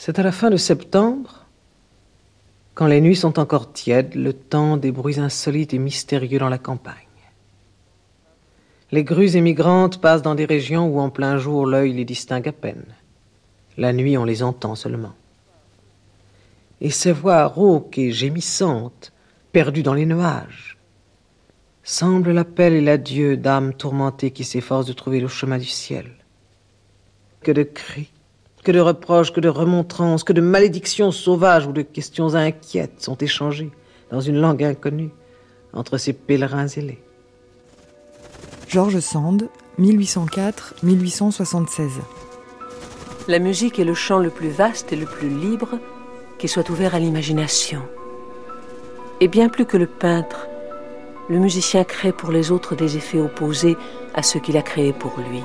[0.00, 1.44] C'est à la fin de septembre,
[2.74, 6.56] quand les nuits sont encore tièdes, le temps des bruits insolites et mystérieux dans la
[6.56, 6.94] campagne.
[8.92, 12.52] Les grues émigrantes passent dans des régions où en plein jour l'œil les distingue à
[12.52, 12.84] peine.
[13.76, 15.14] La nuit on les entend seulement.
[16.80, 19.12] Et ces voix rauques et gémissantes,
[19.50, 20.78] perdues dans les nuages,
[21.82, 26.12] semblent l'appel et l'adieu d'âmes tourmentées qui s'efforcent de trouver le chemin du ciel.
[27.42, 28.12] Que de cris,
[28.68, 33.16] que de reproches, que de remontrances, que de malédictions sauvages ou de questions inquiètes sont
[33.16, 33.70] échangées
[34.10, 35.08] dans une langue inconnue
[35.72, 37.02] entre ces pèlerins ailés.
[38.68, 39.48] Georges Sand,
[39.80, 41.88] 1804-1876.
[43.26, 45.78] La musique est le chant le plus vaste et le plus libre
[46.38, 47.80] qui soit ouvert à l'imagination.
[49.22, 50.46] Et bien plus que le peintre,
[51.30, 53.78] le musicien crée pour les autres des effets opposés
[54.14, 55.42] à ceux qu'il a créés pour lui.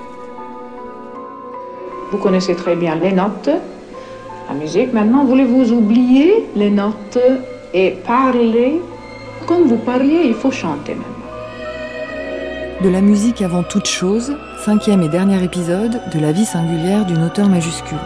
[2.13, 3.49] Vous connaissez très bien les notes,
[4.48, 4.94] la musique.
[4.94, 7.17] Maintenant, voulez-vous oublier les notes
[7.73, 8.79] et parler?
[9.48, 11.10] Comme vous parliez Il faut chanter maintenant.
[12.84, 17.23] De la musique avant toute chose, cinquième et dernier épisode de la vie singulière d'une
[17.23, 17.98] auteure majuscule.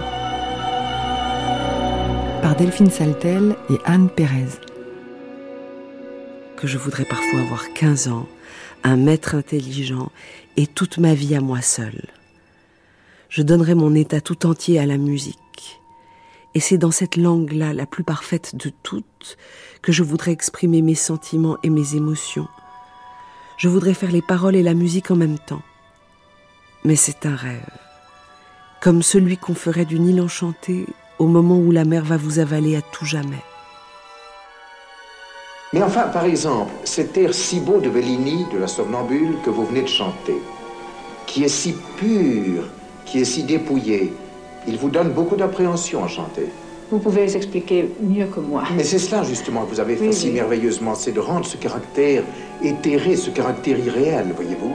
[2.42, 4.62] Par Delphine Saltel et Anne Pérez.
[6.56, 8.26] Que je voudrais parfois avoir 15 ans,
[8.86, 10.12] un maître intelligent
[10.56, 12.06] et toute ma vie à moi seule.
[13.30, 15.82] Je donnerais mon état tout entier à la musique.
[16.54, 19.38] Et c'est dans cette langue-là, la plus parfaite de toutes,
[19.82, 22.48] que je voudrais exprimer mes sentiments et mes émotions
[23.58, 25.64] je voudrais faire les paroles et la musique en même temps.
[26.84, 27.60] Mais c'est un rêve,
[28.82, 30.86] comme celui qu'on ferait d'une île enchantée
[31.18, 33.44] au moment où la mer va vous avaler à tout jamais.
[35.74, 39.66] Mais enfin, par exemple, cet air si beau de Bellini, de la somnambule, que vous
[39.66, 40.38] venez de chanter,
[41.26, 42.64] qui est si pur,
[43.08, 44.14] qui est si dépouillé,
[44.68, 46.48] il vous donne beaucoup d'appréhension à chanter.
[46.92, 48.64] Vous pouvez les expliquer mieux que moi.
[48.76, 52.24] Mais c'est cela justement que vous avez fait si merveilleusement, c'est de rendre ce caractère
[52.64, 54.74] éthéré, ce caractère irréel, voyez-vous.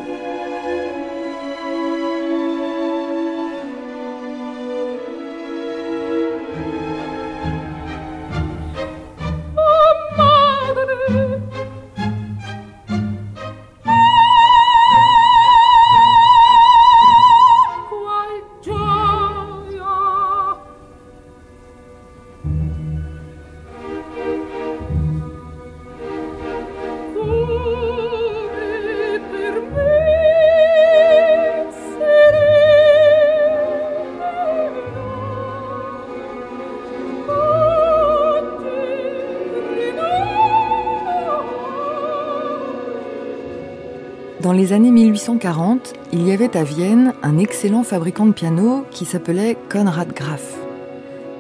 [44.73, 49.59] Les années 1840, il y avait à Vienne un excellent fabricant de pianos qui s'appelait
[49.69, 50.57] Konrad Graf.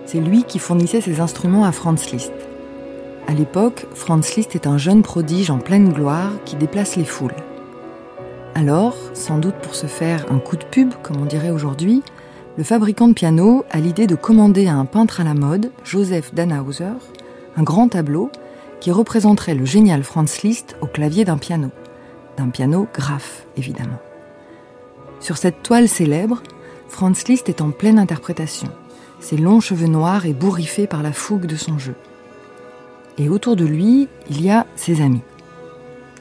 [0.04, 2.34] C'est lui qui fournissait ses instruments à Franz Liszt.
[3.26, 7.34] À l'époque, Franz Liszt est un jeune prodige en pleine gloire qui déplace les foules.
[8.54, 12.02] Alors, sans doute pour se faire un coup de pub, comme on dirait aujourd'hui,
[12.58, 16.34] le fabricant de pianos a l'idée de commander à un peintre à la mode, Joseph
[16.34, 16.98] Dannhauser,
[17.56, 18.30] un grand tableau
[18.80, 21.70] qui représenterait le génial Franz Liszt au clavier d'un piano
[22.36, 24.00] d'un piano graphe, évidemment.
[25.20, 26.42] Sur cette toile célèbre,
[26.88, 28.68] Franz Liszt est en pleine interprétation,
[29.20, 31.94] ses longs cheveux noirs et bourriffés par la fougue de son jeu.
[33.18, 35.22] Et autour de lui, il y a ses amis.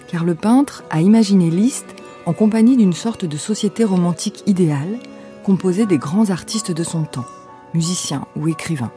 [0.08, 1.96] Car le peintre a imaginé Liszt
[2.26, 5.00] en compagnie d'une sorte de société romantique idéale,
[5.44, 7.26] composée des grands artistes de son temps,
[7.74, 8.92] musiciens ou écrivains.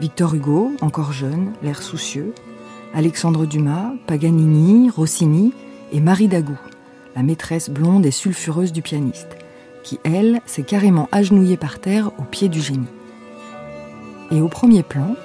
[0.00, 2.34] Victor Hugo, encore jeune, l'air soucieux,
[2.94, 5.52] Alexandre Dumas, Paganini, Rossini,
[5.92, 6.58] et Marie Dagou,
[7.16, 9.36] la maîtresse blonde et sulfureuse du pianiste,
[9.82, 12.86] qui, elle, s'est carrément agenouillée par terre au pied du génie.
[14.30, 15.16] Et au premier plan,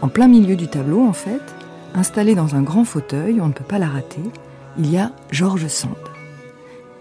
[0.00, 1.42] en plein milieu du tableau en fait,
[1.94, 4.22] installée dans un grand fauteuil, on ne peut pas la rater,
[4.78, 5.96] il y a Georges Sand.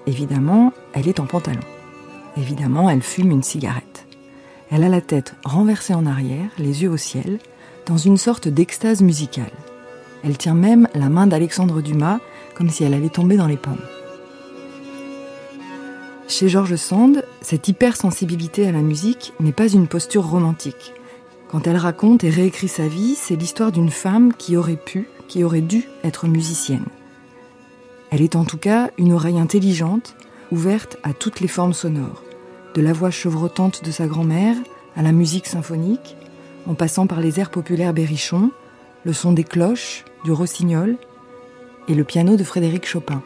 [0.07, 1.62] Évidemment, elle est en pantalon.
[2.38, 4.06] Évidemment, elle fume une cigarette.
[4.72, 7.39] Elle a la tête renversée en arrière, les yeux au ciel,
[7.86, 9.51] dans une sorte d'extase musicale.
[10.24, 12.19] Elle tient même la main d'Alexandre Dumas
[12.57, 13.75] comme si elle allait tomber dans les pommes.
[16.27, 20.94] Chez George Sand, cette hypersensibilité à la musique n'est pas une posture romantique.
[21.50, 25.44] Quand elle raconte et réécrit sa vie, c'est l'histoire d'une femme qui aurait pu, qui
[25.44, 26.86] aurait dû être musicienne.
[28.09, 30.15] Elle est en tout cas une oreille intelligente,
[30.51, 32.24] ouverte à toutes les formes sonores,
[32.74, 34.56] de la voix chevrotante de sa grand-mère
[34.95, 36.15] à la musique symphonique,
[36.65, 38.51] en passant par les airs populaires berrichons,
[39.06, 40.98] le son des cloches, du rossignol,
[41.88, 43.22] et le piano de Frédéric Chopin.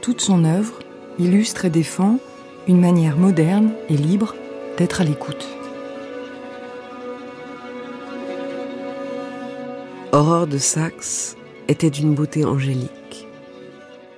[0.00, 0.78] Toute son œuvre
[1.18, 2.18] illustre et défend
[2.66, 4.34] une manière moderne et libre
[4.78, 5.46] d'être à l'écoute.
[10.12, 11.36] Aurore de Saxe
[11.68, 13.26] était d'une beauté angélique.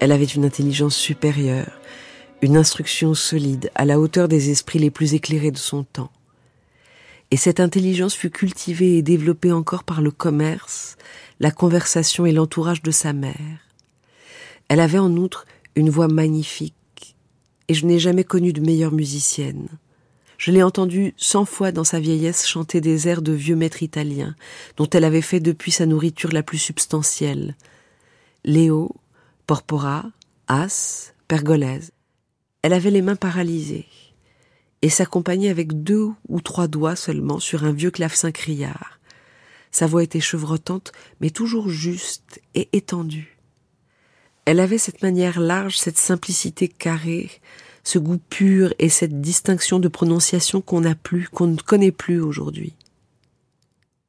[0.00, 1.80] Elle avait une intelligence supérieure,
[2.42, 6.10] une instruction solide, à la hauteur des esprits les plus éclairés de son temps.
[7.30, 10.96] Et cette intelligence fut cultivée et développée encore par le commerce
[11.44, 13.68] la conversation et l'entourage de sa mère.
[14.70, 15.44] Elle avait en outre
[15.76, 17.16] une voix magnifique,
[17.68, 19.68] et je n'ai jamais connu de meilleure musicienne.
[20.38, 24.34] Je l'ai entendue cent fois dans sa vieillesse chanter des airs de vieux maîtres italiens,
[24.78, 27.56] dont elle avait fait depuis sa nourriture la plus substantielle.
[28.46, 28.96] Léo,
[29.46, 30.06] Porpora,
[30.48, 31.92] As, Pergolèse.
[32.62, 33.84] Elle avait les mains paralysées
[34.80, 38.93] et s'accompagnait avec deux ou trois doigts seulement sur un vieux clavecin criard.
[39.74, 43.36] Sa voix était chevrotante, mais toujours juste et étendue.
[44.44, 47.28] Elle avait cette manière large, cette simplicité carrée,
[47.82, 52.20] ce goût pur et cette distinction de prononciation qu'on n'a plus, qu'on ne connaît plus
[52.20, 52.76] aujourd'hui.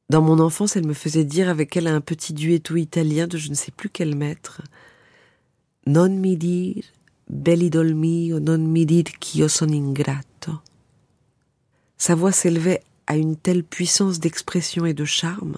[0.08, 3.50] Dans mon enfance, elle me faisait dire avec elle un petit duetto italien de je
[3.50, 4.62] ne sais plus quel maître.
[5.88, 6.84] Non mi dir,
[7.28, 10.52] bell'idol mio, non mi dir qu'io son ingrato.
[11.98, 15.56] Sa voix s'élevait à une telle puissance d'expression et de charme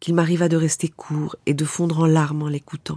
[0.00, 2.96] qu'il m'arriva de rester court et de fondre en larmes en l'écoutant.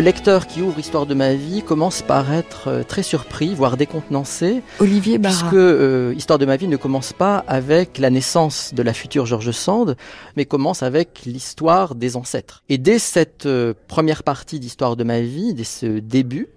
[0.00, 3.76] Le lecteur qui ouvre Histoire de ma vie commence par être euh, très surpris, voire
[3.76, 4.62] décontenancé.
[4.78, 5.36] Olivier Barra.
[5.36, 9.26] Puisque euh, Histoire de ma vie ne commence pas avec la naissance de la future
[9.26, 9.98] George Sand,
[10.38, 12.62] mais commence avec l'histoire des ancêtres.
[12.70, 16.48] Et dès cette euh, première partie d'Histoire de ma vie, dès ce début,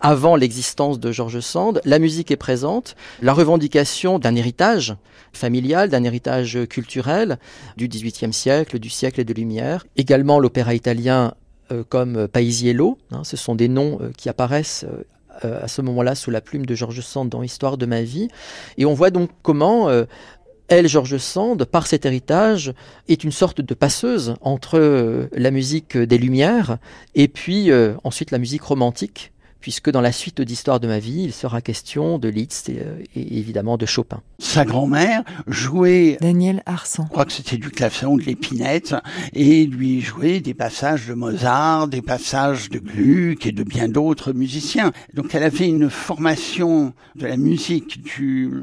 [0.00, 4.96] avant l'existence de George Sand, la musique est présente, la revendication d'un héritage
[5.32, 7.38] familial, d'un héritage culturel
[7.76, 11.34] du XVIIIe siècle, du siècle de Lumière, également l'opéra italien
[11.88, 12.98] comme Paisiello.
[13.10, 14.86] Hein, ce sont des noms euh, qui apparaissent
[15.44, 18.28] euh, à ce moment-là sous la plume de Georges Sand dans Histoire de ma vie.
[18.76, 19.88] Et on voit donc comment
[20.66, 22.74] elle, Georges Sand, par cet héritage,
[23.08, 26.78] est une sorte de passeuse entre la musique des Lumières
[27.14, 27.70] et puis
[28.02, 29.30] ensuite la musique romantique
[29.60, 33.38] puisque dans la suite d'Histoire de ma vie, il sera question de Liszt euh, et,
[33.38, 34.22] évidemment de Chopin.
[34.38, 36.16] Sa grand-mère jouait...
[36.20, 37.04] Daniel Arsan.
[37.06, 38.94] Je crois que c'était du clavecin ou de l'épinette,
[39.32, 44.32] et lui jouait des passages de Mozart, des passages de Gluck et de bien d'autres
[44.32, 44.92] musiciens.
[45.14, 48.62] Donc elle avait une formation de la musique du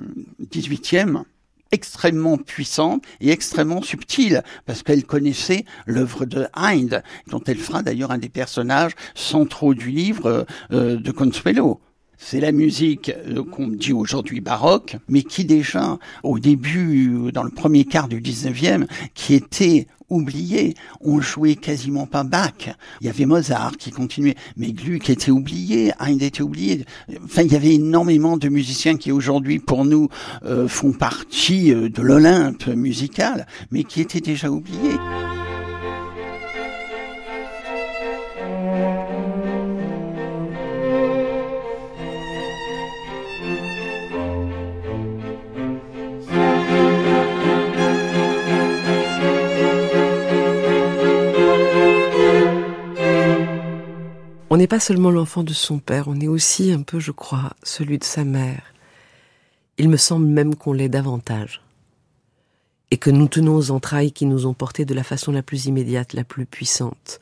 [0.52, 1.24] 18e
[1.72, 8.12] extrêmement puissante et extrêmement subtile, parce qu'elle connaissait l'œuvre de Hind, dont elle fera d'ailleurs
[8.12, 11.80] un des personnages centraux du livre euh, de Consuelo.
[12.18, 17.52] C'est la musique euh, qu'on dit aujourd'hui baroque, mais qui déjà, au début, dans le
[17.52, 20.76] premier quart du 19e, qui était oublié.
[21.02, 22.76] On jouait quasiment pas Bach.
[23.02, 26.86] Il y avait Mozart qui continuait, mais Gluck était oublié, Haydn était oublié.
[27.24, 30.10] Enfin, il y avait énormément de musiciens qui aujourd'hui, pour nous,
[30.46, 34.98] euh, font partie euh, de l'Olympe musical, mais qui étaient déjà oubliés.
[54.56, 57.52] On n'est pas seulement l'enfant de son père, on est aussi un peu, je crois,
[57.62, 58.74] celui de sa mère.
[59.78, 61.62] Il me semble même qu'on l'est davantage.
[62.90, 65.66] Et que nous tenons aux entrailles qui nous ont portés de la façon la plus
[65.66, 67.20] immédiate, la plus puissante,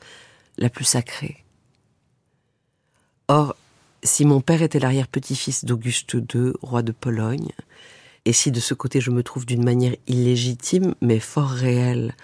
[0.58, 1.42] la plus sacrée.
[3.26, 3.56] Or,
[4.04, 7.50] si mon père était l'arrière-petit-fils d'Auguste II, roi de Pologne,
[8.26, 12.14] et si de ce côté je me trouve d'une manière illégitime, mais fort réelle,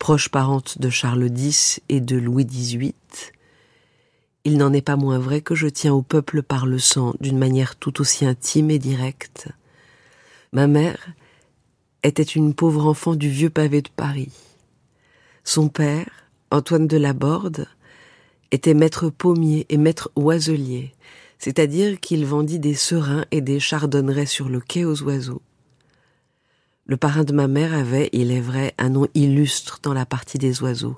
[0.00, 2.94] proche parente de Charles X et de Louis XVIII,
[4.46, 7.36] il n'en est pas moins vrai que je tiens au peuple par le sang d'une
[7.36, 9.48] manière tout aussi intime et directe.
[10.52, 11.08] Ma mère
[12.04, 14.30] était une pauvre enfant du vieux pavé de Paris.
[15.42, 16.08] Son père,
[16.52, 17.66] Antoine de Laborde,
[18.52, 20.94] était maître pommier et maître oiselier,
[21.40, 25.42] c'est-à-dire qu'il vendit des serins et des chardonnerets sur le quai aux oiseaux.
[26.84, 30.38] Le parrain de ma mère avait, il est vrai, un nom illustre dans la partie
[30.38, 30.94] des oiseaux.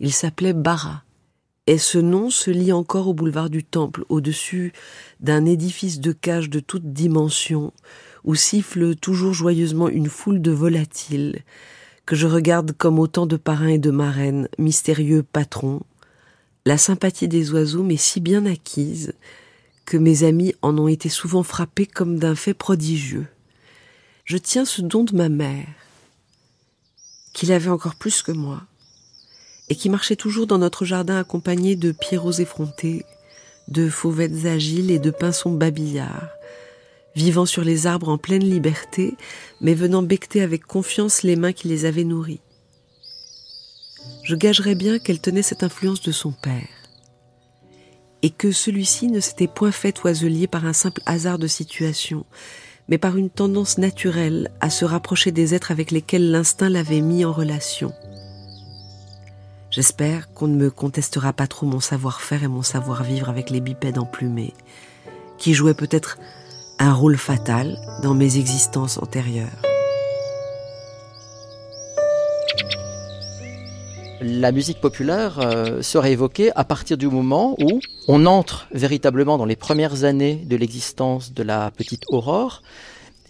[0.00, 1.02] Il s'appelait Barra.
[1.70, 4.72] Et ce nom se lit encore au boulevard du Temple, au-dessus
[5.20, 7.72] d'un édifice de cage de toute dimension,
[8.24, 11.44] où siffle toujours joyeusement une foule de volatiles,
[12.06, 15.82] que je regarde comme autant de parrains et de marraines, mystérieux patrons.
[16.66, 19.12] La sympathie des oiseaux m'est si bien acquise
[19.84, 23.28] que mes amis en ont été souvent frappés comme d'un fait prodigieux.
[24.24, 25.68] Je tiens ce don de ma mère,
[27.32, 28.66] qu'il avait encore plus que moi,
[29.70, 33.06] et qui marchait toujours dans notre jardin accompagné de pierrots effrontés,
[33.68, 36.28] de fauvettes agiles et de pinsons babillards,
[37.14, 39.14] vivant sur les arbres en pleine liberté,
[39.60, 42.40] mais venant becter avec confiance les mains qui les avaient nourris.
[44.24, 46.68] Je gagerais bien qu'elle tenait cette influence de son père,
[48.22, 52.26] et que celui-ci ne s'était point fait oiselier par un simple hasard de situation,
[52.88, 57.24] mais par une tendance naturelle à se rapprocher des êtres avec lesquels l'instinct l'avait mis
[57.24, 57.92] en relation.
[59.70, 63.98] J'espère qu'on ne me contestera pas trop mon savoir-faire et mon savoir-vivre avec les bipèdes
[63.98, 64.52] emplumés,
[65.38, 66.18] qui jouaient peut-être
[66.80, 69.62] un rôle fatal dans mes existences antérieures.
[74.20, 79.44] La musique populaire euh, serait évoquée à partir du moment où on entre véritablement dans
[79.44, 82.62] les premières années de l'existence de la petite Aurore,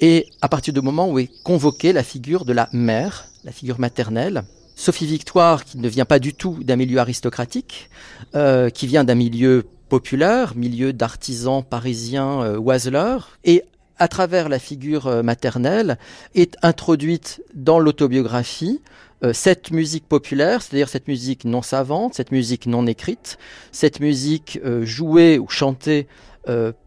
[0.00, 3.78] et à partir du moment où est convoquée la figure de la mère, la figure
[3.78, 4.42] maternelle,
[4.80, 7.90] Sophie Victoire, qui ne vient pas du tout d'un milieu aristocratique,
[8.34, 13.62] euh, qui vient d'un milieu populaire, milieu d'artisans parisiens euh, oiseleurs, et
[13.99, 15.99] à travers la figure euh, maternelle
[16.34, 18.80] est introduite dans l'autobiographie
[19.22, 23.37] euh, cette musique populaire, c'est-à-dire cette musique non savante, cette musique non écrite,
[23.72, 26.08] cette musique jouée ou chantée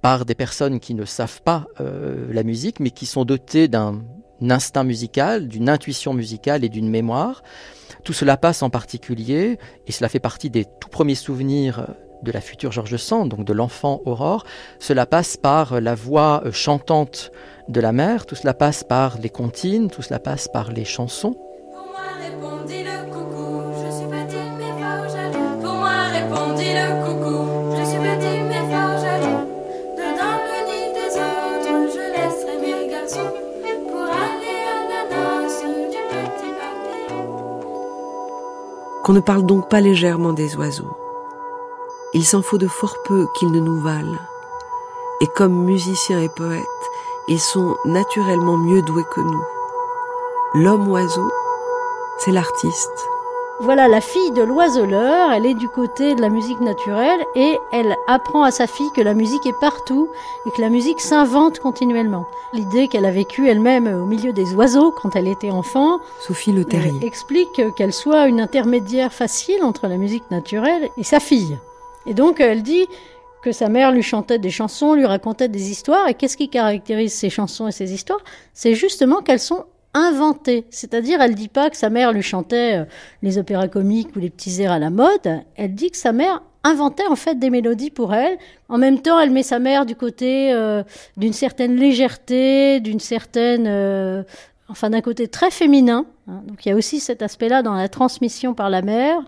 [0.01, 4.01] par des personnes qui ne savent pas la musique, mais qui sont dotées d'un
[4.49, 7.43] instinct musical, d'une intuition musicale et d'une mémoire.
[8.03, 9.57] Tout cela passe en particulier,
[9.87, 11.87] et cela fait partie des tout premiers souvenirs
[12.23, 14.45] de la future George Sand, donc de l'enfant Aurore,
[14.79, 17.31] cela passe par la voix euh, chantante
[17.67, 21.33] de la mère, tout cela passe par les comptines, tout cela passe par les chansons.
[21.73, 24.25] Pour moi répondit le coucou, je suis mais.
[25.61, 27.12] Pour moi répondit le coucou,
[39.03, 40.95] Qu'on ne parle donc pas légèrement des oiseaux
[42.13, 44.19] il s'en faut de fort peu qu'ils ne nous valent.
[45.21, 46.63] Et comme musiciens et poètes,
[47.27, 49.43] ils sont naturellement mieux doués que nous.
[50.53, 51.31] L'homme-oiseau,
[52.19, 53.09] c'est l'artiste.
[53.59, 57.95] Voilà la fille de l'oiseleur, elle est du côté de la musique naturelle et elle
[58.07, 60.09] apprend à sa fille que la musique est partout
[60.45, 62.25] et que la musique s'invente continuellement.
[62.53, 66.65] L'idée qu'elle a vécue elle-même au milieu des oiseaux quand elle était enfant, Sophie Le
[66.65, 71.57] Terrier, explique qu'elle soit une intermédiaire facile entre la musique naturelle et sa fille.
[72.07, 72.87] Et donc elle dit
[73.43, 76.07] que sa mère lui chantait des chansons, lui racontait des histoires.
[76.07, 78.21] Et qu'est-ce qui caractérise ces chansons et ces histoires?
[78.53, 80.65] C'est justement qu'elles sont inventées.
[80.69, 82.85] C'est-à-dire, elle dit pas que sa mère lui chantait euh,
[83.21, 85.41] les opéras comiques ou les petits airs à la mode.
[85.55, 88.37] Elle dit que sa mère inventait en fait des mélodies pour elle.
[88.69, 90.83] En même temps, elle met sa mère du côté euh,
[91.17, 94.23] d'une certaine légèreté, d'une certaine euh,
[94.69, 96.05] enfin d'un côté très féminin.
[96.27, 96.41] Hein.
[96.47, 99.19] donc il y a aussi cet aspect-là dans la transmission par la mère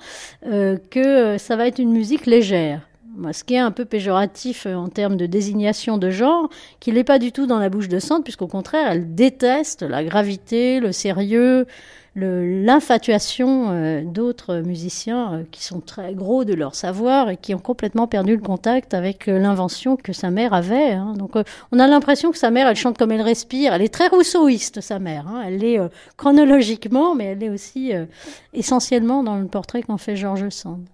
[0.44, 2.88] que ça va être une musique légère.
[3.32, 7.04] Ce qui est un peu péjoratif euh, en termes de désignation de genre, qu'il n'est
[7.04, 10.92] pas du tout dans la bouche de Sand, puisqu'au contraire, elle déteste la gravité, le
[10.92, 11.66] sérieux,
[12.16, 17.60] l'infatuation euh, d'autres musiciens euh, qui sont très gros de leur savoir et qui ont
[17.60, 20.94] complètement perdu le contact avec l'invention que sa mère avait.
[20.94, 21.14] Hein.
[21.18, 21.34] Donc
[21.72, 23.74] on a l'impression que sa mère, elle chante comme elle respire.
[23.74, 25.28] Elle est très rousseauiste, sa mère.
[25.28, 25.44] Hein.
[25.46, 25.80] Elle l'est
[26.16, 27.92] chronologiquement, mais elle est aussi
[28.54, 30.86] essentiellement dans le portrait qu'en fait Georges Sand.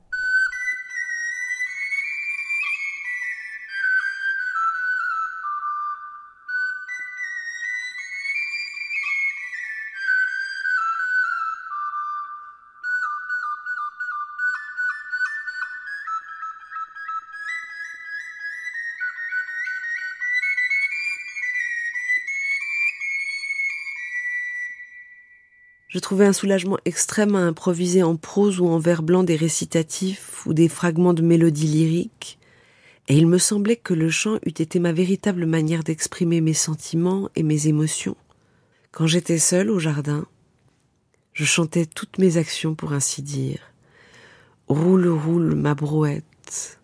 [25.91, 30.45] Je trouvais un soulagement extrême à improviser en prose ou en vers blanc des récitatifs
[30.45, 32.39] ou des fragments de mélodies lyriques,
[33.09, 37.29] et il me semblait que le chant eût été ma véritable manière d'exprimer mes sentiments
[37.35, 38.15] et mes émotions.
[38.93, 40.25] Quand j'étais seule au jardin,
[41.33, 43.59] je chantais toutes mes actions pour ainsi dire,
[44.69, 46.79] Roule, roule ma brouette,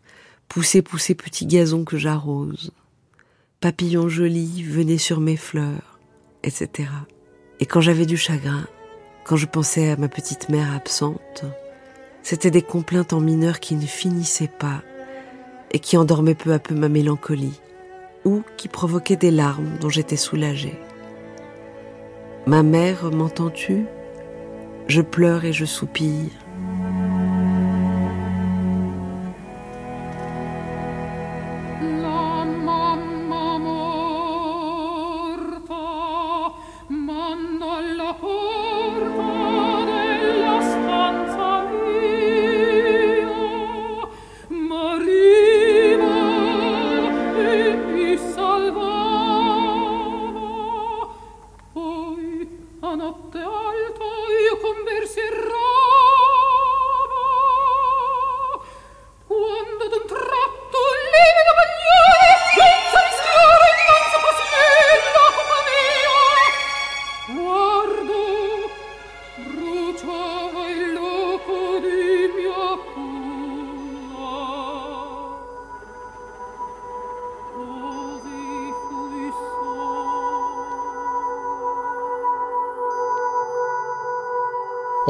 [0.49, 2.71] poussez, poussez petit gazon que j'arrose,
[3.61, 5.97] papillon joli, venez sur mes fleurs,
[6.43, 6.89] etc.
[7.61, 8.67] Et quand j'avais du chagrin,
[9.27, 11.43] quand je pensais à ma petite mère absente,
[12.23, 14.81] c'était des complaintes en mineur qui ne finissaient pas
[15.71, 17.59] et qui endormaient peu à peu ma mélancolie,
[18.23, 20.79] ou qui provoquaient des larmes dont j'étais soulagée.
[22.45, 23.85] Ma mère, m'entends-tu?
[24.87, 26.31] Je pleure et je soupire.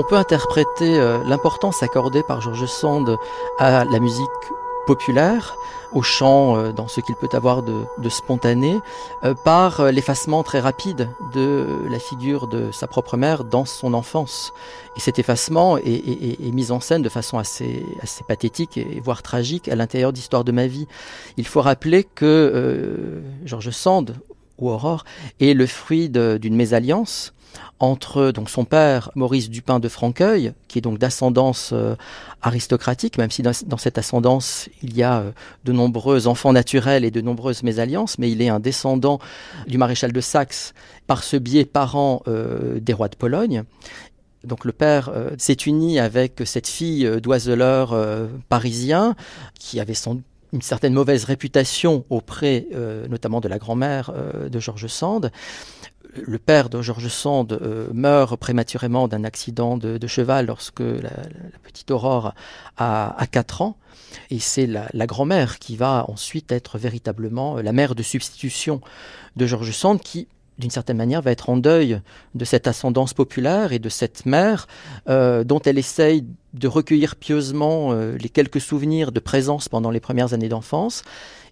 [0.08, 3.18] Peut interpréter euh, l'importance accordée par Georges Sand
[3.60, 4.30] à la musique
[4.86, 5.58] populaire,
[5.92, 8.80] au chant euh, dans ce qu'il peut avoir de, spontané,
[9.24, 14.54] euh, par l'effacement très rapide de la figure de sa propre mère dans son enfance.
[14.96, 17.86] Et cet effacement est, mis en scène de façon assez,
[18.28, 20.88] pathétique et voire tragique à l'intérieur d'Histoire de ma vie.
[21.36, 24.16] Il faut rappeler que Georges Sand,
[24.58, 25.06] ou Aurore,
[25.40, 27.34] est le fruit d'une mésalliance
[27.80, 31.96] entre donc son père Maurice Dupin de Franqueuil, qui est donc d'ascendance euh,
[32.42, 35.32] aristocratique, même si dans, cette ascendance il y a euh,
[35.64, 39.20] de nombreux enfants naturels et de nombreuses mésalliances, mais il est un descendant
[39.68, 40.74] du maréchal de Saxe,
[41.06, 43.64] par ce biais parent euh, des rois de Pologne.
[44.44, 47.94] Donc le père s'est uni avec cette fille d'oiseleur
[48.48, 49.16] parisien
[49.60, 50.22] qui avait son
[50.54, 52.68] une certaine mauvaise réputation auprès
[53.10, 54.14] notamment de la grand-mère
[54.50, 55.32] de Georges Sand
[56.26, 61.12] le père de Georges Sand euh, meurt prématurément d'un accident de, cheval lorsque la,
[61.64, 62.34] petite Aurore
[62.78, 63.78] a, 4 ans.
[64.30, 68.82] Et c'est la, grand-mère qui va ensuite être véritablement la mère de substitution
[69.36, 72.02] de Georges Sand qui, d'une certaine manière, va être en deuil
[72.36, 74.68] de cette ascendance populaire et de cette mère
[75.10, 76.26] euh, dont elle essaye
[76.58, 81.04] de recueillir pieusement euh, les quelques souvenirs de présence pendant les premières années d'enfance.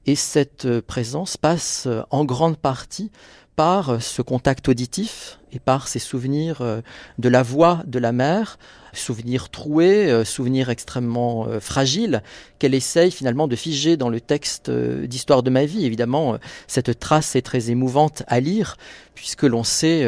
[0.08, 3.10] Et cette présence passe en grande partie
[3.56, 6.82] par ce contact auditif et par ces souvenirs euh,
[7.18, 8.60] de la voix de la mère,
[8.94, 12.22] souvenirs troués, euh, souvenirs extrêmement euh, fragiles,
[12.60, 15.86] qu'elle essaye finalement de figer dans le texte d'Histoire de ma vie.
[15.86, 16.38] Évidemment,
[16.68, 18.78] cette trace est très émouvante à lire,
[19.14, 20.06] puisque l'on sait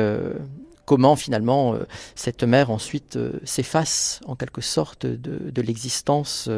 [0.87, 1.75] comment finalement
[2.15, 6.49] cette mère ensuite s'efface en quelque sorte de, l'existence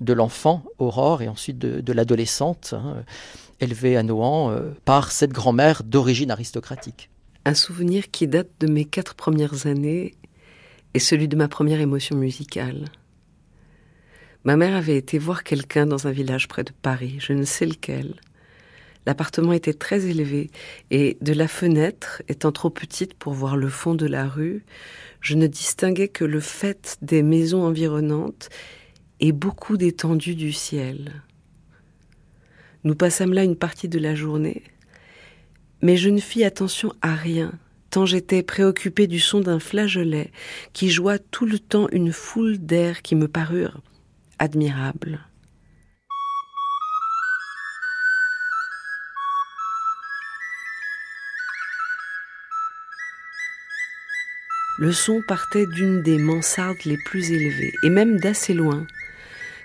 [0.00, 2.74] de l'enfant, Aurore, et ensuite de, l'adolescente.
[2.74, 3.04] Hein
[3.62, 7.08] élevé à Nohant euh, par cette grand-mère d'origine aristocratique.
[7.44, 10.14] Un souvenir qui date de mes quatre premières années
[10.94, 12.86] est celui de ma première émotion musicale.
[14.44, 17.66] Ma mère avait été voir quelqu'un dans un village près de Paris, je ne sais
[17.66, 18.16] lequel.
[19.06, 20.50] L'appartement était très élevé
[20.90, 24.64] et de la fenêtre, étant trop petite pour voir le fond de la rue,
[25.20, 28.48] je ne distinguais que le fait des maisons environnantes
[29.20, 31.22] et beaucoup d'étendues du ciel.
[32.84, 34.62] Nous passâmes là une partie de la journée,
[35.80, 37.52] mais je ne fis attention à rien,
[37.90, 40.30] tant j'étais préoccupée du son d'un flageolet
[40.72, 43.80] qui joua tout le temps une foule d'airs qui me parurent
[44.38, 45.20] admirables.
[54.78, 58.86] Le son partait d'une des mansardes les plus élevées, et même d'assez loin,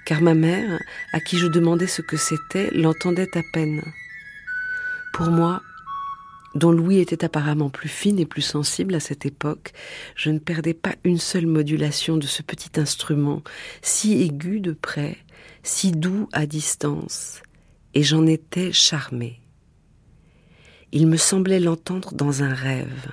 [0.06, 0.80] car ma mère,
[1.14, 3.82] à qui je demandais ce que c'était, l'entendait à peine.
[5.14, 5.62] Pour moi,
[6.56, 9.72] dont l'ouïe était apparemment plus fine et plus sensible à cette époque,
[10.16, 13.44] je ne perdais pas une seule modulation de ce petit instrument,
[13.82, 15.18] si aigu de près,
[15.64, 17.42] si doux à distance,
[17.94, 19.40] et j'en étais charmée.
[20.92, 23.10] Il me semblait l'entendre dans un rêve.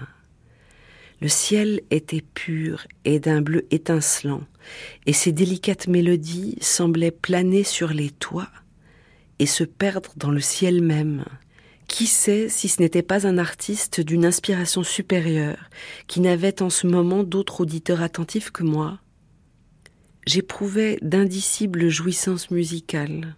[1.24, 4.42] Le ciel était pur et d'un bleu étincelant,
[5.06, 8.50] et ses délicates mélodies semblaient planer sur les toits
[9.38, 11.24] et se perdre dans le ciel même.
[11.88, 15.70] Qui sait si ce n'était pas un artiste d'une inspiration supérieure,
[16.08, 18.98] qui n'avait en ce moment d'autre auditeur attentif que moi
[20.26, 23.34] j'éprouvais d'indicibles jouissances musicales.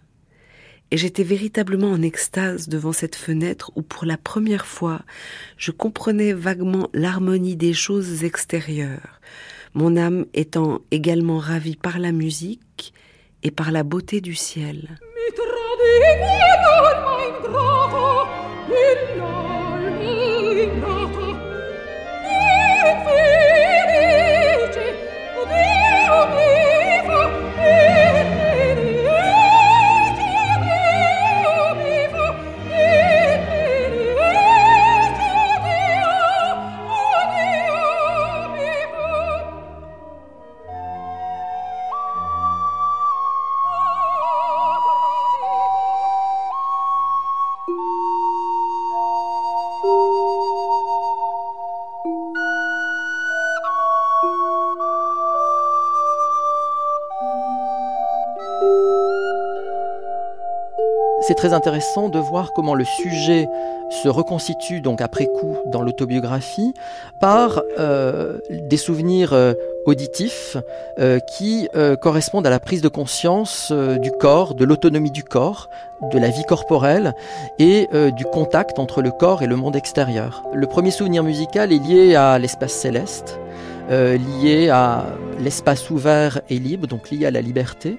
[0.89, 5.01] Et j'étais véritablement en extase devant cette fenêtre où pour la première fois
[5.57, 9.19] je comprenais vaguement l'harmonie des choses extérieures,
[9.73, 12.93] mon âme étant également ravie par la musique
[13.43, 14.97] et par la beauté du ciel.
[61.27, 63.49] C'est très intéressant de voir comment le sujet
[64.01, 66.73] se reconstitue donc après coup dans l'autobiographie
[67.19, 69.51] par euh, des souvenirs euh,
[69.85, 70.55] auditifs
[70.99, 71.67] euh, qui
[72.01, 75.69] correspondent à la prise de conscience du corps, de l'autonomie du corps,
[76.13, 77.13] de la vie corporelle
[77.59, 80.43] et du contact entre le corps et le monde extérieur.
[80.53, 83.37] Le premier souvenir musical est lié à l'espace céleste,
[83.89, 85.05] lié à
[85.39, 87.97] l'espace ouvert et libre, donc lié à la liberté,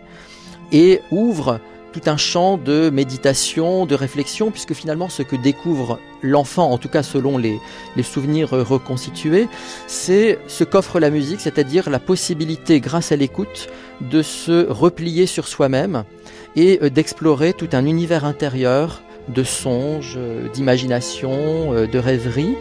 [0.72, 1.60] et ouvre
[2.06, 7.02] un champ de méditation, de réflexion, puisque finalement ce que découvre l'enfant, en tout cas
[7.02, 7.58] selon les,
[8.02, 9.48] souvenirs reconstitués,
[9.86, 13.68] c'est ce qu'offre la musique, c'est-à-dire la possibilité, grâce à l'écoute,
[14.00, 16.04] de se replier sur soi-même
[16.54, 22.56] et euh, d'explorer tout un univers intérieur de songes, euh, d'imagination, euh, de rêverie.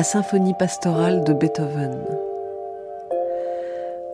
[0.00, 2.02] La symphonie pastorale de Beethoven.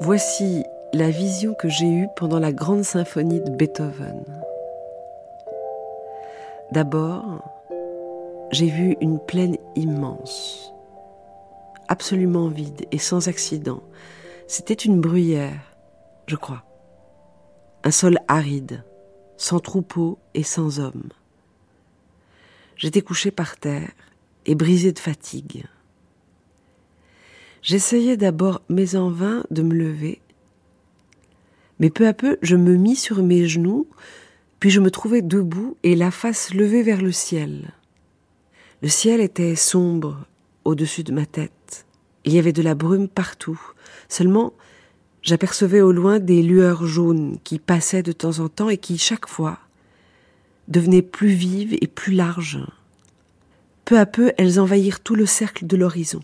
[0.00, 4.24] Voici la vision que j'ai eue pendant la grande symphonie de Beethoven.
[6.72, 7.44] D'abord,
[8.50, 10.74] j'ai vu une plaine immense,
[11.86, 13.80] absolument vide et sans accident.
[14.48, 15.72] C'était une bruyère,
[16.26, 16.64] je crois.
[17.84, 18.82] Un sol aride,
[19.36, 21.10] sans troupeau et sans hommes.
[22.74, 23.90] J'étais couché par terre
[24.46, 25.64] et brisé de fatigue.
[27.66, 30.20] J'essayais d'abord, mais en vain, de me lever.
[31.80, 33.88] Mais peu à peu, je me mis sur mes genoux,
[34.60, 37.74] puis je me trouvais debout et la face levée vers le ciel.
[38.82, 40.28] Le ciel était sombre
[40.64, 41.86] au-dessus de ma tête.
[42.24, 43.60] Il y avait de la brume partout.
[44.08, 44.52] Seulement,
[45.22, 49.28] j'apercevais au loin des lueurs jaunes qui passaient de temps en temps et qui, chaque
[49.28, 49.58] fois,
[50.68, 52.64] devenaient plus vives et plus larges.
[53.84, 56.22] Peu à peu, elles envahirent tout le cercle de l'horizon.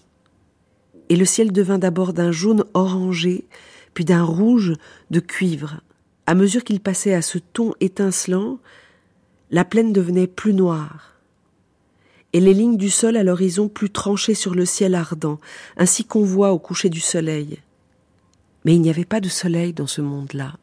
[1.08, 3.44] Et le ciel devint d'abord d'un jaune orangé,
[3.94, 4.74] puis d'un rouge
[5.10, 5.80] de cuivre.
[6.26, 8.58] À mesure qu'il passait à ce ton étincelant,
[9.50, 11.12] la plaine devenait plus noire,
[12.32, 15.38] et les lignes du sol à l'horizon plus tranchées sur le ciel ardent,
[15.76, 17.58] ainsi qu'on voit au coucher du soleil.
[18.64, 20.56] Mais il n'y avait pas de soleil dans ce monde-là.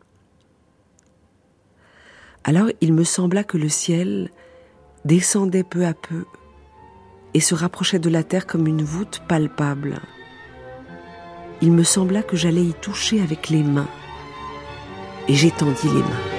[2.43, 4.31] Alors il me sembla que le ciel
[5.05, 6.25] descendait peu à peu
[7.33, 10.01] et se rapprochait de la terre comme une voûte palpable.
[11.61, 13.89] Il me sembla que j'allais y toucher avec les mains,
[15.27, 16.38] et j'étendis les mains.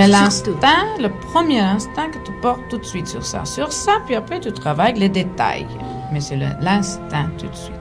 [0.00, 3.44] C'est l'instinct, le premier instinct que tu portes tout de suite sur ça.
[3.44, 5.66] Sur ça, puis après tu travailles les détails.
[6.10, 7.74] Mais c'est l'instinct tout de suite.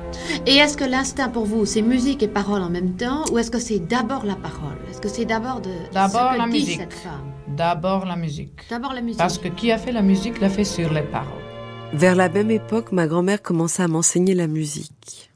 [0.46, 3.50] Et est-ce que l'instinct pour vous, c'est musique et parole en même temps, ou est-ce
[3.50, 4.78] que c'est d'abord la parole?
[4.90, 7.32] Est-ce que c'est d'abord de d'abord la dit musique cette femme?
[7.48, 8.68] D'abord la musique.
[8.70, 9.18] D'abord la musique.
[9.18, 11.46] Parce que qui a fait la musique l'a fait sur les paroles.
[11.94, 15.32] Vers la même époque, ma grand-mère commença à m'enseigner la musique.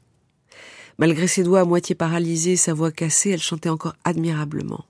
[0.98, 4.84] Malgré ses doigts à moitié paralysés et sa voix cassée, elle chantait encore admirablement.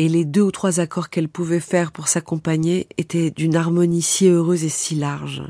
[0.00, 4.28] Et les deux ou trois accords qu'elle pouvait faire pour s'accompagner étaient d'une harmonie si
[4.28, 5.42] heureuse et si large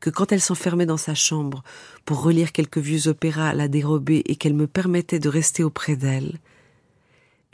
[0.00, 1.64] que quand elle s'enfermait dans sa chambre
[2.04, 5.96] pour relire quelques vieux opéras à la dérobée et qu'elle me permettait de rester auprès
[5.96, 6.36] d'elle,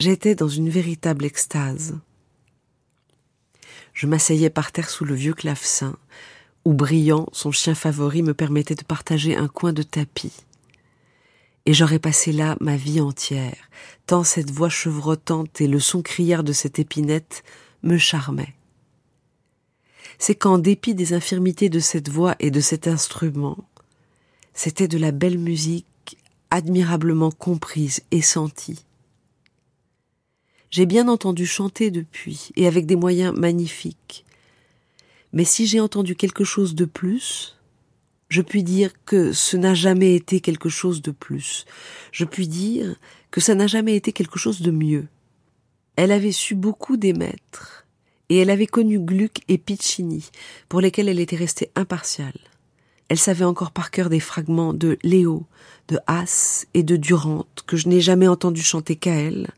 [0.01, 1.97] j'étais dans une véritable extase.
[3.95, 5.95] Je m'asseyais par terre sous le vieux clavecin,
[6.65, 10.33] où Brillant, son chien favori, me permettait de partager un coin de tapis.
[11.67, 13.57] Et j'aurais passé là ma vie entière,
[14.07, 17.43] tant cette voix chevrotante et le son criard de cette épinette
[17.83, 18.55] me charmaient.
[20.19, 23.59] C'est qu'en dépit des infirmités de cette voix et de cet instrument,
[24.55, 26.19] c'était de la belle musique
[26.51, 28.85] admirablement comprise et sentie.
[30.71, 34.25] J'ai bien entendu chanter depuis, et avec des moyens magnifiques.
[35.33, 37.56] Mais si j'ai entendu quelque chose de plus,
[38.29, 41.65] je puis dire que ce n'a jamais été quelque chose de plus.
[42.13, 42.97] Je puis dire
[43.31, 45.07] que ça n'a jamais été quelque chose de mieux.
[45.97, 47.87] Elle avait su beaucoup d'émettre,
[48.29, 50.29] et elle avait connu Gluck et Piccini,
[50.69, 52.39] pour lesquels elle était restée impartiale.
[53.09, 55.47] Elle savait encore par cœur des fragments de Léo,
[55.89, 59.51] de Haas et de Durante que je n'ai jamais entendu chanter qu'à elle,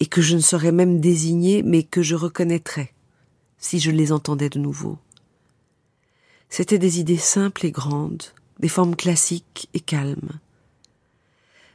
[0.00, 2.92] et que je ne saurais même désigner, mais que je reconnaîtrais
[3.58, 4.98] si je les entendais de nouveau.
[6.48, 8.24] C'étaient des idées simples et grandes,
[8.58, 10.40] des formes classiques et calmes.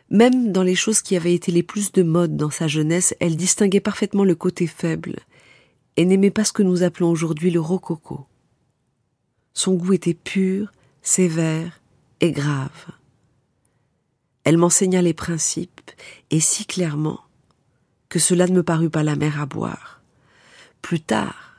[0.09, 3.35] Même dans les choses qui avaient été les plus de mode dans sa jeunesse, elle
[3.35, 5.15] distinguait parfaitement le côté faible
[5.97, 8.25] et n'aimait pas ce que nous appelons aujourd'hui le rococo.
[9.53, 11.81] Son goût était pur, sévère
[12.19, 12.87] et grave.
[14.43, 15.91] Elle m'enseigna les principes,
[16.31, 17.21] et si clairement
[18.09, 20.01] que cela ne me parut pas la mer à boire.
[20.81, 21.55] Plus tard,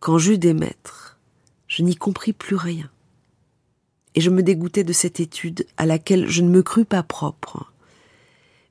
[0.00, 1.09] quand j'eus des maîtres,
[1.70, 2.90] je n'y compris plus rien.
[4.16, 7.72] Et je me dégoûtais de cette étude à laquelle je ne me crus pas propre.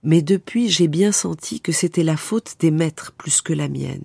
[0.03, 4.03] Mais depuis, j'ai bien senti que c'était la faute des maîtres plus que la mienne.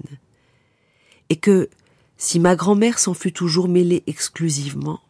[1.29, 1.69] Et que,
[2.17, 5.01] si ma grand-mère s'en fut toujours mêlée exclusivement,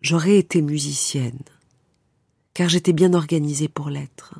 [0.00, 1.42] j'aurais été musicienne,
[2.54, 4.34] car j'étais bien organisée pour l'être.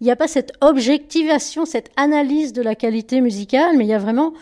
[0.00, 3.94] Il n'y a pas cette objectivation, cette analyse de la qualité musicale, mais il y
[3.94, 4.32] a vraiment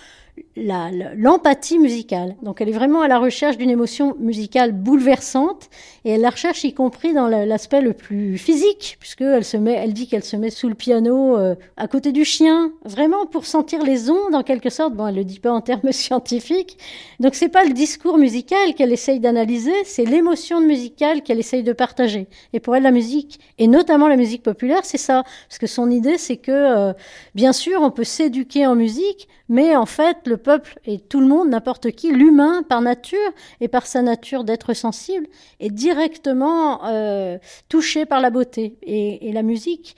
[0.55, 2.37] l'empathie musicale.
[2.43, 5.71] Donc elle est vraiment à la recherche d'une émotion musicale bouleversante
[6.05, 9.73] et elle la recherche y compris dans l'aspect le plus physique puisque elle se met,
[9.73, 13.47] elle dit qu'elle se met sous le piano euh, à côté du chien, vraiment pour
[13.47, 14.95] sentir les ondes en quelque sorte.
[14.95, 16.77] Bon, elle le dit pas en termes scientifiques.
[17.19, 21.73] Donc c'est pas le discours musical qu'elle essaye d'analyser, c'est l'émotion musicale qu'elle essaye de
[21.73, 22.27] partager.
[22.53, 25.91] Et pour elle la musique et notamment la musique populaire, c'est ça parce que son
[25.91, 26.93] idée c'est que euh,
[27.35, 31.49] bien sûr on peut s'éduquer en musique, mais en fait peuple et tout le monde,
[31.49, 33.19] n'importe qui, l'humain par nature
[33.61, 35.27] et par sa nature d'être sensible,
[35.61, 38.77] est directement euh, touché par la beauté.
[38.83, 39.97] Et, la musique,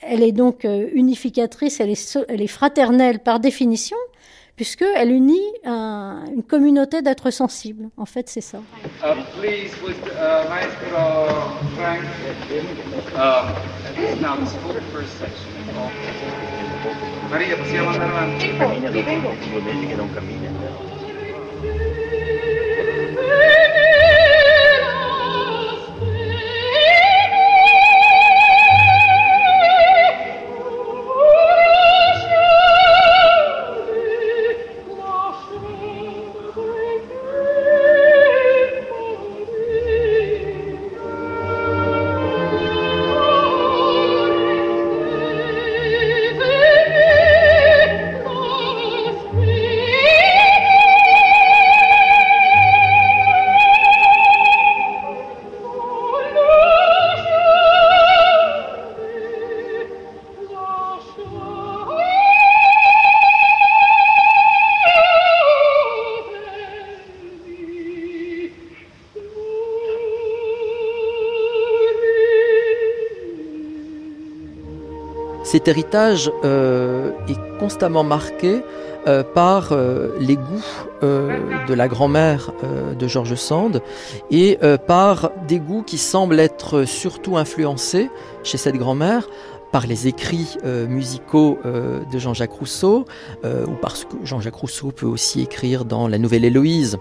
[0.00, 3.96] elle est donc euh, unificatrice, elle est, elle est fraternelle par définition,
[4.54, 7.90] puisqu'elle unit une communauté d'êtres sensibles.
[7.96, 8.58] En fait, c'est ça.
[9.04, 9.14] Uh,
[9.84, 9.96] with,
[13.16, 13.58] uh.
[17.28, 18.56] Maria, possiamo andare avanti?
[18.56, 19.10] Cammina dopo,
[19.50, 20.48] due mesi che non cammina.
[75.58, 78.62] Cet héritage euh, est constamment marqué
[79.08, 80.62] euh, par euh, les goûts
[81.02, 82.52] de la grand-mère
[82.96, 83.82] de George Sand
[84.30, 88.08] et par des goûts qui semblent être surtout influencés
[88.44, 89.28] chez cette grand-mère
[89.72, 93.04] par les écrits musicaux de Jean-Jacques Rousseau,
[93.44, 96.98] ou parce que Jean-Jacques Rousseau peut aussi écrire dans La Nouvelle Héloïse,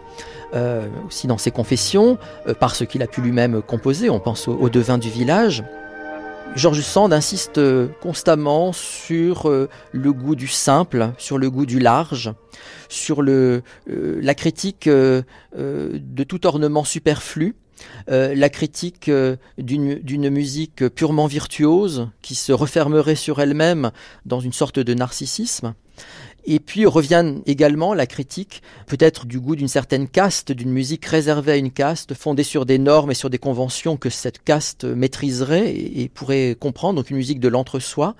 [1.08, 2.20] aussi dans ses confessions,
[2.60, 5.64] par ce qu'il a pu lui-même composer, on pense au, au devin du village.
[6.56, 7.60] Georges Sand insiste
[8.02, 9.50] constamment sur
[9.92, 12.34] le goût du simple, sur le goût du large,
[12.90, 15.24] sur le, la critique de
[16.28, 17.56] tout ornement superflu,
[18.10, 23.92] euh, la critique euh, d'une musique purement virtuose qui se refermerait sur elle-même
[24.26, 25.74] dans une sorte de narcissisme.
[26.50, 31.52] Et puis revient également la critique peut-être du goût d'une certaine caste, d'une musique réservée
[31.52, 35.76] à une caste, fondée sur des normes et sur des conventions que cette caste maîtriserait
[35.76, 38.16] et, pourrait comprendre, donc une musique de l'entre-soi,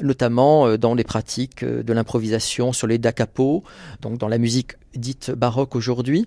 [0.00, 3.62] notamment euh, dans les pratiques de l'improvisation sur les da capo,
[4.00, 6.26] donc dans la musique dite baroque aujourd'hui.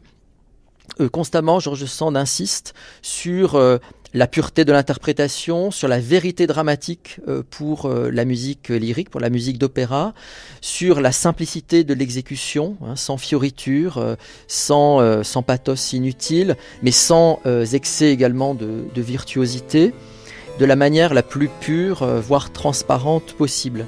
[0.99, 3.77] Euh, constamment, Georges Sand insiste sur euh,
[4.13, 9.30] la pureté de l'interprétation, sur la vérité dramatique euh, pour la musique lyrique, pour la
[9.30, 10.13] musique d'opéra,
[10.62, 14.17] sur la simplicité de l'exécution, hein, sans fioriture,
[14.48, 17.39] sans, sans, pathos inutile, mais sans
[17.74, 19.93] excès également de, virtuosité,
[20.60, 23.86] de la manière la plus pure, voire transparente possible.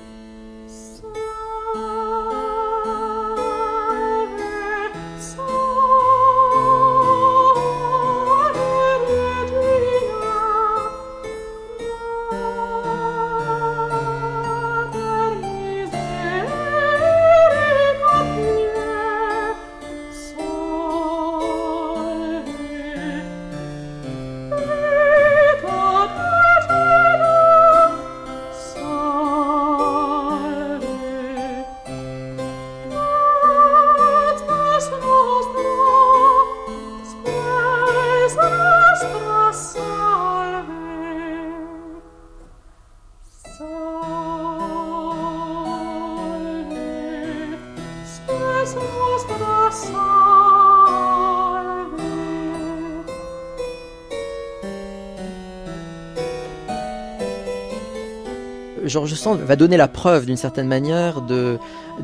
[58.92, 61.58] Georges Sand va donner la preuve d'une certaine manière de,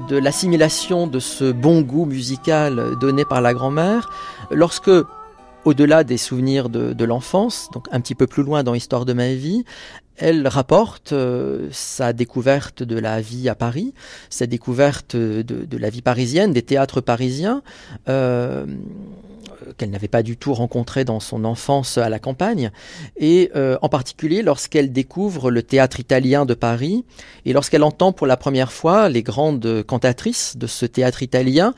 [0.09, 4.09] l'assimilation de ce bon goût musical donné par la grand-mère
[4.51, 4.89] lorsque
[5.65, 9.33] au-delà des souvenirs de, l'enfance, donc un petit peu plus loin dans l'histoire de ma
[9.33, 9.65] vie,
[10.15, 13.93] elle rapporte euh, sa découverte de la vie à Paris,
[14.29, 17.61] sa découverte de, la vie parisienne, des théâtres parisiens,
[18.07, 18.65] euh,
[19.77, 22.71] qu'elle n'avait pas du tout rencontré dans son enfance à la campagne,
[23.17, 27.05] et euh, en particulier lorsqu'elle découvre le théâtre italien de Paris,
[27.45, 31.73] et lorsqu'elle entend pour la première fois les grandes cantatrices de ce théâtre italien,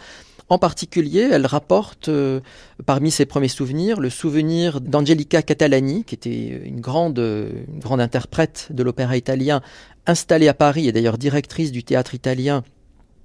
[0.52, 2.40] en particulier, elle rapporte euh,
[2.88, 8.68] parmi ses premiers souvenirs le souvenir d'Angelica Catalani, qui était une grande, une grande interprète
[8.72, 9.62] de l'opéra italien
[10.08, 12.64] installée à Paris et d'ailleurs directrice du théâtre italien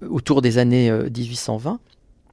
[0.07, 1.81] autour des années 1820.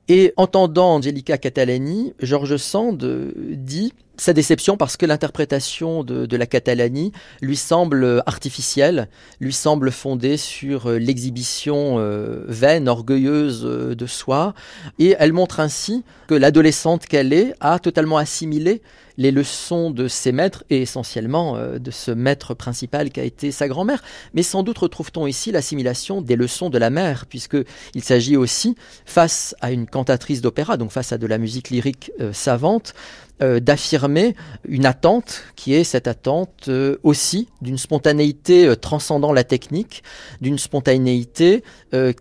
[0.09, 6.37] Euh, et entendant Angelica Catalani, Georges Sand euh, dit sa déception parce que l'interprétation de,
[6.37, 7.11] la Catalani
[7.41, 9.09] lui semble artificielle,
[9.39, 14.53] lui semble fondée sur euh, l'exhibition euh, vaine, orgueilleuse de soi,
[14.99, 18.81] et elle montre ainsi que l'adolescente qu'elle est a totalement assimilé
[19.17, 23.51] les leçons de ses maîtres et essentiellement euh, de ce maître principal qui a été
[23.51, 24.03] sa grand-mère.
[24.33, 29.55] Mais sans doute retrouve-t-on ici l'assimilation des leçons de la mère, puisqu'il s'agit aussi, face
[29.61, 32.93] à une cantatrice d'opéra, donc face à de la musique lyrique euh, savante,
[33.41, 34.35] euh, d'affirmer
[34.67, 40.03] une attente qui est cette attente euh, aussi d'une spontanéité euh, transcendant la technique,
[40.41, 41.63] d'une spontanéité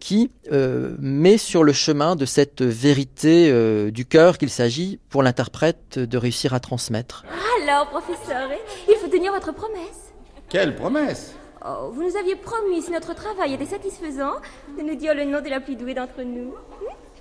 [0.00, 3.52] qui met sur le chemin de cette vérité
[3.92, 7.24] du cœur qu'il s'agit pour l'interprète de réussir à transmettre.
[7.62, 8.50] Alors, professeur,
[8.88, 10.12] il faut tenir votre promesse.
[10.48, 11.34] Quelle promesse?
[11.64, 14.36] Oh, Vous nous aviez promis, si notre travail était satisfaisant,
[14.76, 16.54] de nous dire le nom de la plus douée d'entre nous.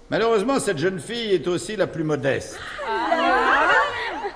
[0.10, 2.58] Malheureusement, cette jeune fille est aussi la plus modeste.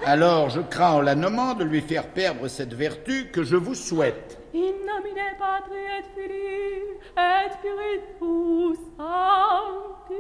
[0.06, 3.74] Alors, je crains en la nommant de lui faire perdre cette vertu que je vous
[3.74, 4.38] souhaite.
[4.54, 10.16] In nomine Patri et Filii et Spiritus Sancti.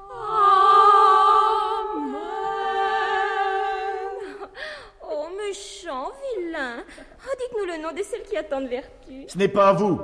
[0.00, 0.98] Amen.
[5.08, 6.82] Oh, méchant, vilain.
[7.24, 9.28] Oh, dites-nous le nom de celle qui a tant de vertu.
[9.28, 10.00] Ce n'est pas à vous,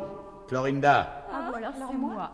[0.46, 1.26] Clorinda.
[1.32, 2.30] Ah, alors c'est moi.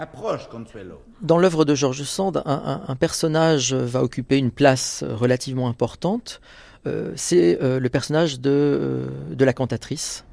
[0.00, 1.02] Approche, Consuelo.
[1.20, 6.40] Dans l'œuvre de Georges Sand, un, personnage va occuper une place relativement importante.
[6.86, 10.24] Euh, c'est euh, le personnage de, euh, de, la cantatrice,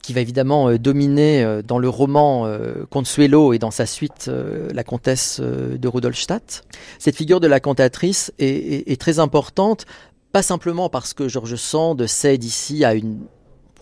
[0.00, 2.50] qui va évidemment dominer dans le roman
[2.88, 4.30] Consuelo et dans sa suite
[4.72, 6.64] la comtesse de Rudolstadt.
[6.98, 9.84] Cette figure de la cantatrice est, est très importante,
[10.32, 13.20] pas simplement parce que Georges Sand cède ici à une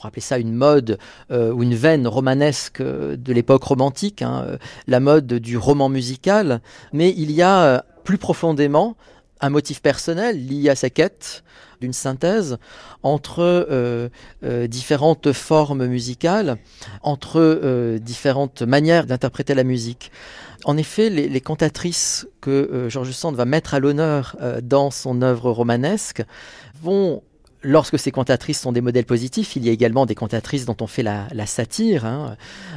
[0.00, 0.98] pourrait appeler ça une mode
[1.30, 6.60] ou une veine romanesque de l'époque romantique, hein, la mode du roman musical,
[6.92, 8.96] mais il y a plus profondément
[9.40, 11.42] un motif personnel lié à sa quête
[11.80, 12.58] d'une synthèse
[13.02, 14.08] entre euh,
[14.44, 16.58] euh, différentes formes musicales,
[17.02, 20.12] entre euh, différentes manières d'interpréter la musique.
[20.64, 26.22] En effet, les, cantatrices que Georges Sand va mettre à l'honneur dans son œuvre romanesque
[26.82, 27.22] vont
[27.62, 30.86] lorsque ces cantatrices sont des modèles positifs, il y a également des cantatrices dont on
[30.86, 32.36] fait la, satire, hein,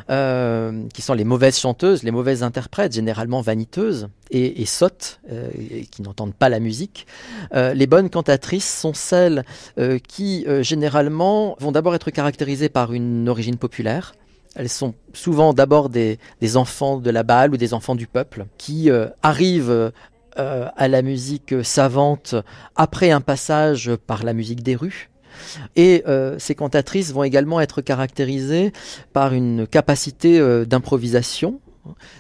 [0.09, 5.49] euh, qui sont les mauvaises chanteuses, les mauvaises interprètes, généralement vaniteuses et, sottes, euh,
[5.91, 7.05] qui n'entendent pas la musique.
[7.53, 9.43] Euh, les bonnes cantatrices sont celles
[10.07, 14.13] qui, généralement, vont d'abord être caractérisées par une origine populaire.
[14.55, 16.19] Elles sont souvent d'abord des,
[16.55, 18.89] enfants de la balle ou des enfants du peuple qui
[19.21, 19.91] arrivent
[20.37, 22.35] euh, à la musique savante
[22.75, 25.09] après un passage par la musique des rues.
[25.75, 28.71] Et euh, ces cantatrices vont également être caractérisées
[29.13, 31.59] par une capacité euh, d'improvisation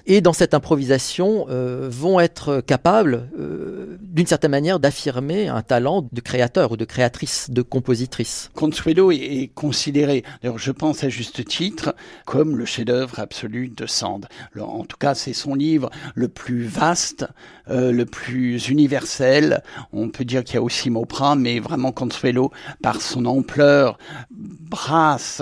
[0.05, 6.07] et dans cette improvisation euh, vont être capables, euh, d'une certaine manière, d'affirmer un talent
[6.11, 8.51] de créateur ou de créatrice, de compositrice.
[8.53, 11.95] Consuelo est considéré, d'ailleurs je pense à juste titre,
[12.25, 14.27] comme le chef-d'œuvre absolu de Sand.
[14.59, 17.27] En tout cas, c'est son livre le plus vaste,
[17.69, 19.63] euh, le plus universel.
[19.91, 22.51] On peut dire qu'il y a aussi Mauprat, mais vraiment Consuelo,
[22.81, 23.97] par son ampleur,
[24.31, 25.41] brasse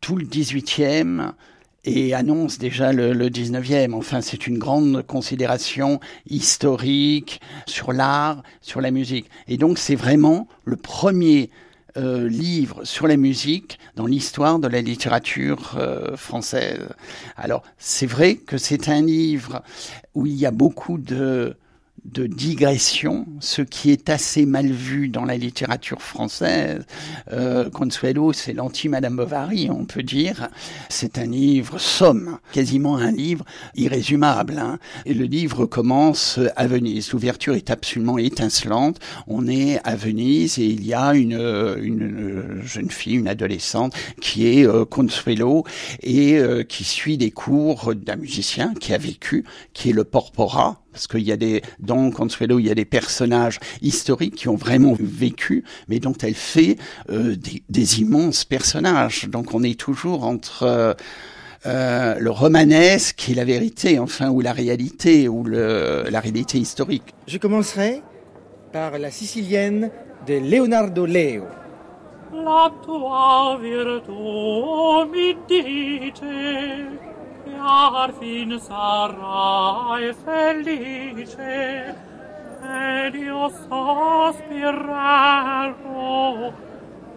[0.00, 1.32] tout le 18e,
[1.84, 3.94] et annonce déjà le, le 19e.
[3.94, 9.30] Enfin, c'est une grande considération historique sur l'art, sur la musique.
[9.48, 11.50] Et donc, c'est vraiment le premier
[11.96, 16.86] euh, livre sur la musique dans l'histoire de la littérature euh, française.
[17.36, 19.62] Alors, c'est vrai que c'est un livre
[20.14, 21.56] où il y a beaucoup de
[22.04, 26.84] de digression, ce qui est assez mal vu dans la littérature française.
[27.32, 30.48] Euh, Consuelo, c'est l'anti-Madame Bovary, on peut dire.
[30.88, 33.44] C'est un livre somme, quasiment un livre
[33.74, 34.58] irrésumable.
[34.58, 34.78] Hein.
[35.06, 37.12] Et le livre commence à Venise.
[37.12, 38.98] L'ouverture est absolument étincelante.
[39.26, 41.40] On est à Venise et il y a une,
[41.82, 45.64] une jeune fille, une adolescente, qui est euh, Consuelo
[46.02, 50.79] et euh, qui suit des cours d'un musicien qui a vécu, qui est le Porpora,
[50.92, 54.56] parce qu'il y a des dans Consuelo, il y a des personnages historiques qui ont
[54.56, 56.76] vraiment vécu, mais dont elle fait
[57.10, 57.36] euh,
[57.68, 59.28] des, immenses personnages.
[59.28, 60.94] Donc on est toujours entre euh,
[61.66, 67.14] euh, le romanesque et la vérité, enfin, ou la réalité, ou le, la réalité historique.
[67.26, 68.02] Je commencerai
[68.72, 69.90] par la sicilienne
[70.26, 71.44] de Leonardo Leo.
[72.32, 74.12] La tua virtù
[75.10, 77.09] mi dice
[78.18, 81.94] Fin sarai felice
[82.62, 84.92] ed io sospirerò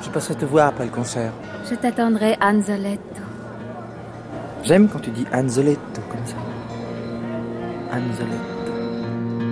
[0.00, 1.32] Je passerai te voir après le concert.
[1.68, 3.22] Je t'attendrai, Anzoletto.
[4.64, 6.36] J'aime quand tu dis Anzoletto comme ça.
[7.92, 8.51] Anzoletto.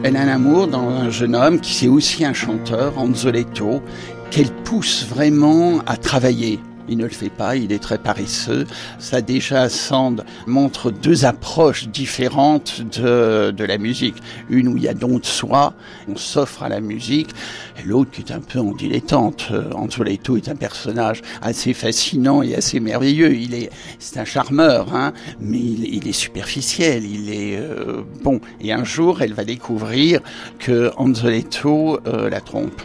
[0.03, 3.83] Elle a un amour dans un jeune homme qui c'est aussi un chanteur, Anzoletto,
[4.31, 6.59] qu'elle pousse vraiment à travailler.
[6.91, 8.67] Il ne le fait pas, il est très paresseux.
[8.99, 14.17] Ça déjà, Sand montre deux approches différentes de, de la musique.
[14.51, 15.73] Une où il y a don de soi,
[16.09, 17.31] on s'offre à la musique,
[17.79, 19.53] et l'autre qui est un peu en dilettante.
[19.75, 23.35] Anzoletto est un personnage assez fascinant et assez merveilleux.
[23.35, 28.41] Il est, c'est un charmeur, hein, mais il, est superficiel, il est euh, bon.
[28.61, 30.21] Et un jour, elle va découvrir
[30.59, 32.83] que Anzoletto euh, la trompe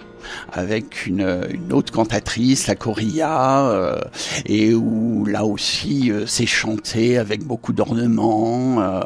[0.51, 3.99] avec une, une autre cantatrice, la Corilla, euh,
[4.45, 8.99] et où là aussi euh, c'est chanté avec beaucoup d'ornements, euh,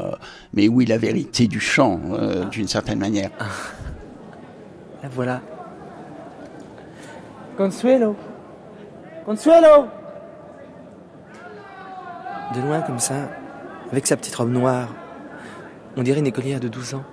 [0.54, 2.00] mais oui la vérité du chant,
[2.52, 3.32] d'une certaine manière.
[5.02, 5.42] La voilà.
[7.58, 8.16] Consuelo
[9.26, 9.88] Consuelo
[12.56, 13.30] De loin comme ça,
[13.92, 14.90] avec sa petite robe noire,
[15.98, 17.04] on dirait une écolière de 12 ans.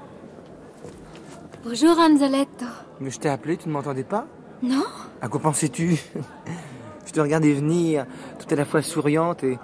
[1.64, 2.86] Bonjour Anzaletto.
[3.01, 4.26] Mais je t'ai appelé, tu ne m'entendais pas
[4.62, 4.84] Non.
[5.20, 5.97] À quoi pensais-tu
[7.07, 8.07] Je te regardais venir,
[8.38, 9.59] tout à la fois souriante et,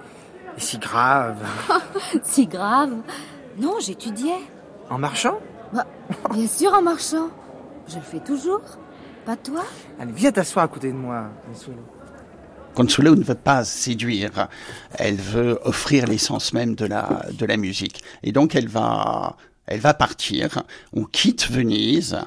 [0.57, 1.37] si grave.
[2.23, 2.93] si grave
[3.57, 4.39] Non, j'étudiais.
[4.89, 5.39] En marchant
[5.73, 5.85] bah,
[6.31, 7.29] Bien sûr en marchant.
[7.87, 8.61] Je le fais toujours.
[9.25, 9.63] Pas toi
[9.99, 11.81] Allez, viens t'asseoir à côté de moi, Consuelo.
[12.75, 14.47] Consuelo ne veut pas séduire,
[14.95, 18.03] elle veut offrir l'essence même de la, de la musique.
[18.23, 22.17] Et donc elle va, elle va partir, on quitte Venise,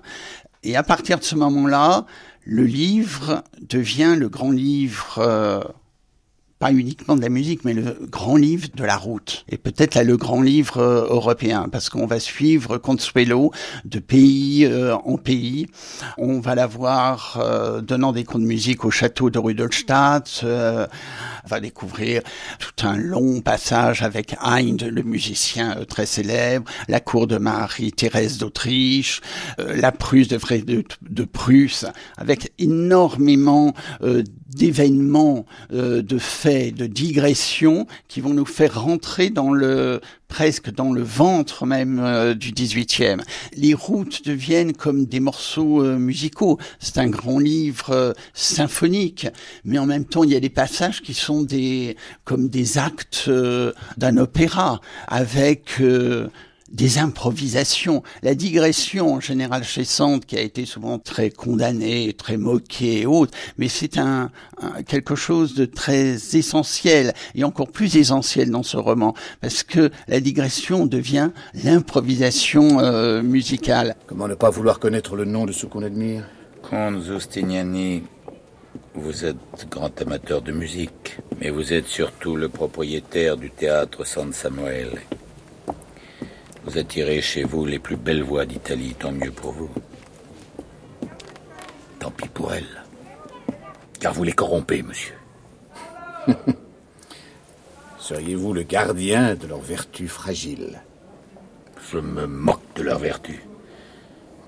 [0.62, 2.06] et à partir de ce moment-là,
[2.44, 5.60] le livre devient le grand livre euh,
[6.58, 9.44] pas uniquement de la musique, mais le grand livre de la route.
[9.50, 13.50] Et peut-être là le grand livre euh, européen, parce qu'on va suivre Consuelo
[13.84, 15.66] de pays euh, en pays.
[16.16, 20.44] On va la voir euh, donnant des cours de musique au château de Rudolstadt.
[21.48, 22.22] Va découvrir
[22.58, 29.20] tout un long passage avec Hind, le musicien très célèbre, la cour de Marie-Thérèse d'Autriche,
[29.58, 31.86] la Prusse de, de, de Prusse,
[32.16, 33.74] avec énormément
[34.48, 41.02] d'événements, de faits, de digressions qui vont nous faire rentrer dans le presque dans le
[41.02, 43.22] ventre même euh, du 18e.
[43.54, 46.58] Les routes deviennent comme des morceaux euh, musicaux.
[46.78, 49.28] C'est un grand livre euh, symphonique,
[49.64, 53.30] mais en même temps, il y a des passages qui sont des comme des actes
[53.96, 55.80] d'un opéra avec
[56.70, 58.02] des improvisations.
[58.22, 63.06] La digression, en général, chez Sand, qui a été souvent très condamnée, très moquée et
[63.06, 64.30] autres, mais c'est un,
[64.86, 70.20] quelque chose de très essentiel, et encore plus essentiel dans ce roman, parce que la
[70.20, 73.96] digression devient l'improvisation euh, musicale.
[74.06, 76.24] Comment ne pas vouloir connaître le nom de ce qu'on admire?
[76.62, 78.02] Comte Giustiniani,
[78.94, 79.36] vous êtes
[79.70, 85.00] grand amateur de musique, mais vous êtes surtout le propriétaire du théâtre San Samuel.
[86.66, 89.70] Vous attirez chez vous les plus belles voix d'Italie, tant mieux pour vous.
[92.00, 92.82] Tant pis pour elles.
[94.00, 95.14] Car vous les corrompez, monsieur.
[98.00, 100.80] Seriez-vous le gardien de leurs vertus fragiles?
[101.92, 103.40] Je me moque de leurs vertus.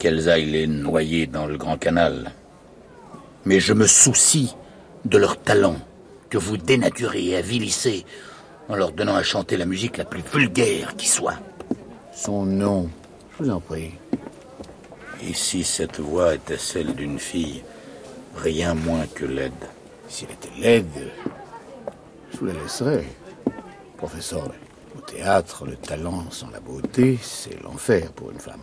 [0.01, 2.33] Qu'elles aillent les noyer dans le grand canal.
[3.45, 4.57] Mais je me soucie
[5.05, 5.77] de leur talent
[6.31, 8.05] que vous dénaturez et avilissez
[8.69, 11.39] en leur donnant à chanter la musique la plus vulgaire qui soit.
[12.21, 12.91] Son nom,
[13.31, 13.93] je vous en prie.
[15.23, 17.63] Et si cette voix était celle d'une fille,
[18.35, 19.53] rien moins que laide
[20.09, 21.13] Si elle était laide,
[22.33, 23.05] je vous la laisserais.
[23.97, 24.51] Professeur,
[24.97, 28.63] au théâtre, le talent sans la beauté, c'est l'enfer pour une femme.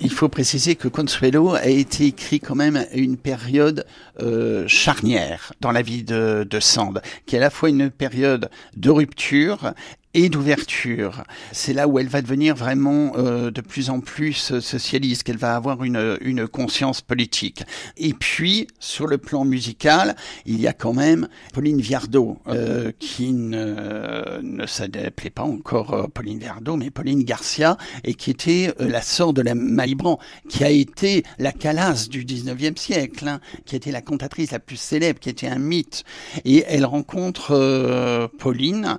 [0.00, 3.84] Il faut préciser que Consuelo a été écrit quand même à une période
[4.20, 8.48] euh, charnière dans la vie de, de Sand, qui est à la fois une période
[8.76, 9.74] de rupture
[10.14, 11.24] et d'ouverture.
[11.52, 15.56] C'est là où elle va devenir vraiment euh, de plus en plus socialiste, qu'elle va
[15.56, 17.62] avoir une, une conscience politique.
[17.96, 23.32] Et puis, sur le plan musical, il y a quand même Pauline Viardot, euh, qui
[23.32, 28.88] ne, ne s'appelait pas encore euh, Pauline Viardot, mais Pauline Garcia, et qui était euh,
[28.88, 33.76] la sœur de la Malibran, qui a été la calasse du 19e siècle, hein, qui
[33.76, 36.04] était la cantatrice la plus célèbre, qui était un mythe.
[36.44, 38.98] Et elle rencontre euh, Pauline,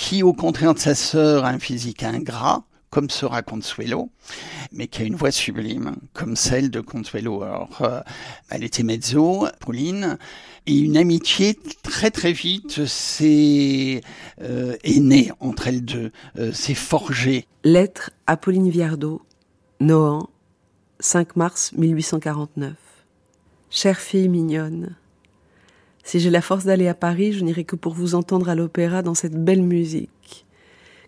[0.00, 4.08] qui, au contraire de sa sœur, a un physique ingrat, comme sera Consuelo,
[4.72, 7.42] mais qui a une voix sublime, comme celle de Consuelo.
[7.42, 8.00] Alors, euh,
[8.48, 10.16] elle était mezzo, Pauline,
[10.66, 14.00] et une amitié très très vite s'est
[14.40, 17.46] euh, est née entre elles deux, euh, s'est forgée.
[17.62, 19.20] Lettre à Pauline Viardot,
[19.80, 20.30] Nohant,
[20.98, 22.72] 5 mars 1849.
[23.68, 24.96] Chère fille mignonne,
[26.04, 29.02] si j'ai la force d'aller à Paris, je n'irai que pour vous entendre à l'opéra
[29.02, 30.46] dans cette belle musique.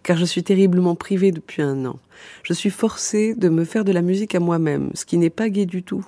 [0.03, 1.99] Car je suis terriblement privée depuis un an.
[2.43, 5.49] Je suis forcée de me faire de la musique à moi-même, ce qui n'est pas
[5.49, 6.05] gai du tout.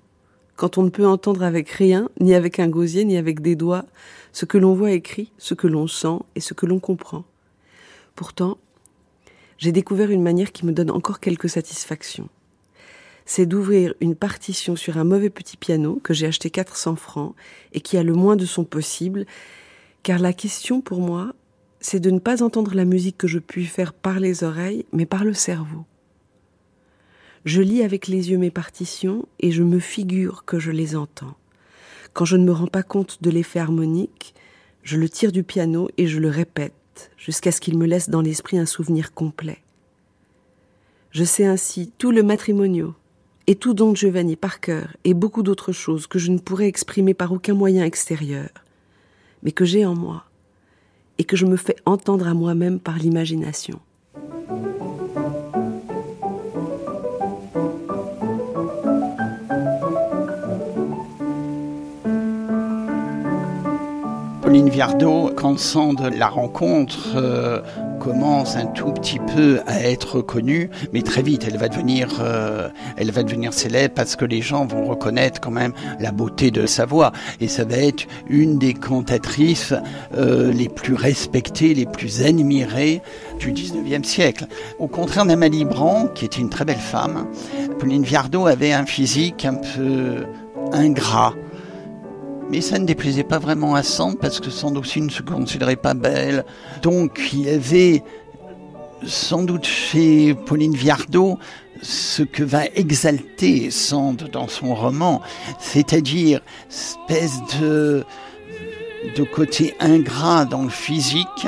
[0.56, 3.84] Quand on ne peut entendre avec rien, ni avec un gosier, ni avec des doigts,
[4.32, 7.24] ce que l'on voit écrit, ce que l'on sent et ce que l'on comprend.
[8.14, 8.58] Pourtant,
[9.58, 12.28] j'ai découvert une manière qui me donne encore quelques satisfactions
[13.26, 17.34] c'est d'ouvrir une partition sur un mauvais petit piano que j'ai acheté 400 francs
[17.72, 19.26] et qui a le moins de son possible,
[20.02, 21.34] car la question pour moi,
[21.80, 25.06] c'est de ne pas entendre la musique que je puis faire par les oreilles, mais
[25.06, 25.84] par le cerveau.
[27.44, 31.34] Je lis avec les yeux mes partitions et je me figure que je les entends.
[32.14, 34.34] Quand je ne me rends pas compte de l'effet harmonique,
[34.82, 38.20] je le tire du piano et je le répète jusqu'à ce qu'il me laisse dans
[38.22, 39.58] l'esprit un souvenir complet.
[41.10, 42.94] Je sais ainsi tout le matrimonio,
[43.46, 47.14] et tout Don Giovanni par cœur et beaucoup d'autres choses que je ne pourrais exprimer
[47.14, 48.48] par aucun moyen extérieur,
[49.42, 50.24] mais que j'ai en moi
[51.18, 53.78] et que je me fais entendre à moi-même par l'imagination.
[64.42, 65.58] Pauline Viardot, quand
[65.98, 67.60] la rencontre, euh,
[68.04, 72.68] commence un tout petit peu à être connue, mais très vite elle va devenir, euh,
[72.98, 76.66] elle va devenir célèbre parce que les gens vont reconnaître quand même la beauté de
[76.66, 79.72] sa voix et ça va être une des cantatrices
[80.18, 83.00] euh, les plus respectées, les plus admirées
[83.38, 84.48] du 19e siècle.
[84.78, 87.26] Au contraire d'Amalie Brand, qui était une très belle femme,
[87.78, 90.26] Pauline Viardot avait un physique un peu
[90.72, 91.34] ingrat
[92.50, 95.76] Mais ça ne déplaisait pas vraiment à Sand parce que Sand aussi ne se considérait
[95.76, 96.44] pas belle.
[96.82, 98.02] Donc il y avait
[99.06, 101.38] sans doute chez Pauline Viardot
[101.82, 105.20] ce que va exalter Sand dans son roman,
[105.58, 106.40] c'est-à-dire
[106.70, 108.04] espèce de,
[109.16, 111.46] de côté ingrat dans le physique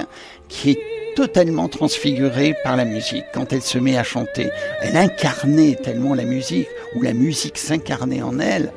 [0.49, 0.81] qui est
[1.17, 4.51] totalement transfigurée par la musique quand elle se met à chanter.
[4.83, 8.73] Elle incarnait tellement la musique, ou la musique s'incarnait en elle.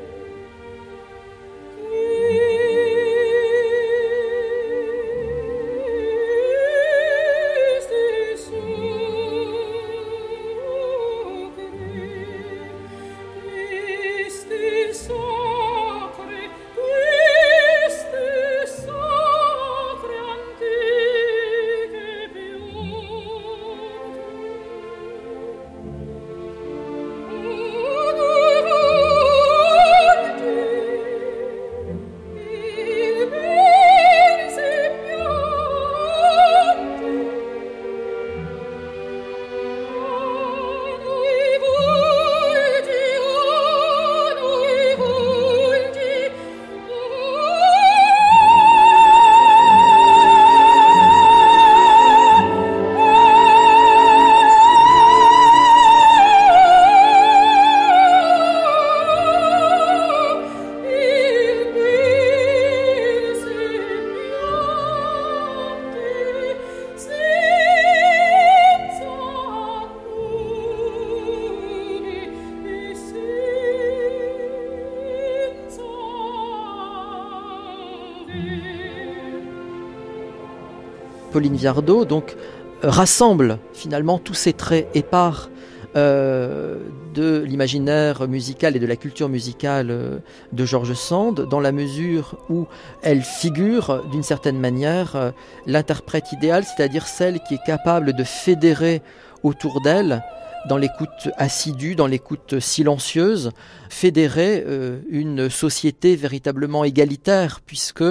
[81.40, 82.36] Pauline donc
[82.84, 85.48] euh, rassemble finalement tous ces traits épars
[85.96, 86.76] euh,
[87.14, 90.18] de l'imaginaire musical et de la culture musicale euh,
[90.52, 92.66] de Georges Sand, dans la mesure où
[93.02, 95.32] elle figure d'une certaine manière
[95.64, 99.00] l'interprète idéale, c'est-à-dire celle qui est capable de fédérer
[99.42, 100.22] autour d'elle,
[100.68, 103.50] dans l'écoute assidue, dans l'écoute silencieuse,
[103.88, 104.62] fédérer
[105.08, 108.04] une société véritablement égalitaire, puisque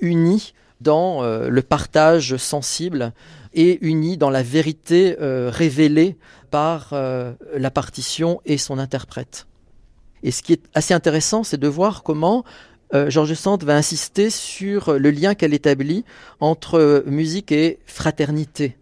[0.00, 0.52] unie
[0.82, 3.12] dans euh, le partage sensible
[3.54, 6.16] et uni dans la vérité euh, révélée
[6.50, 9.46] par euh, la partition et son interprète.
[10.22, 12.44] Et ce qui est assez intéressant, c'est de voir comment
[13.08, 16.04] Georges Sand va insister sur le lien qu'elle établit
[16.40, 18.76] entre musique et fraternité.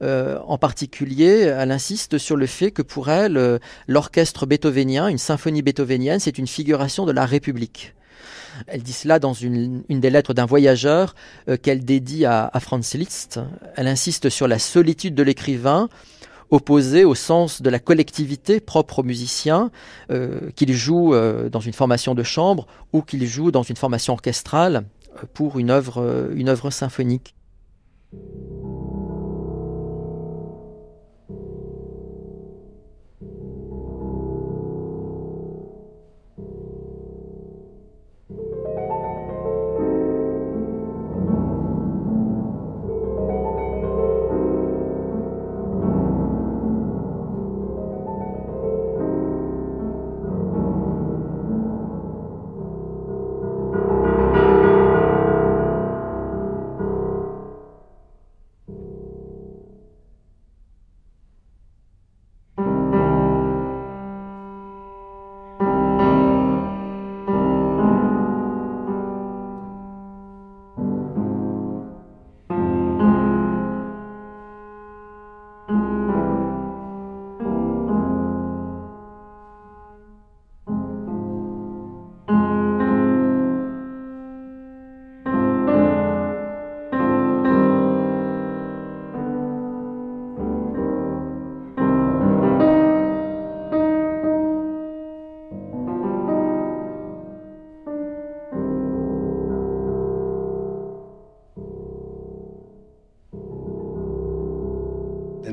[0.00, 6.18] en particulier, elle insiste sur le fait que pour elle, l'orchestre beethovenien, une symphonie beethovenienne,
[6.18, 7.94] c'est une figuration de la République.
[8.66, 11.14] Elle dit cela dans une, des lettres d'un voyageur
[11.48, 13.40] euh, qu'elle dédie à, Franz Liszt.
[13.76, 15.88] Elle insiste sur la solitude de l'écrivain
[16.50, 19.70] opposée au sens de la collectivité propre aux musiciens,
[20.10, 24.12] euh, qu'il joue euh, dans une formation de chambre ou qu'il joue dans une formation
[24.12, 24.84] orchestrale
[25.34, 27.34] pour une œuvre, une œuvre symphonique.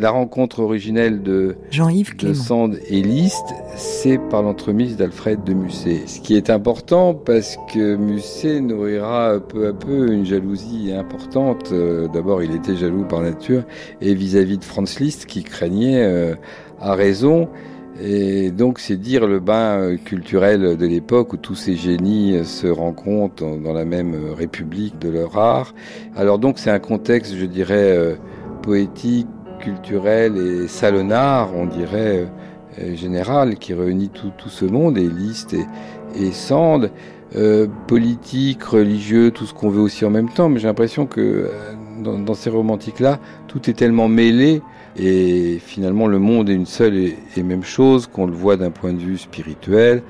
[0.03, 6.01] La rencontre originelle de Jean-Yves Sand et Liszt, c'est par l'entremise d'Alfred de Musset.
[6.07, 11.69] Ce qui est important parce que Musset nourrira peu à peu une jalousie importante.
[11.71, 13.63] Euh, d'abord, il était jaloux par nature
[14.01, 16.35] et vis-à-vis de Franz Liszt qui craignait euh,
[16.81, 17.47] à raison
[18.01, 22.67] et donc c'est dire le bain euh, culturel de l'époque où tous ces génies se
[22.67, 25.73] rencontrent dans la même république de leur art.
[26.17, 28.17] Alors donc c'est un contexte, je dirais,
[28.63, 29.27] poétique,
[29.63, 32.27] culturel et salonnard, on dirait,
[32.79, 35.55] euh, général, qui réunit tout, ce monde, et Liszt
[36.15, 36.91] et, Sand.
[37.35, 40.49] euh, politique, religieux, tout ce qu'on veut aussi en même temps.
[40.49, 41.49] Mais j'ai l'impression que euh,
[42.03, 44.61] dans, dans, ces romantiques-là, tout est tellement mêlé
[44.95, 48.69] et finalement le monde est une seule et, et même chose qu'on le voit d'un
[48.69, 50.03] point de vue spirituel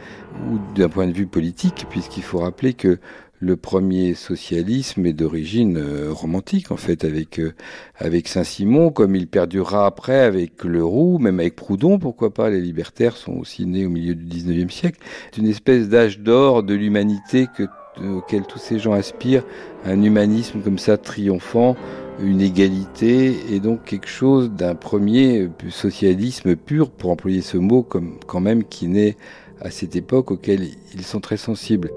[0.51, 2.99] ou d'un point de vue politique, puisqu'il faut rappeler que
[3.43, 7.53] le premier socialisme est d'origine euh, romantique en fait avec euh,
[7.97, 13.17] avec Saint-Simon comme il perdurera après avec Leroux même avec Proudhon pourquoi pas les libertaires
[13.17, 17.47] sont aussi nés au milieu du 19e siècle c'est une espèce d'âge d'or de l'humanité
[17.53, 17.63] que
[18.01, 19.43] auquel tous ces gens aspirent
[19.83, 21.75] un humanisme comme ça triomphant
[22.21, 28.19] une égalité et donc quelque chose d'un premier socialisme pur pour employer ce mot comme
[28.25, 29.17] quand même qui naît
[29.59, 31.91] à cette époque auquel ils sont très sensibles.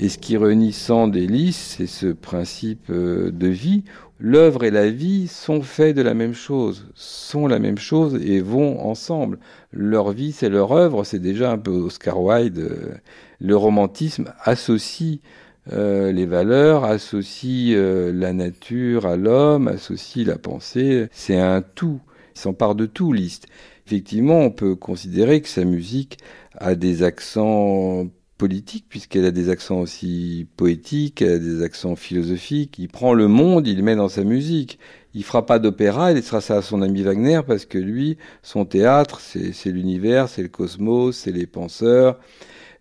[0.00, 3.82] Et ce qui est réunissant des listes, c'est ce principe euh, de vie.
[4.20, 8.40] L'œuvre et la vie sont faits de la même chose, sont la même chose et
[8.40, 9.40] vont ensemble.
[9.72, 12.58] Leur vie, c'est leur œuvre, c'est déjà un peu Oscar Wilde.
[12.58, 12.94] Euh,
[13.40, 15.18] le romantisme associe
[15.72, 21.08] euh, les valeurs, associe la nature à l'homme, associe la pensée.
[21.10, 22.00] C'est un tout.
[22.36, 23.46] Il s'empare de tout, Liszt.
[23.86, 26.18] Effectivement, on peut considérer que sa musique
[26.56, 28.06] a des accents
[28.38, 32.78] politique, puisqu'elle a des accents aussi poétiques, elle a des accents philosophiques.
[32.78, 34.78] Il prend le monde, il le met dans sa musique.
[35.14, 38.64] Il fera pas d'opéra, il laissera ça à son ami Wagner, parce que lui, son
[38.64, 42.18] théâtre, c'est l'univers, c'est le cosmos, c'est les penseurs,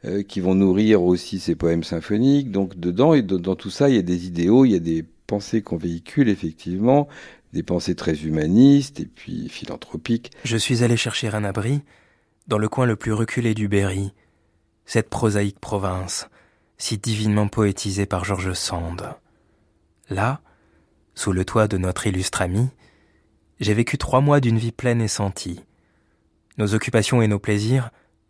[0.05, 2.51] euh, qui vont nourrir aussi ses poèmes symphoniques.
[2.51, 5.03] Donc dedans, et dans tout ça, il y a des idéaux, il y a des
[5.25, 7.07] pensées qu'on véhicule, effectivement,
[7.53, 10.31] des pensées très humanistes et puis philanthropiques.
[10.43, 11.81] Je suis allé chercher un abri
[12.47, 14.13] dans le coin le plus reculé du Berry,
[14.87, 16.29] cette prosaïque province,
[16.77, 19.13] si divinement poétisée par George Sand.
[20.09, 20.39] Là,
[21.13, 22.69] sous le toit de notre illustre ami,
[23.59, 25.63] j'ai vécu trois mois d'une vie pleine et sentie.
[26.57, 27.89] Nos occupations et nos plaisirs,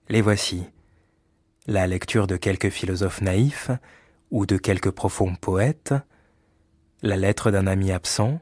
[0.10, 0.64] les voici.
[1.68, 3.70] La lecture de quelques philosophes naïfs
[4.32, 5.94] ou de quelques profonds poètes,
[7.04, 8.42] la lettre d'un ami absent,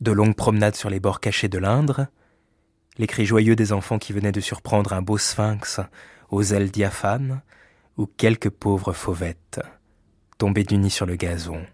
[0.00, 2.08] de longues promenades sur les bords cachés de l'Indre,
[2.96, 5.80] les cris joyeux des enfants qui venaient de surprendre un beau sphinx
[6.28, 7.42] aux ailes diaphanes,
[7.96, 9.60] ou quelques pauvres fauvettes,
[10.38, 11.64] tombées du nid sur le gazon.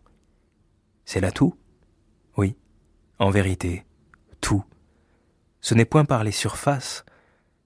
[1.05, 1.55] C'est là tout?
[2.37, 2.57] Oui,
[3.19, 3.85] en vérité,
[4.41, 4.65] tout.
[5.61, 7.05] Ce n'est point par les surfaces,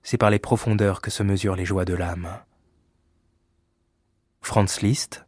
[0.02, 2.28] c'est par les profondeurs que se mesurent les joies de l'âme.
[4.40, 5.24] Franz Liszt,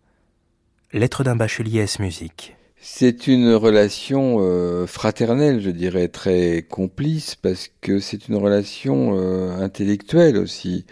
[0.93, 2.57] Lettre d'un bachelier S musique?
[2.81, 9.53] C'est une relation euh, fraternelle, je dirais, très complice, parce que c'est une relation euh,
[9.61, 10.87] intellectuelle aussi.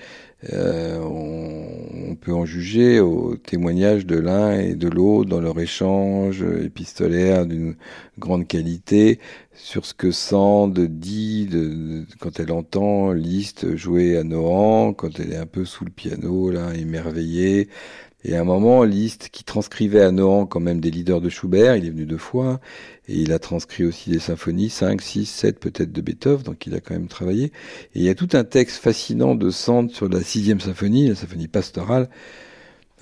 [0.53, 6.43] Euh, on, peut en juger au témoignage de l'un et de l'autre dans leur échange
[6.43, 7.77] épistolaire d'une
[8.19, 9.21] grande qualité
[9.55, 11.49] sur ce que Sand dit
[12.21, 16.51] quand elle entend Liszt jouer à Nohant, quand elle est un peu sous le piano,
[16.51, 17.69] là, émerveillée.
[18.25, 21.77] Et à un moment, Liszt, qui transcrivait à Nohant quand même des leaders de Schubert,
[21.77, 22.61] il est venu deux fois,
[23.07, 26.75] et il a transcrit aussi des symphonies, 5, 6, 7 peut-être de Beethoven, donc il
[26.75, 27.45] a quand même travaillé.
[27.95, 31.15] Et il y a tout un texte fascinant de Sand sur la sixième symphonie, la
[31.15, 32.09] symphonie pastorale,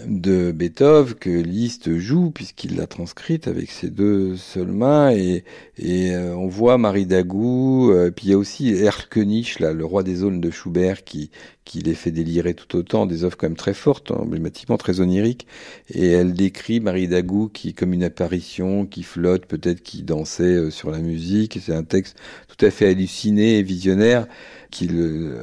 [0.04, 5.44] de Beethoven que Liszt joue puisqu'il l'a transcrite avec ses deux seules mains et,
[5.78, 9.84] et euh, on voit Marie Dagou euh, puis il y a aussi Erlkönig là le
[9.86, 11.30] roi des zones de Schubert qui
[11.64, 15.46] qui les fait délirer tout autant des œuvres quand même très fortes emblématiquement très oniriques
[15.88, 20.70] et elle décrit Marie Dagou qui comme une apparition qui flotte peut-être qui dansait euh,
[20.70, 22.18] sur la musique c'est un texte
[22.48, 24.26] tout à fait halluciné et visionnaire
[24.70, 25.38] qui le,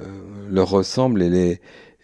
[0.51, 1.59] leur ressemble et les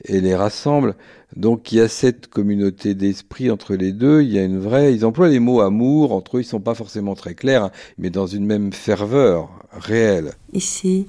[0.05, 0.95] et les rassemble
[1.35, 4.93] donc il y a cette communauté d'esprit entre les deux, il y a une vraie...
[4.93, 8.25] Ils emploient les mots amour, entre eux ils sont pas forcément très clairs, mais dans
[8.25, 10.33] une même ferveur réelle.
[10.53, 11.05] Ici,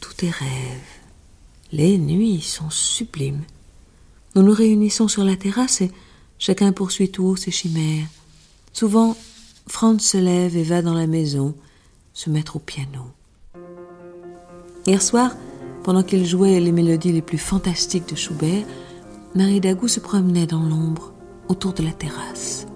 [0.00, 0.48] tout est rêve.
[1.72, 3.42] Les nuits sont sublimes.
[4.36, 5.90] Nous nous réunissons sur la terrasse et
[6.38, 8.06] chacun poursuit tout haut ses chimères.
[8.72, 9.16] Souvent,
[9.66, 11.54] Franz se lève et va dans la maison,
[12.12, 13.02] se mettre au piano.
[14.86, 15.34] Hier soir,
[15.86, 18.66] pendant qu'il jouait les mélodies les plus fantastiques de Schubert,
[19.36, 21.12] Marie Dagou se promenait dans l'ombre
[21.46, 22.66] autour de la terrasse.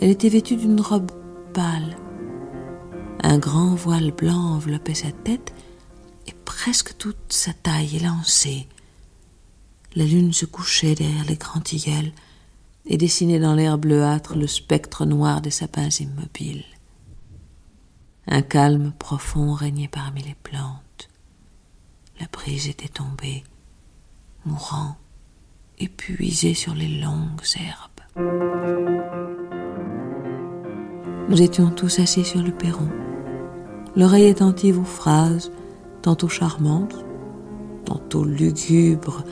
[0.00, 1.12] Elle était vêtue d'une robe
[1.52, 1.98] pâle.
[3.22, 5.52] Un grand voile blanc enveloppait sa tête
[6.26, 8.68] et presque toute sa taille élancée.
[9.94, 12.12] La lune se couchait derrière les grands tilleuls
[12.86, 16.64] et dessinait dans l'air bleuâtre le spectre noir des sapins immobiles.
[18.26, 20.83] Un calme profond régnait parmi les plantes.
[22.20, 23.42] La brise était tombée,
[24.44, 24.96] mourant
[25.78, 27.90] épuisé sur les longues herbes.
[31.28, 32.88] Nous étions tous assis sur le perron,
[33.96, 35.50] l'oreille attentive aux phrases,
[36.02, 37.04] tantôt charmantes,
[37.84, 39.24] tantôt lugubres,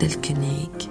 [0.00, 0.90] d'Elkenig,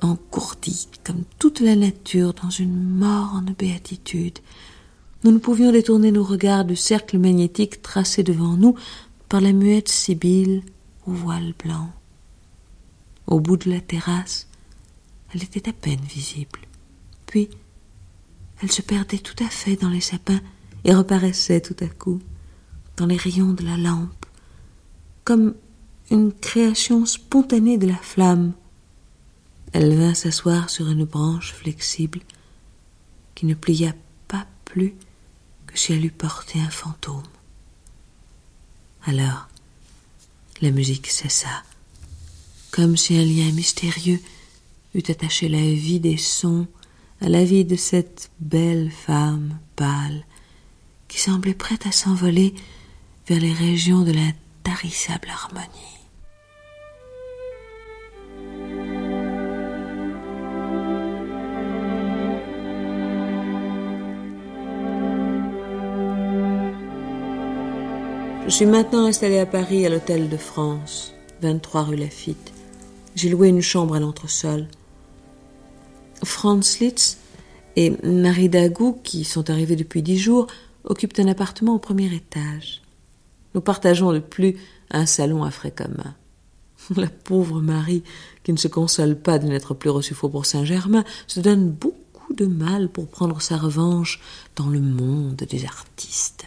[0.00, 4.38] engourdis comme toute la nature dans une morne béatitude.
[5.24, 8.76] Nous ne pouvions détourner nos regards du cercle magnétique tracé devant nous
[9.28, 10.62] par la muette Sibylle
[11.06, 11.90] au voile blanc.
[13.26, 14.46] Au bout de la terrasse,
[15.34, 16.60] elle était à peine visible.
[17.26, 17.48] Puis,
[18.62, 20.40] elle se perdait tout à fait dans les sapins
[20.84, 22.20] et reparaissait tout à coup
[22.96, 24.26] dans les rayons de la lampe,
[25.24, 25.54] comme
[26.10, 28.52] une création spontanée de la flamme.
[29.72, 32.20] Elle vint s'asseoir sur une branche flexible
[33.34, 33.92] qui ne plia
[34.28, 34.94] pas plus
[35.66, 37.22] que si elle eût porté un fantôme.
[39.08, 39.46] Alors,
[40.60, 41.62] la musique cessa,
[42.72, 44.20] comme si un lien mystérieux
[44.94, 46.66] eût attaché la vie des sons
[47.20, 50.24] à la vie de cette belle femme pâle
[51.06, 52.52] qui semblait prête à s'envoler
[53.28, 55.95] vers les régions de l'intarissable harmonie.
[68.46, 72.52] Je suis maintenant installée à Paris à l'Hôtel de France, 23 rue Lafitte.
[73.16, 74.68] J'ai loué une chambre à l'entresol.
[76.22, 77.18] Franz Litz
[77.74, 80.46] et Marie Dagou, qui sont arrivés depuis dix jours,
[80.84, 82.82] occupent un appartement au premier étage.
[83.56, 84.56] Nous partageons de plus
[84.92, 86.14] un salon à frais communs.
[86.96, 88.04] La pauvre Marie,
[88.44, 92.46] qui ne se console pas de n'être plus reçue pour Saint-Germain, se donne beaucoup de
[92.46, 94.20] mal pour prendre sa revanche
[94.54, 96.44] dans le monde des artistes.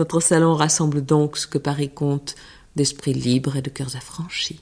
[0.00, 2.34] Notre salon rassemble donc ce que Paris compte
[2.74, 4.60] d'esprits libres et de cœurs affranchis.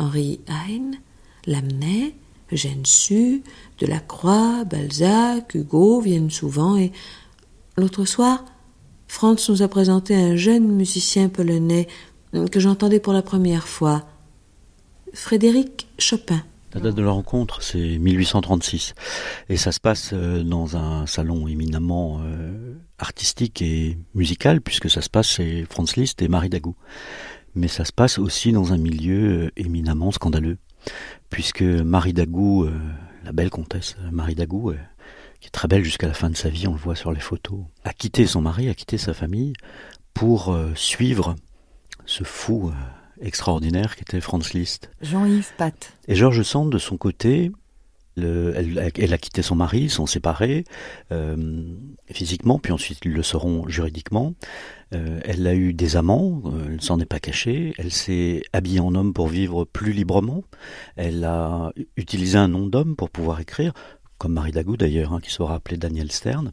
[0.00, 0.96] Henri Heine,
[1.46, 2.16] Lamennais,
[2.52, 3.44] Eugène Sue,
[3.78, 6.90] Delacroix, Balzac, Hugo viennent souvent et
[7.76, 8.44] l'autre soir,
[9.06, 11.86] Franz nous a présenté un jeune musicien polonais
[12.50, 14.04] que j'entendais pour la première fois,
[15.14, 16.42] Frédéric Chopin.
[16.74, 18.94] La date de la rencontre, c'est 1836.
[19.50, 25.02] Et ça se passe euh, dans un salon éminemment euh, artistique et musical, puisque ça
[25.02, 26.76] se passe chez Franz Liszt et Marie Dagou.
[27.54, 30.56] Mais ça se passe aussi dans un milieu euh, éminemment scandaleux,
[31.28, 32.66] puisque Marie Dagou,
[33.24, 34.72] la belle comtesse Marie Dagou,
[35.40, 37.20] qui est très belle jusqu'à la fin de sa vie, on le voit sur les
[37.20, 39.52] photos, a quitté son mari, a quitté sa famille
[40.14, 41.36] pour suivre
[42.04, 42.72] ce fou
[43.22, 44.90] extraordinaire qui était Franz Liszt.
[45.00, 45.92] Jean-Yves Pat.
[46.08, 47.52] Et Georges Sand, de son côté,
[48.16, 50.64] elle, a quitté son mari, ils sont séparés
[51.10, 51.64] euh,
[52.10, 54.34] physiquement, puis ensuite ils le seront juridiquement.
[54.94, 57.72] Euh, elle a eu des amants, euh, elle ne s'en est pas cachée.
[57.78, 60.44] Elle s'est habillée en homme pour vivre plus librement.
[60.96, 63.72] Elle a utilisé un nom d'homme pour pouvoir écrire,
[64.18, 66.52] comme Marie Dagou d'ailleurs, hein, qui sera appelée Daniel Stern.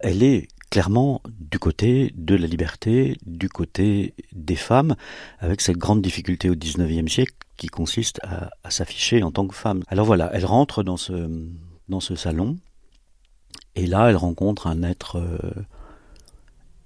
[0.00, 4.96] Elle est clairement du côté de la liberté, du côté des femmes,
[5.38, 9.82] avec cette grande difficulté au XIXe siècle qui consiste à, s'afficher en tant que femme.
[9.88, 11.28] Alors voilà, elle rentre dans ce,
[11.90, 12.56] dans ce salon,
[13.74, 15.36] et là elle rencontre un être euh,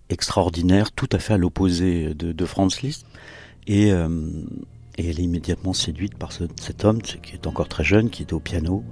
[0.08, 3.06] extraordinaire, tout à fait à l'opposé de, Franz Liszt,
[3.68, 4.08] et, euh,
[4.98, 8.32] et, elle est immédiatement séduite par cet homme qui est encore très jeune, qui est
[8.32, 8.82] au piano,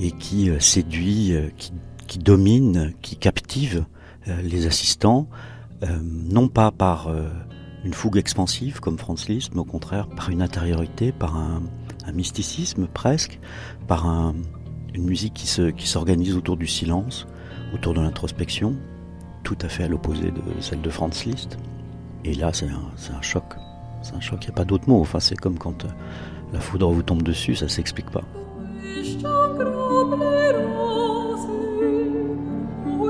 [0.00, 1.70] et qui euh, séduit, qui
[2.06, 3.84] qui domine, qui captive
[4.28, 5.28] euh, les assistants,
[5.82, 7.28] euh, non pas par euh,
[7.84, 11.62] une fougue expansive comme Franz Liszt, mais au contraire par une intériorité, par un,
[12.12, 13.40] mysticisme presque,
[13.88, 17.26] par une musique qui, se, qui s'organise autour du silence,
[17.72, 18.76] autour de l'introspection,
[19.42, 21.56] tout à fait à l'opposé de celle de Franz Liszt.
[22.24, 23.44] Et là, c'est un, choc.
[24.02, 25.00] C'est un choc, il n'y a pas d'autre mot.
[25.00, 25.86] Enfin, c'est comme quand
[26.52, 28.24] la foudre vous tombe dessus, ça s'explique pas.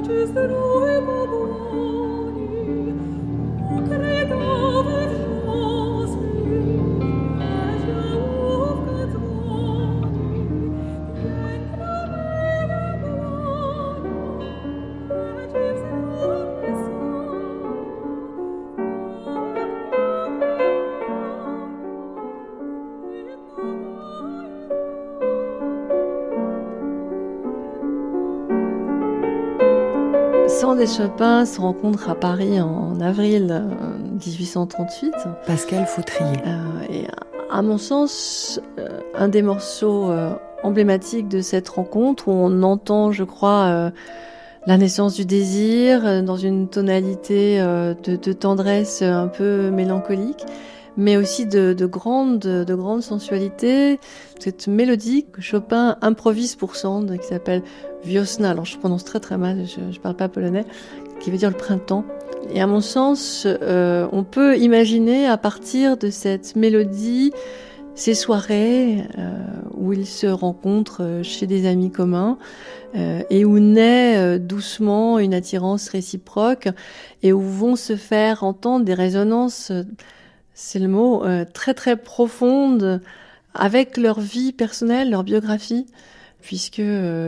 [0.06, 2.42] luces de nuevo domani,
[3.70, 4.63] o credo
[30.84, 33.64] et Chopin se rencontrent à Paris en avril
[34.26, 35.14] 1838.
[35.14, 36.36] Euh, Pascal Fautrier.
[36.46, 37.06] Euh, et
[37.50, 40.12] à mon sens, euh, un des morceaux
[40.62, 43.92] emblématiques de cette rencontre où on entend, je crois,
[44.66, 50.44] la naissance du désir dans une tonalité de, tendresse un peu mélancolique.
[50.96, 53.98] Mais aussi de, de grande, de grande sensualité.
[54.38, 57.62] Cette mélodie que Chopin improvise pour Sand, qui s'appelle
[58.06, 58.50] Wiosna.
[58.50, 60.64] Alors je prononce très très mal, je, ne parle pas polonais,
[61.20, 62.04] qui veut dire le printemps.
[62.52, 67.32] Et à mon sens, euh, on peut imaginer à partir de cette mélodie
[67.94, 72.38] ces soirées euh, où ils se rencontrent euh, chez des amis communs
[72.96, 76.68] euh, et où naît doucement une attirance réciproque
[77.22, 79.72] et où vont se faire entendre des résonances,
[80.54, 83.00] c'est le mot, très très profondes
[83.54, 85.86] avec leur vie personnelle, leur biographie,
[86.40, 86.82] puisque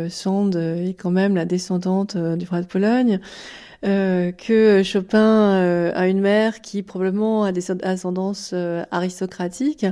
[0.08, 3.20] Sand est quand même la descendante du roi de Pologne.
[3.84, 8.54] Euh, que Chopin a une mère qui probablement a des ascendances
[8.90, 9.86] aristocratiques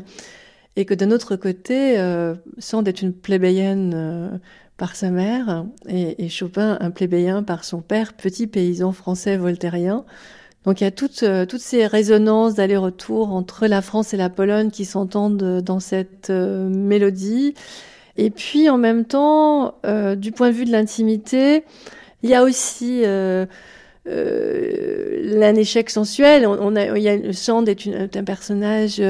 [0.76, 4.30] et que d'un autre côté, euh, Sand est une plébéienne euh,
[4.76, 10.04] par sa mère et, Chopin un plébéien par son père, petit paysan français voltairien.
[10.64, 14.30] Donc il y a toutes, euh, toutes ces résonances d'aller-retour entre la France et la
[14.30, 17.54] Pologne qui s'entendent dans cette euh, mélodie.
[18.16, 19.74] Et puis en même temps,
[20.16, 21.64] du point de vue de l'intimité,
[22.22, 23.44] il y a aussi euh,
[24.06, 26.46] un échec sensuel.
[26.46, 29.00] On, a, Sand est, un personnage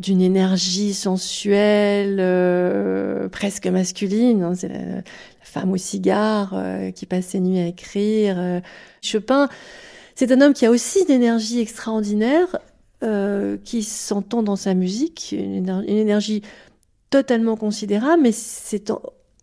[0.00, 4.42] d'une énergie sensuelle, euh, presque masculine.
[4.42, 5.02] Hein, c'est la,
[5.42, 8.36] femme au cigare euh, qui passe ses nuits à écrire.
[8.38, 8.60] Euh.
[9.02, 9.48] Chopin,
[10.20, 12.58] c'est un homme qui a aussi une énergie extraordinaire,
[13.64, 16.42] qui s'entend dans sa musique, une, énergie
[17.08, 18.92] totalement considérable, mais c'est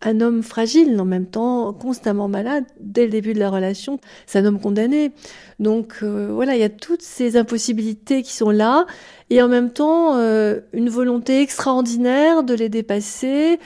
[0.02, 3.98] un homme fragile en même temps, constamment malade dès le début de la relation.
[4.26, 5.10] C'est un homme condamné.
[5.58, 8.86] Donc voilà, il y a toutes ces impossibilités qui sont là
[9.30, 13.58] et en même temps euh, une volonté extraordinaire de les dépasser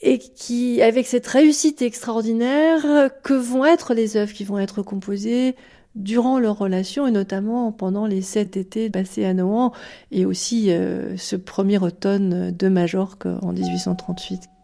[0.00, 5.54] et qui, avec cette réussite extraordinaire, que vont être les œuvres qui vont être composées
[5.98, 9.72] durant leur relation et notamment pendant les sept étés passés à Nohant
[10.10, 14.57] et aussi euh, ce premier automne de Majorque en 1838.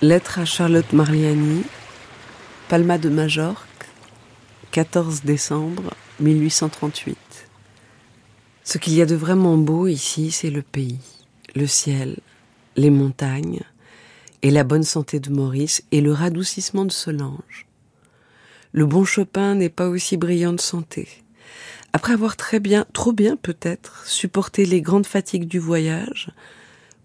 [0.00, 1.64] Lettre à Charlotte Marliani,
[2.68, 3.66] Palma de Majorque,
[4.70, 7.18] 14 décembre 1838.
[8.62, 11.00] Ce qu'il y a de vraiment beau ici, c'est le pays,
[11.56, 12.18] le ciel,
[12.76, 13.62] les montagnes,
[14.42, 17.66] et la bonne santé de Maurice et le radoucissement de Solange.
[18.70, 21.08] Le bon Chopin n'est pas aussi brillant de santé.
[21.92, 26.30] Après avoir très bien, trop bien peut-être, supporté les grandes fatigues du voyage,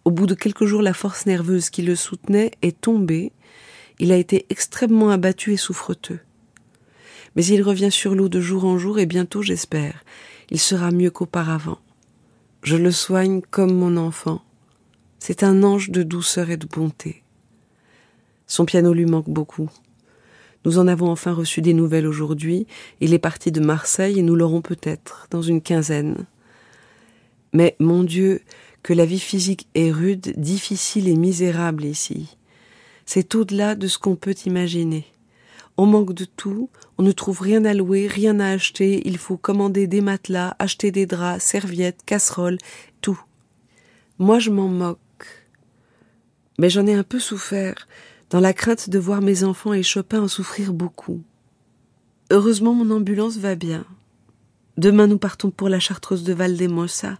[0.06, 3.32] au bout de quelques jours, la force nerveuse qui le soutenait est tombée.
[3.99, 6.20] Il a été extrêmement abattu et souffreteux.
[7.36, 10.04] Mais il revient sur l'eau de jour en jour et bientôt, j'espère,
[10.49, 11.80] il sera mieux qu'auparavant.
[12.64, 14.41] Je le soigne comme mon enfant.
[15.20, 17.24] C'est un ange de douceur et de bonté.
[18.45, 19.70] Son piano lui manque beaucoup.
[20.66, 22.68] Nous en avons enfin reçu des nouvelles aujourd'hui.
[23.01, 26.26] Il est parti de Marseille et nous l'aurons peut-être dans une quinzaine.
[27.51, 28.41] Mais mon Dieu,
[28.84, 32.38] que la vie physique est rude, difficile et misérable ici.
[33.05, 35.05] C'est au-delà de ce qu'on peut imaginer.
[35.77, 39.38] On manque de tout, on ne trouve rien à louer, rien à acheter, il faut
[39.38, 42.59] commander des matelas, acheter des draps, serviettes, casseroles,
[43.01, 43.19] tout.
[44.19, 44.99] Moi je m'en moque.
[46.59, 47.88] Mais j'en ai un peu souffert,
[48.29, 51.23] dans la crainte de voir mes enfants et Chopin en souffrir beaucoup.
[52.29, 53.86] Heureusement mon ambulance va bien.
[54.77, 57.17] Demain nous partons pour la Chartreuse de Valdemosa,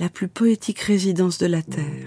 [0.00, 2.06] la plus poétique résidence de la Terre.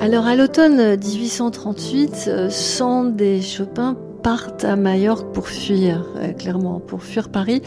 [0.00, 7.02] Alors à l'automne 1838, Sand et Chopin partent à Majorque pour fuir, euh, clairement, pour
[7.02, 7.62] fuir Paris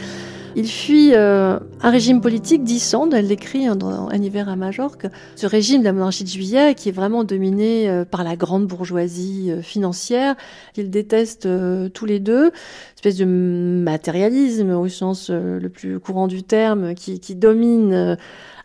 [0.56, 5.06] Il fuit euh, un régime politique d'Issande, elle l'écrit hein, dans Un hiver à Majorque.
[5.34, 8.68] Ce régime de la monarchie de juillet qui est vraiment dominé euh, par la grande
[8.68, 10.36] bourgeoisie euh, financière,
[10.72, 11.48] qu'ils détestent
[11.92, 12.52] tous les deux,
[12.94, 18.16] espèce de matérialisme au sens le plus courant du terme qui domine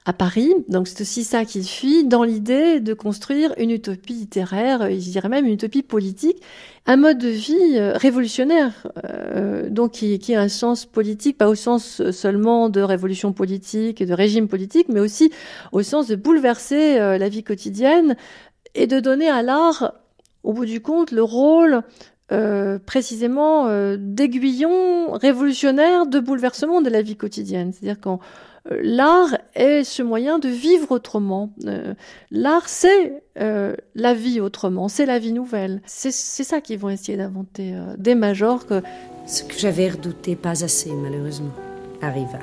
[0.06, 0.54] à Paris.
[0.68, 5.30] Donc c'est aussi ça qu'il fuit dans l'idée de construire une utopie littéraire, je dirais
[5.30, 6.42] même une utopie politique,
[6.86, 11.56] un mode de vie euh, révolutionnaire, euh, donc qui, a un sens politique, pas au
[11.56, 15.32] sens seulement de révolution politique et de régime politique, mais aussi
[15.72, 18.16] au sens de bouleverser euh, la vie quotidienne
[18.76, 19.94] et de donner à l'art,
[20.44, 21.82] au bout du compte, le rôle
[22.86, 23.66] précisément
[23.98, 27.74] d'aiguillon révolutionnaire de bouleversement de la vie quotidienne.
[27.74, 28.18] C'est-à-dire euh,
[28.82, 31.52] l'art est ce moyen de vivre autrement.
[31.66, 31.94] Euh,
[32.32, 35.82] l'art, c'est euh, la vie autrement, c'est la vie nouvelle.
[35.86, 38.66] C'est ça qu'ils vont essayer d'inventer des majors.
[39.26, 41.54] Ce que j'avais redouté, pas assez malheureusement,
[42.02, 42.40] arriva.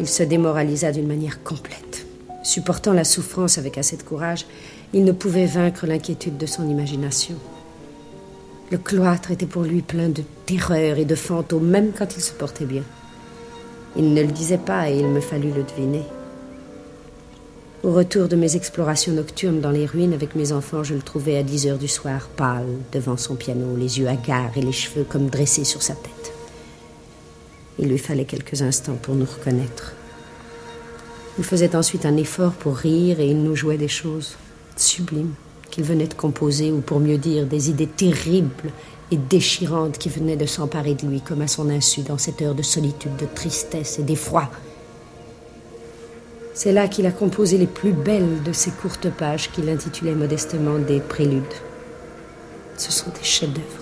[0.00, 2.06] Il se démoralisa d'une manière complète.
[2.42, 4.46] Supportant la souffrance avec assez de courage,
[4.92, 7.36] il ne pouvait vaincre l'inquiétude de son imagination.
[8.70, 12.32] Le cloître était pour lui plein de terreur et de fantômes, même quand il se
[12.32, 12.82] portait bien.
[13.96, 16.04] Il ne le disait pas et il me fallut le deviner.
[17.82, 21.36] Au retour de mes explorations nocturnes dans les ruines avec mes enfants, je le trouvais
[21.36, 25.04] à dix heures du soir, pâle, devant son piano, les yeux hagards et les cheveux
[25.04, 26.32] comme dressés sur sa tête.
[27.78, 29.94] Il lui fallait quelques instants pour nous reconnaître.
[31.38, 34.36] Il faisait ensuite un effort pour rire et il nous jouait des choses
[34.76, 35.34] sublimes
[35.72, 38.70] qu'il venait de composer, ou pour mieux dire, des idées terribles
[39.16, 42.62] déchirante qui venait de s'emparer de lui comme à son insu dans cette heure de
[42.62, 44.50] solitude, de tristesse et d'effroi.
[46.54, 50.78] C'est là qu'il a composé les plus belles de ces courtes pages qu'il intitulait modestement
[50.78, 51.42] des préludes.
[52.76, 53.81] Ce sont des chefs-d'œuvre.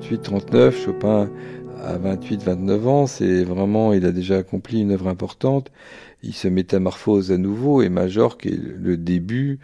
[0.00, 1.30] 38-39, Chopin
[1.82, 5.70] à 28-29 ans, c'est vraiment, il a déjà accompli une œuvre importante.
[6.22, 9.58] Il se métamorphose à nouveau et Majorque est le début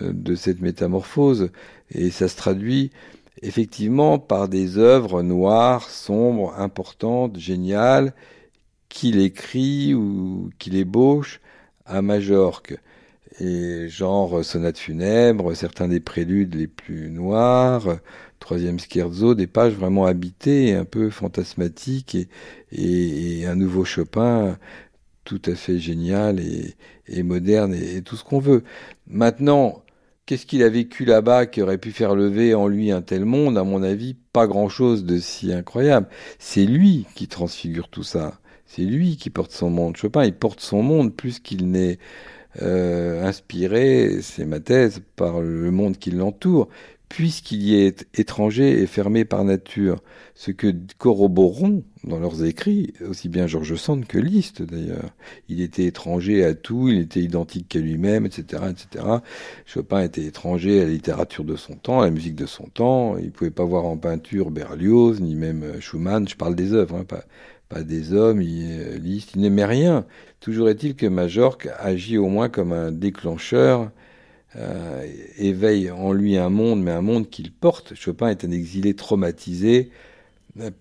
[0.00, 1.50] euh, de cette métamorphose
[1.90, 2.90] et ça se traduit
[3.42, 8.14] effectivement par des œuvres noires, sombres, importantes, géniales
[8.88, 11.40] qu'il écrit ou qu'il ébauche
[11.86, 12.76] à Majorque.
[13.40, 17.98] Et genre sonate funèbre, certains des préludes les plus noirs,
[18.38, 22.16] troisième scherzo, des pages vraiment habitées, un peu fantasmatiques
[22.72, 24.58] et, un nouveau Chopin
[25.24, 26.74] tout à fait génial et,
[27.06, 28.64] et moderne et, tout ce qu'on veut.
[29.06, 29.82] Maintenant,
[30.26, 33.58] qu'est-ce qu'il a vécu là-bas qui aurait pu faire lever en lui un tel monde?
[33.58, 36.08] À mon avis, pas grand-chose de si incroyable.
[36.38, 38.40] C'est lui qui transfigure tout ça.
[38.66, 39.96] C'est lui qui porte son monde.
[39.96, 41.98] Chopin, il porte son monde plus qu'il n'est
[42.62, 46.68] euh, inspiré, c'est ma thèse, par le monde qui l'entoure,
[47.08, 50.02] puisqu'il y est étranger et fermé par nature,
[50.34, 55.10] ce que corroborons dans leurs écrits, aussi bien Georges Sand que Liszt d'ailleurs.
[55.48, 59.04] Il était étranger à tout, il était identique qu'à lui-même, etc., etc.
[59.64, 63.16] Chopin était étranger à la littérature de son temps, à la musique de son temps.
[63.16, 66.28] Il pouvait pas voir en peinture Berlioz, ni même Schumann.
[66.28, 67.24] Je parle des œuvres, hein, pas,
[67.68, 68.42] pas des hommes.
[68.42, 70.04] Il, Liszt, il n'aimait rien.
[70.40, 73.90] Toujours est-il que Majorque agit au moins comme un déclencheur
[74.56, 75.06] euh,
[75.36, 77.94] éveille en lui un monde, mais un monde qu'il porte.
[77.94, 79.90] Chopin est un exilé traumatisé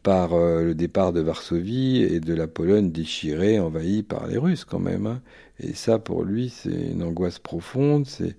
[0.04, 4.64] par euh, le départ de Varsovie et de la Pologne déchirée, envahie par les Russes
[4.64, 5.06] quand même.
[5.06, 5.22] Hein.
[5.60, 8.36] Et ça, pour lui, c'est une angoisse profonde, c'est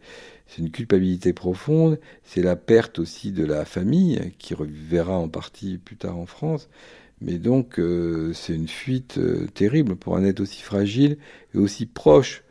[0.58, 5.96] une culpabilité profonde, c'est la perte aussi de la famille, qui reverra en partie plus
[5.96, 6.68] tard en France.
[7.20, 9.20] Mais donc, euh, c'est une fuite
[9.52, 11.18] terrible pour un être aussi fragile
[11.54, 12.44] et aussi proche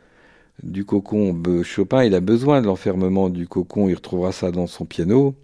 [0.62, 1.40] du cocon.
[1.62, 5.34] Chopin, il a besoin de l'enfermement du cocon, il retrouvera ça dans son piano,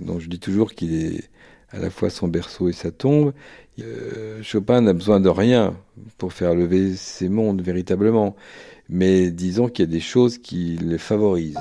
[0.00, 1.30] dont je dis toujours qu'il est
[1.70, 3.32] à la fois son berceau et sa tombe.
[3.80, 5.76] Euh, Chopin n'a besoin de rien
[6.16, 8.36] pour faire lever ses mondes véritablement,
[8.88, 11.58] mais disons qu'il y a des choses qui le favorisent.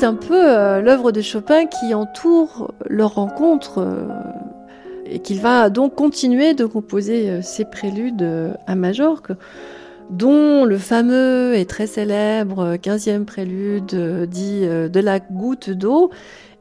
[0.00, 4.08] C'est un peu euh, l'œuvre de Chopin qui entoure leur rencontre euh,
[5.04, 9.32] et qu'il va donc continuer de composer ces préludes à Majorque,
[10.08, 16.10] dont le fameux et très célèbre 15e prélude dit de la goutte d'eau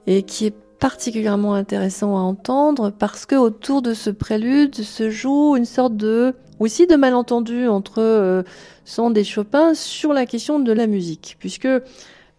[0.06, 5.56] et qui est particulièrement intéressant à entendre parce que autour de ce prélude se joue
[5.56, 8.44] une sorte de aussi de malentendu entre euh,
[8.86, 11.68] Sand et Chopin sur la question de la musique, puisque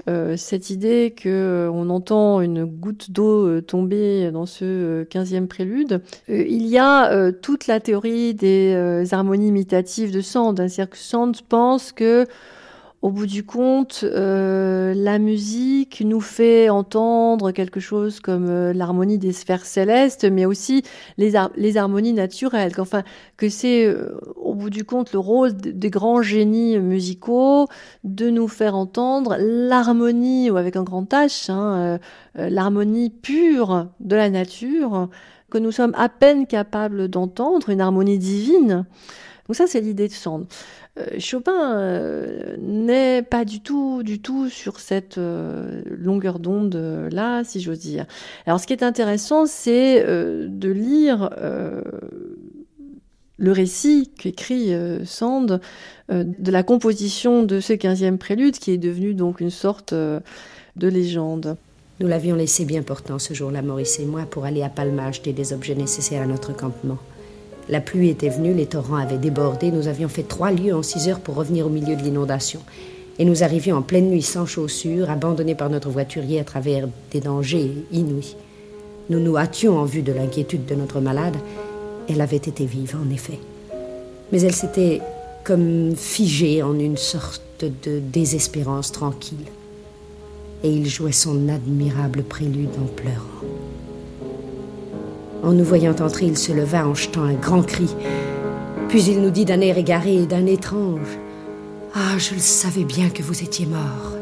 [0.08, 6.02] euh, cette idée que euh, entend une goutte d'eau euh, tomber dans ce quinzième prélude,
[6.28, 10.58] il y a toute la théorie des harmonies imitatives de Sand.
[10.58, 12.26] C'est-à-dire que Sand pense que
[13.02, 19.16] au bout du compte, euh, la musique nous fait entendre quelque chose comme euh, l'harmonie
[19.16, 20.82] des sphères célestes, mais aussi
[21.16, 21.34] les,
[21.76, 22.74] harmonies naturelles.
[22.74, 23.02] Qu'enfin,
[23.38, 27.68] que c'est euh, au bout du compte le rôle des grands génies musicaux
[28.04, 31.98] de nous faire entendre l'harmonie, ou avec un grand H, hein,
[32.34, 35.08] l'harmonie pure de la nature,
[35.50, 38.84] que nous sommes à peine capables d'entendre, une harmonie divine.
[39.50, 40.46] Donc ça, c'est l'idée de Sand.
[40.98, 46.74] Euh, Chopin euh, n'est pas du tout, du tout sur cette euh, longueur d'onde
[47.12, 48.06] là, si j'ose dire.
[48.46, 51.30] Alors, ce qui est intéressant, c'est de lire
[53.38, 54.72] le récit qu'écrit
[55.04, 55.60] Sand
[56.08, 60.22] de la composition de ce 15e prélude, qui est devenu donc une sorte de
[60.88, 61.56] légende.
[62.00, 65.32] Nous l'avions laissé bien portant ce jour-là, Maurice et moi, pour aller à Palma acheter
[65.32, 66.98] des objets nécessaires à notre campement.
[67.70, 71.08] La pluie était venue, les torrents avaient débordé, nous avions fait trois lieues en six
[71.08, 72.58] heures pour revenir au milieu de l'inondation.
[73.20, 77.20] Et nous arrivions en pleine nuit sans chaussures, abandonnés par notre voiturier à travers des
[77.20, 78.34] dangers inouïs.
[79.08, 81.36] Nous nous hâtions en vue de l'inquiétude de notre malade.
[82.08, 83.38] Elle avait été vive, en effet.
[84.32, 85.00] Mais elle s'était
[85.44, 89.46] comme figée en une sorte de désespérance tranquille.
[90.64, 93.59] Et il jouait son admirable prélude en pleurant.
[95.42, 97.88] En nous voyant entrer, il se leva en jetant un grand cri.
[98.88, 101.18] Puis il nous dit d'un air égaré et d'un étrange
[101.94, 104.16] Ah, je le savais bien que vous étiez mort.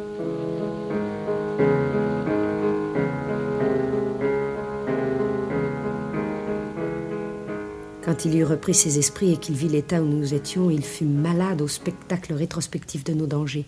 [8.04, 11.04] Quand il eut repris ses esprits et qu'il vit l'état où nous étions, il fut
[11.04, 13.66] malade au spectacle rétrospectif de nos dangers.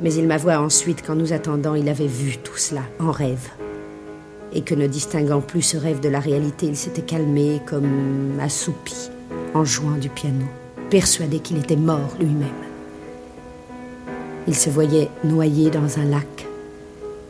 [0.00, 3.48] Mais il m'avoua ensuite qu'en nous attendant, il avait vu tout cela en rêve
[4.52, 9.10] et que ne distinguant plus ce rêve de la réalité, il s'était calmé comme assoupi
[9.54, 10.44] en jouant du piano,
[10.90, 12.48] persuadé qu'il était mort lui-même.
[14.46, 16.46] Il se voyait noyé dans un lac.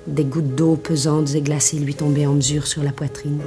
[0.06, 3.40] Des gouttes d'eau pesantes et glacées lui tombaient en mesure sur la poitrine.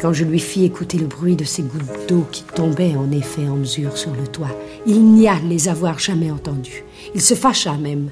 [0.00, 3.46] Quand je lui fis écouter le bruit de ces gouttes d'eau qui tombaient en effet
[3.48, 6.84] en mesure sur le toit, il nia les avoir jamais entendues.
[7.14, 8.10] Il se fâcha même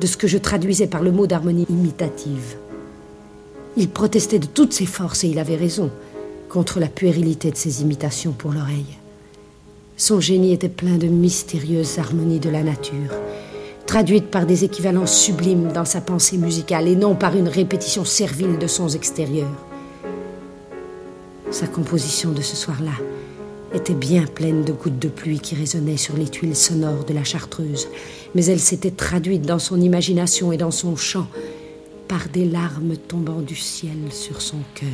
[0.00, 2.56] de ce que je traduisais par le mot d'harmonie imitative.
[3.80, 5.88] Il protestait de toutes ses forces, et il avait raison,
[6.48, 8.98] contre la puérilité de ses imitations pour l'oreille.
[9.96, 13.14] Son génie était plein de mystérieuses harmonies de la nature,
[13.86, 18.58] traduites par des équivalences sublimes dans sa pensée musicale et non par une répétition servile
[18.58, 19.46] de sons extérieurs.
[21.52, 22.94] Sa composition de ce soir-là
[23.72, 27.22] était bien pleine de gouttes de pluie qui résonnaient sur les tuiles sonores de la
[27.22, 27.86] chartreuse,
[28.34, 31.28] mais elle s'était traduite dans son imagination et dans son chant
[32.08, 34.88] par des larmes tombant du ciel sur son cœur.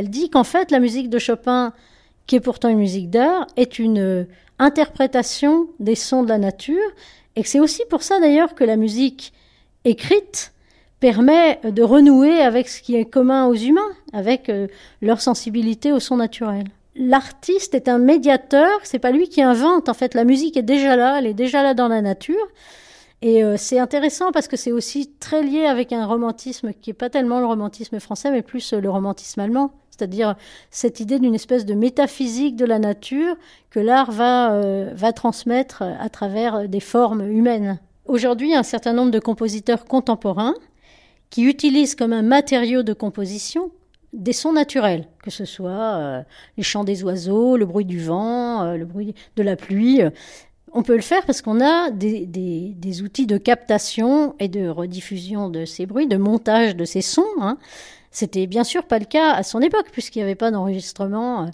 [0.00, 1.74] Elle dit qu'en fait, la musique de Chopin,
[2.26, 4.24] qui est pourtant une musique d'art, est une euh,
[4.58, 6.88] interprétation des sons de la nature,
[7.36, 9.34] et que c'est aussi pour ça d'ailleurs que la musique
[9.84, 10.54] écrite
[11.00, 14.68] permet de renouer avec ce qui est commun aux humains, avec euh,
[15.02, 16.64] leur sensibilité au son naturel.
[16.96, 20.96] L'artiste est un médiateur, c'est pas lui qui invente, en fait la musique est déjà
[20.96, 22.48] là, elle est déjà là dans la nature,
[23.22, 26.94] Et euh, c'est intéressant parce que c'est aussi très lié avec un romantisme qui est
[26.94, 29.72] pas tellement le romantisme français, mais plus le romantisme allemand.
[29.90, 30.36] C'est-à-dire
[30.70, 33.36] cette idée d'une espèce de métaphysique de la nature
[33.68, 37.78] que l'art va, euh, va transmettre à travers des formes humaines.
[38.06, 40.54] Aujourd'hui, un certain nombre de compositeurs contemporains
[41.28, 43.70] qui utilisent comme un matériau de composition
[44.12, 46.22] des sons naturels, que ce soit euh,
[46.56, 50.00] les chants des oiseaux, le bruit du vent, euh, le bruit de la pluie.
[50.72, 55.64] On peut le faire parce qu'on a des, outils de captation et de rediffusion de
[55.64, 57.24] ces bruits, de montage de ces sons.
[57.40, 57.58] Hein.
[58.10, 61.44] C'était bien sûr pas le cas à son époque puisqu'il n'y avait pas d'enregistrement.
[61.44, 61.46] Euh.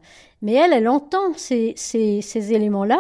[0.43, 1.75] Mais elle, elle entend ces
[2.35, 2.99] éléments-là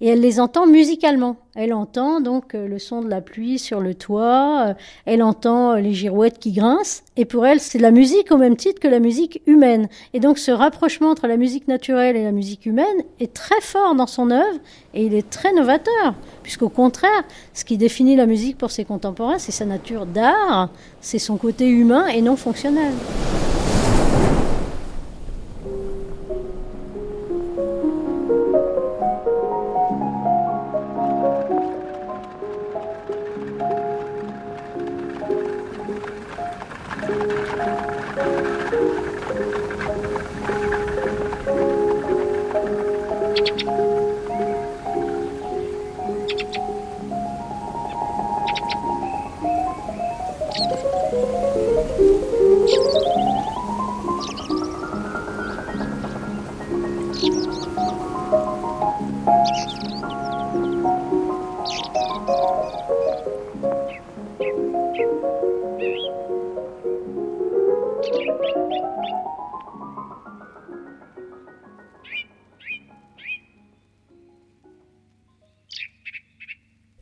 [0.00, 1.36] et elle les entend musicalement.
[1.56, 4.74] Elle entend donc euh, le son de la pluie sur le toit, euh,
[5.06, 8.56] elle entend euh, les girouettes qui grincent, et pour elle, c'est la musique au même
[8.56, 9.88] titre que la musique humaine.
[10.14, 13.94] Et donc ce rapprochement entre la musique naturelle et la musique humaine est très fort
[13.94, 14.58] dans son œuvre,
[14.94, 17.22] et il est très novateur, puisqu'au contraire,
[17.52, 20.70] ce qui définit la musique pour ses contemporains, c'est sa nature d'art,
[21.00, 22.92] c'est son côté humain et non fonctionnel.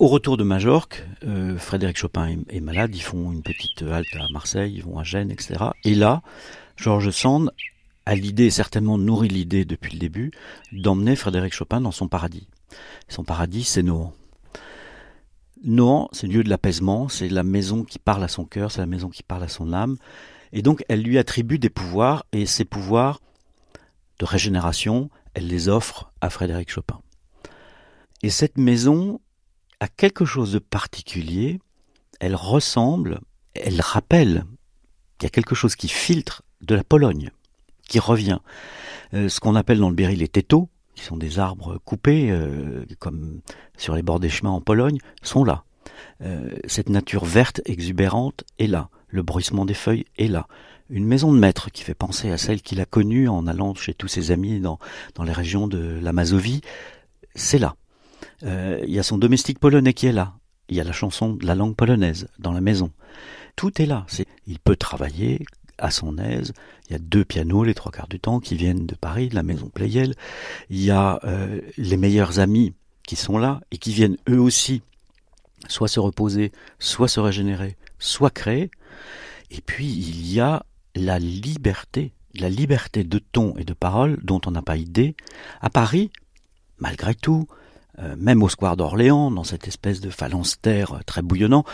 [0.02, 4.26] Au retour de Majorque, euh, Frédéric Chopin est, malade, ils font une petite halte à
[4.32, 5.66] Marseille, ils vont à Gênes, etc.
[5.84, 6.22] Et là,
[6.76, 7.52] Georges Sand
[8.04, 10.32] a l'idée, certainement nourri l'idée depuis le début,
[10.72, 12.48] d'emmener Frédéric Chopin dans son paradis.
[13.06, 14.12] Son paradis, c'est Nohant.
[15.62, 18.80] Nohant, c'est le lieu de l'apaisement, c'est la maison qui parle à son cœur, c'est
[18.80, 19.98] la maison qui parle à son âme.
[20.52, 23.20] Et donc, elle lui attribue des pouvoirs, et ces pouvoirs
[24.18, 26.98] de régénération, elle les offre à Frédéric Chopin.
[28.24, 29.20] Et cette maison,
[29.82, 31.58] a quelque chose de particulier,
[32.20, 33.18] elle ressemble,
[33.54, 34.44] elle rappelle,
[35.18, 37.30] il y a quelque chose qui filtre de la Pologne,
[37.88, 38.38] qui revient.
[39.12, 42.84] Euh, ce qu'on appelle dans le Berry les tétos, qui sont des arbres coupés, euh,
[43.00, 43.40] comme
[43.76, 45.64] sur les bords des chemins en Pologne, sont là.
[46.20, 48.88] Euh, cette nature verte, exubérante, est là.
[49.08, 50.46] Le bruissement des feuilles est là.
[50.90, 53.94] Une maison de maître qui fait penser à celle qu'il a connue en allant chez
[53.94, 54.78] tous ses amis dans,
[55.16, 56.60] dans les régions de la Mazovie,
[57.34, 57.74] c'est là.
[58.44, 60.34] Euh, il y a son domestique polonais qui est là.
[60.68, 62.90] Il y a la chanson de la langue polonaise dans la maison.
[63.56, 64.06] Tout est là.
[64.46, 65.44] il peut travailler
[65.78, 66.52] à son aise.
[66.88, 69.34] Il y a deux pianos les trois quarts du temps qui viennent de Paris, de
[69.34, 70.14] la maison Pleyel.
[70.70, 72.74] Il y a euh, les meilleurs amis
[73.06, 74.82] qui sont là et qui viennent eux aussi
[75.68, 78.70] soit se reposer, soit se régénérer, soit créer.
[79.50, 80.64] Et puis il y a
[80.94, 85.14] la liberté, la liberté de ton et de parole dont on n'a pas idée.
[85.60, 86.10] À Paris,
[86.78, 87.46] malgré tout,
[88.02, 91.64] euh, même au square d'Orléans, dans cette espèce de phalanstère très bouillonnant,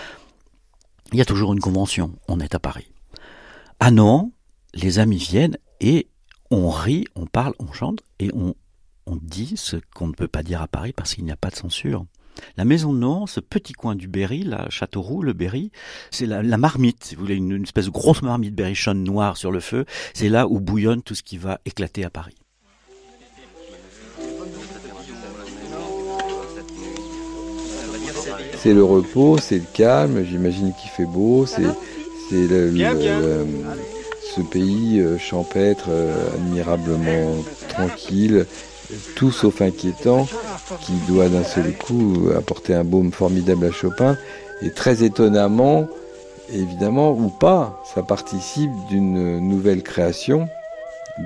[1.12, 2.12] il y a toujours une convention.
[2.28, 2.92] On est à Paris.
[3.80, 4.32] À Nohant,
[4.74, 6.08] les amis viennent et
[6.50, 8.54] on rit, on parle, on chante et on,
[9.22, 11.56] dit ce qu'on ne peut pas dire à Paris parce qu'il n'y a pas de
[11.56, 12.04] censure.
[12.56, 15.72] La maison de Nohant, ce petit coin du Berry, la Châteauroux, le Berry,
[16.10, 19.50] c'est la, marmite, si vous voulez, une, une espèce de grosse marmite berrichonne noire sur
[19.50, 19.86] le feu.
[20.12, 22.36] C'est là où bouillonne tout ce qui va éclater à Paris.
[28.58, 31.62] C'est le repos, c'est le calme, j'imagine qu'il fait beau, c'est
[34.36, 37.36] ce pays euh, champêtre, euh, admirablement
[37.68, 38.46] tranquille,
[39.14, 40.26] tout sauf inquiétant,
[40.80, 44.16] qui doit d'un seul coup apporter un baume formidable à Chopin,
[44.62, 45.86] et très étonnamment,
[46.52, 50.48] évidemment, ou pas, ça participe d'une nouvelle création,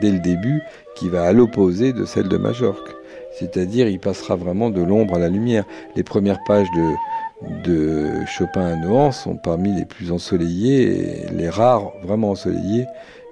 [0.01, 0.63] dès le début,
[0.97, 2.95] qui va à l'opposé de celle de Majorque.
[3.39, 5.65] C'est-à-dire, il passera vraiment de l'ombre à la lumière.
[5.97, 6.93] Les premières pages de,
[7.65, 12.87] de Chopin à Nohant sont parmi les plus ensoleillés, les rares vraiment ensoleillés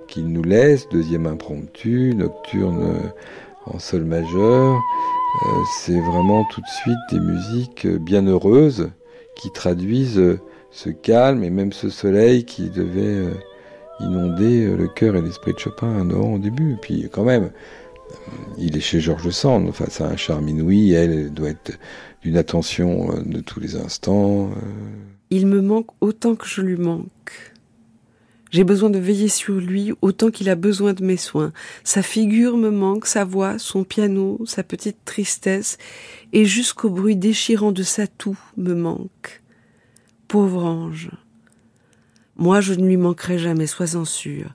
[0.09, 0.89] qu'il nous laisse.
[0.89, 3.13] Deuxième impromptu, nocturne
[3.67, 4.75] en sol majeur.
[4.75, 5.47] Euh,
[5.79, 8.91] c'est vraiment tout de suite des musiques bien heureuses
[9.37, 10.39] qui traduisent
[10.71, 13.35] ce calme et même ce soleil qui devait euh,
[14.01, 16.73] inonder le cœur et l'esprit de Chopin à Nohant au début.
[16.73, 17.51] Et puis quand même,
[18.59, 21.79] Il est chez Georges Sand, enfin, c'est un charme inouï, elle doit être
[22.23, 24.51] d'une attention euh, de tous les instants.
[24.51, 24.57] Euh.
[25.31, 27.55] Il me manque autant que je lui manque.
[28.51, 31.53] J'ai besoin de veiller sur lui autant qu'il a besoin de mes soins.
[31.85, 35.79] Sa figure me manque, sa voix, son piano, sa petite tristesse,
[36.33, 39.43] et jusqu'au bruit déchirant de sa toux me manque.
[40.27, 41.11] Pauvre ange.
[42.37, 44.53] Moi, je ne lui manquerai jamais, sois-en sûr,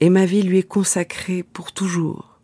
[0.00, 2.37] et ma vie lui est consacrée pour toujours.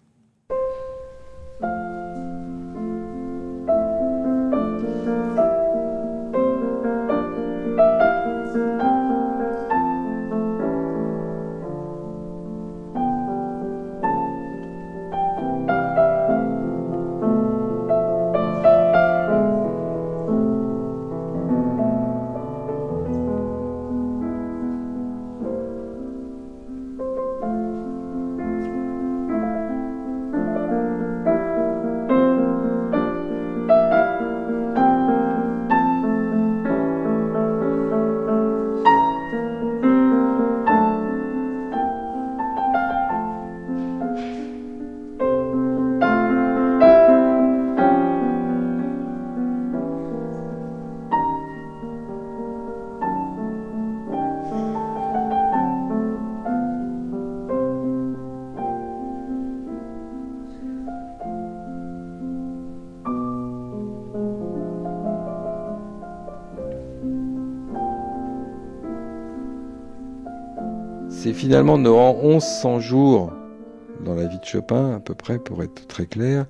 [71.44, 73.30] Finalement nos 1100 jours
[74.02, 76.46] dans la vie de Chopin, à peu près, pour être très clair,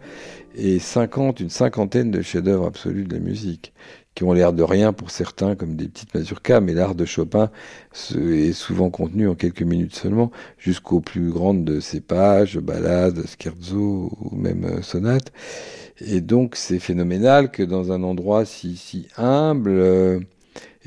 [0.55, 3.73] et 50, une cinquantaine de chefs-d'œuvre absolus de la musique,
[4.15, 7.51] qui ont l'air de rien pour certains, comme des petites mazurkas, mais l'art de Chopin
[8.15, 14.13] est souvent contenu en quelques minutes seulement, jusqu'aux plus grandes de ses pages, ballades, scherzo
[14.21, 15.33] ou même euh, sonates.
[16.07, 20.25] Et donc c'est phénoménal que dans un endroit si, si humble,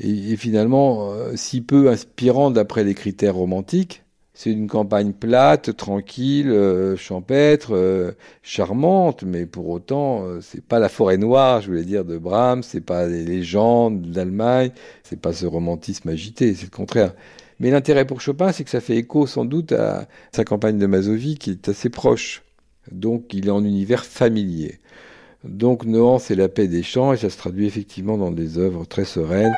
[0.00, 4.02] et, finalement euh, si peu inspirant d'après les critères romantiques.
[4.34, 8.12] C'est une campagne plate, tranquille, euh, champêtre, euh,
[8.42, 12.80] charmante, mais pour autant, c'est pas la forêt noire, je voulais dire, de Brahms, c'est
[12.80, 14.70] pas les légendes d'Allemagne,
[15.02, 17.14] c'est pas ce romantisme agité, c'est le contraire.
[17.58, 20.86] Mais l'intérêt pour Chopin, c'est que ça fait écho sans doute à sa campagne de
[20.86, 22.44] Mazovie qui est assez proche.
[22.92, 24.78] Donc il est en univers familier.
[25.44, 28.84] Donc Nohant, c'est la paix des champs et ça se traduit effectivement dans des œuvres
[28.84, 29.54] très sereines.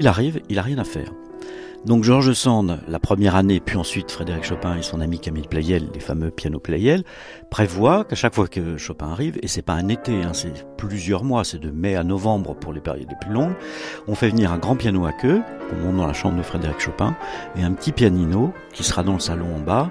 [0.00, 1.12] Il arrive, il a rien à faire.
[1.86, 5.88] Donc Georges Sand, la première année, puis ensuite Frédéric Chopin et son ami Camille Pleyel,
[5.94, 7.04] les fameux pianos Pleyel,
[7.50, 11.22] prévoient qu'à chaque fois que Chopin arrive, et c'est pas un été, hein, c'est plusieurs
[11.22, 13.54] mois, c'est de mai à novembre pour les périodes les plus longues,
[14.08, 15.40] on fait venir un grand piano à queue,
[15.70, 17.16] qu'on monte dans la chambre de Frédéric Chopin,
[17.56, 19.90] et un petit pianino qui sera dans le salon en bas,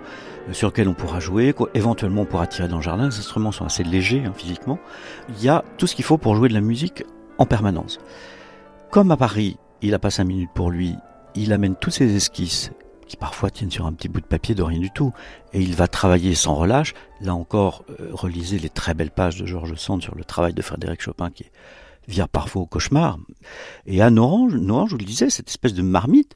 [0.50, 3.54] euh, sur lequel on pourra jouer, éventuellement on pourra tirer dans le jardin, les instruments
[3.54, 4.78] sont assez légers hein, physiquement.
[5.30, 7.06] Il y a tout ce qu'il faut pour jouer de la musique
[7.38, 7.98] en permanence.
[8.92, 10.96] Comme à Paris, il a pas cinq minutes pour lui,
[11.44, 12.72] il amène toutes ses esquisses
[13.08, 15.14] qui parfois tiennent sur un petit bout de papier de rien du tout,
[15.54, 16.94] et il va travailler sans relâche.
[17.22, 20.62] Là encore, euh, relisez les très belles pages de Georges Sand sur le travail de
[20.62, 21.46] Frédéric Chopin qui
[22.08, 23.18] vient parfois au cauchemar.
[23.86, 26.36] Et à Orange, je vous le disais, cette espèce de marmite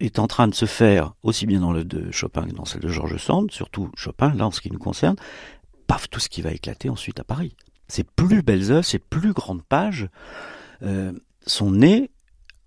[0.00, 2.82] est en train de se faire aussi bien dans le de Chopin que dans celle
[2.82, 5.16] de Georges Sand, surtout Chopin, là en ce qui nous concerne,
[5.86, 7.54] paf, tout ce qui va éclater ensuite à Paris.
[7.88, 10.08] Ces plus belles œuvres, ces plus grandes pages
[10.82, 11.12] euh,
[11.46, 12.10] sont nées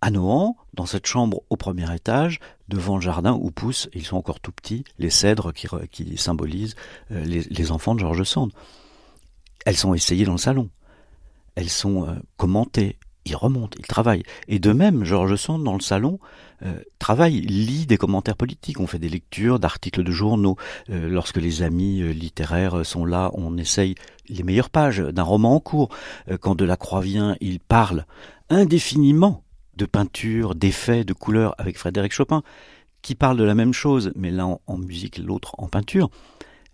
[0.06, 4.18] à Nohant, dans cette chambre au premier étage, devant le jardin où poussent, ils sont
[4.18, 6.76] encore tout petits, les cèdres qui, symbolisent
[7.12, 8.52] euh, les, enfants de Georges Sand.
[9.66, 10.70] Elles sont essayées dans le salon.
[11.56, 13.00] Elles sont euh, commentées.
[13.26, 14.22] Ils remontent, ils travaillent.
[14.48, 16.20] Et de même, Georges Sand, dans le salon,
[16.62, 18.80] euh, travaille, lit des commentaires politiques.
[18.80, 20.56] On fait des lectures d'articles de journaux.
[20.88, 23.96] lorsque les amis littéraires sont là, on essaye
[24.30, 25.90] les meilleures pages d'un roman en cours.
[26.42, 28.06] quand Delacroix vient, il parle
[28.52, 29.42] indéfiniment
[29.76, 32.44] de peinture, d'effets, de couleurs avec Frédéric Chopin,
[33.02, 36.10] qui parle de la même chose, mais l'un en, musique, l'autre en peinture.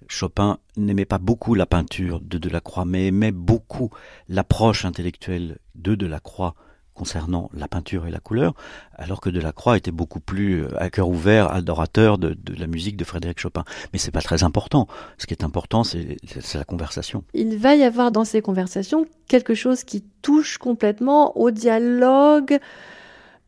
[0.07, 3.89] Chopin n'aimait pas beaucoup la peinture de Delacroix, mais aimait beaucoup
[4.29, 6.55] l'approche intellectuelle de Delacroix
[6.93, 8.53] concernant la peinture et la couleur,
[8.93, 12.95] alors que Delacroix était beaucoup plus euh, à cœur ouvert, adorateur de, de la musique
[12.95, 13.63] de Frédéric Chopin.
[13.91, 14.87] Mais c'est pas très important.
[15.17, 16.17] Ce qui est important, c'est
[16.53, 17.23] la conversation.
[17.33, 22.59] Il va y avoir dans ces conversations quelque chose qui touche complètement au dialogue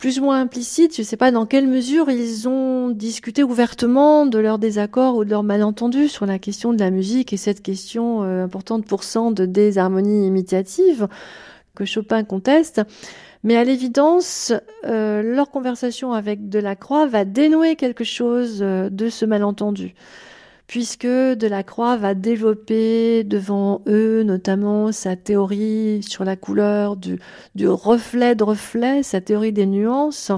[0.03, 0.93] plus ou moins implicite.
[0.97, 5.23] Je ne sais pas dans quelle mesure ils ont discuté ouvertement de leur désaccord ou
[5.23, 9.05] de leur malentendu sur la question de la musique et cette question euh, importante pour
[9.05, 11.07] cent de désharmonie imitative
[11.73, 12.81] que Chopin conteste.
[13.45, 14.51] Mais à l'évidence,
[14.83, 19.95] euh, leur conversation avec Delacroix va dénouer quelque chose euh, de ce malentendu,
[20.73, 27.19] puisque Delacroix va développer devant eux notamment sa théorie sur la couleur du,
[27.53, 30.31] du reflet de reflet, sa théorie des nuances,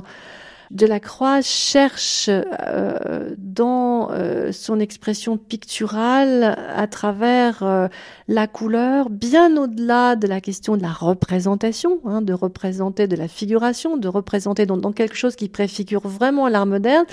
[0.71, 7.87] Delacroix cherche euh, dans euh, son expression picturale à travers euh,
[8.27, 13.29] la couleur, bien au-delà de la question de la représentation, hein, de représenter de la
[13.29, 17.05] figuration, de représenter dans, dans quelque chose qui préfigure vraiment l'art moderne,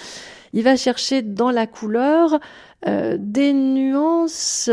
[0.52, 2.40] il va chercher dans la couleur
[2.84, 4.70] des nuances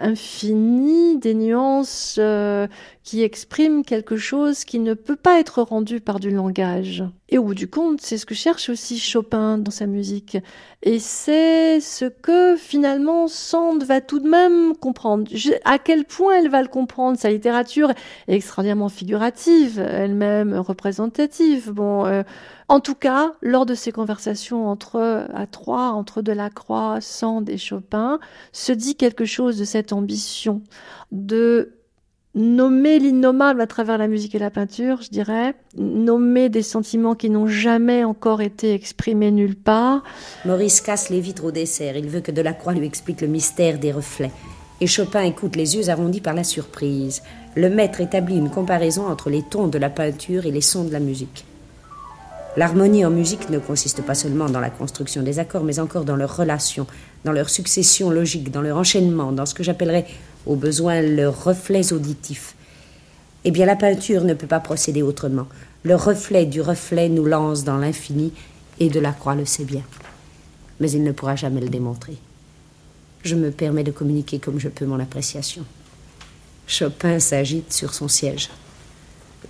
[0.00, 2.66] infini, des nuances euh,
[3.02, 7.04] qui expriment quelque chose qui ne peut pas être rendu par du langage.
[7.30, 10.38] Et au bout du compte, c'est ce que cherche aussi Chopin dans sa musique.
[10.82, 15.30] Et c'est ce que finalement Sand va tout de même comprendre.
[15.64, 17.90] à quel point elle va le comprendre Sa littérature
[18.28, 21.70] est extraordinairement figurative, elle-même représentative.
[21.70, 22.06] Bon.
[22.06, 22.22] Euh,
[22.70, 28.20] en tout cas, lors de ces conversations entre à trois, entre Delacroix, Sand et Chopin,
[28.52, 30.62] se dit quelque chose de cette ambition
[31.10, 31.77] de
[32.38, 37.30] nommer l'innommable à travers la musique et la peinture, je dirais, nommer des sentiments qui
[37.30, 40.04] n'ont jamais encore été exprimés nulle part.
[40.44, 43.92] Maurice casse les vitres au dessert, il veut que Delacroix lui explique le mystère des
[43.92, 44.30] reflets.
[44.80, 47.22] Et Chopin écoute les yeux arrondis par la surprise.
[47.56, 50.92] Le maître établit une comparaison entre les tons de la peinture et les sons de
[50.92, 51.44] la musique.
[52.56, 56.16] L'harmonie en musique ne consiste pas seulement dans la construction des accords, mais encore dans
[56.16, 56.86] leur relation,
[57.24, 60.06] dans leur succession logique, dans leur enchaînement, dans ce que j'appellerais
[60.48, 62.56] au besoin leurs reflets auditifs.
[63.44, 65.46] Eh bien, la peinture ne peut pas procéder autrement.
[65.84, 68.32] Le reflet du reflet nous lance dans l'infini,
[68.80, 69.82] et Delacroix le sait bien.
[70.80, 72.16] Mais il ne pourra jamais le démontrer.
[73.22, 75.64] Je me permets de communiquer comme je peux mon appréciation.
[76.66, 78.50] Chopin s'agite sur son siège.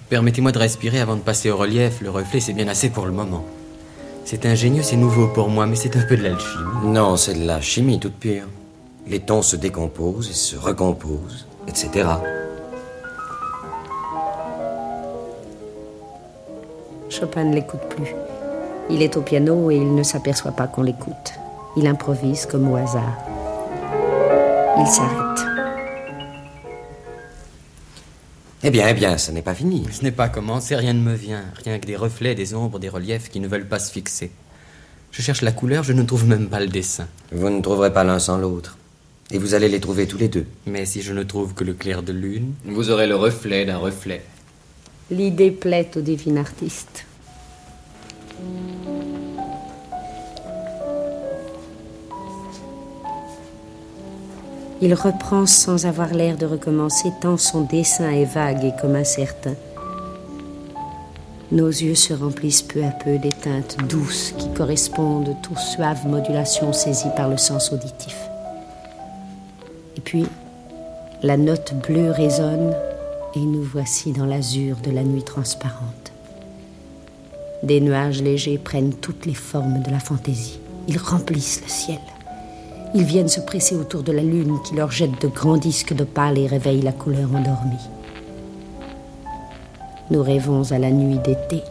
[0.08, 2.00] Permettez-moi de respirer avant de passer au relief.
[2.00, 3.44] Le reflet, c'est bien assez pour le moment.
[4.24, 6.64] C'est ingénieux, c'est nouveau pour moi, mais c'est un peu de l'alchimie.
[6.84, 8.46] Non, c'est de la chimie toute pure.
[9.08, 12.06] Les tons se décomposent et se recomposent, etc.
[17.08, 18.14] Chopin ne l'écoute plus.
[18.90, 21.32] Il est au piano et il ne s'aperçoit pas qu'on l'écoute.
[21.78, 23.16] Il improvise comme au hasard.
[24.78, 25.46] Il s'arrête.
[28.62, 29.86] Eh bien, eh bien, ce n'est pas fini.
[29.90, 31.44] Ce n'est pas commencé, rien ne me vient.
[31.64, 34.30] Rien que des reflets, des ombres, des reliefs qui ne veulent pas se fixer.
[35.12, 37.06] Je cherche la couleur, je ne trouve même pas le dessin.
[37.32, 38.77] Vous ne trouverez pas l'un sans l'autre.
[39.30, 40.46] Et vous allez les trouver tous les deux.
[40.66, 43.76] Mais si je ne trouve que le clair de lune, vous aurez le reflet d'un
[43.76, 44.22] reflet.
[45.10, 47.04] L'idée plaît au divin artiste.
[54.80, 59.54] Il reprend sans avoir l'air de recommencer, tant son dessin est vague et comme incertain.
[61.50, 66.72] Nos yeux se remplissent peu à peu des teintes douces qui correspondent aux suaves modulations
[66.72, 68.27] saisies par le sens auditif.
[69.98, 70.26] Et puis,
[71.24, 72.72] la note bleue résonne
[73.34, 76.12] et nous voici dans l'azur de la nuit transparente.
[77.64, 80.60] Des nuages légers prennent toutes les formes de la fantaisie.
[80.86, 81.98] Ils remplissent le ciel.
[82.94, 86.38] Ils viennent se presser autour de la lune qui leur jette de grands disques d'opale
[86.38, 87.88] et réveille la couleur endormie.
[90.12, 91.64] Nous rêvons à la nuit d'été.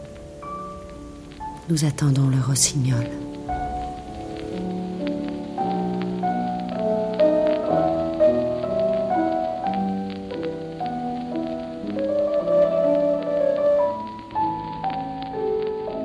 [1.70, 3.08] Nous attendons le rossignol.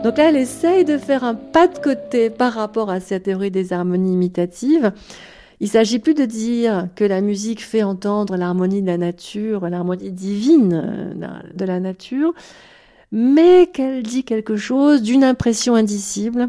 [0.02, 3.52] Donc là, elle essaye de faire un pas de côté par rapport à cette théorie
[3.52, 4.92] des harmonies imitatives.
[5.60, 10.10] Il s'agit plus de dire que la musique fait entendre l'harmonie de la nature, l'harmonie
[10.10, 12.34] divine euh, de la nature,
[13.12, 16.48] mais qu'elle dit quelque chose d'une impression indicible,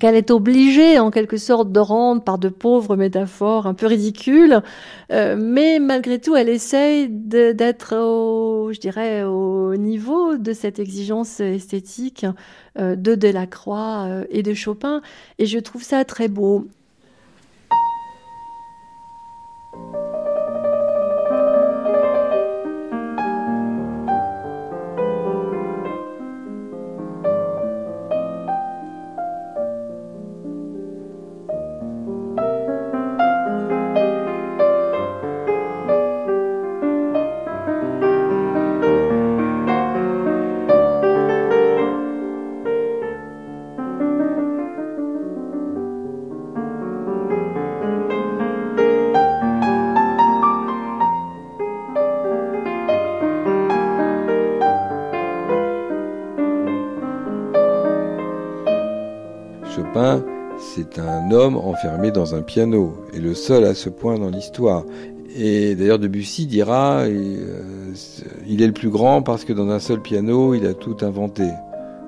[0.00, 4.60] qu'elle est obligée en quelque sorte de rendre par de pauvres métaphores un peu ridicules,
[5.12, 11.40] euh, mais malgré tout elle essaye d'être au, je dirais, au niveau de cette exigence
[11.40, 12.26] esthétique
[12.78, 15.00] euh, de Delacroix euh, et de Chopin,
[15.38, 16.68] et je trouve ça très beau.
[61.56, 64.84] Enfermé dans un piano, et le seul à ce point dans l'histoire.
[65.36, 67.92] Et d'ailleurs Debussy dira, euh,
[68.46, 71.44] il est le plus grand parce que dans un seul piano, il a tout inventé.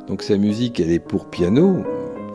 [0.09, 1.85] Donc sa musique, elle est pour piano,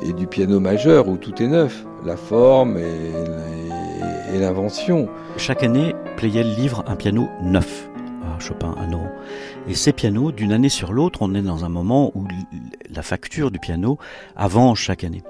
[0.04, 5.08] et du piano majeur où tout est neuf, la forme et, l'invention.
[5.38, 7.90] Chaque année, Pleyel livre un piano neuf
[8.26, 9.10] à Chopin à Nohant.
[9.70, 12.28] Et ces pianos, d'une année sur l'autre, on est dans un moment où
[12.94, 13.98] la facture du piano
[14.36, 15.24] avance chaque année.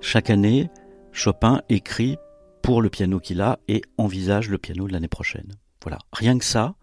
[0.00, 0.68] Chaque année,
[1.12, 2.16] Chopin écrit
[2.62, 5.52] pour le piano qu'il a et envisage le piano de l'année prochaine.
[5.82, 6.74] Voilà, rien que ça,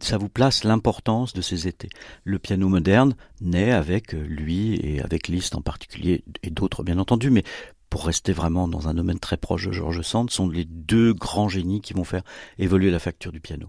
[0.00, 1.88] ça vous place l'importance de ces étés.
[2.24, 7.30] Le piano moderne naît avec lui et avec Liszt en particulier et d'autres bien entendu,
[7.30, 7.44] mais
[7.90, 11.48] pour rester vraiment dans un domaine très proche de Georges Sand, sont les deux grands
[11.48, 12.22] génies qui vont faire
[12.58, 13.66] évoluer la facture du piano.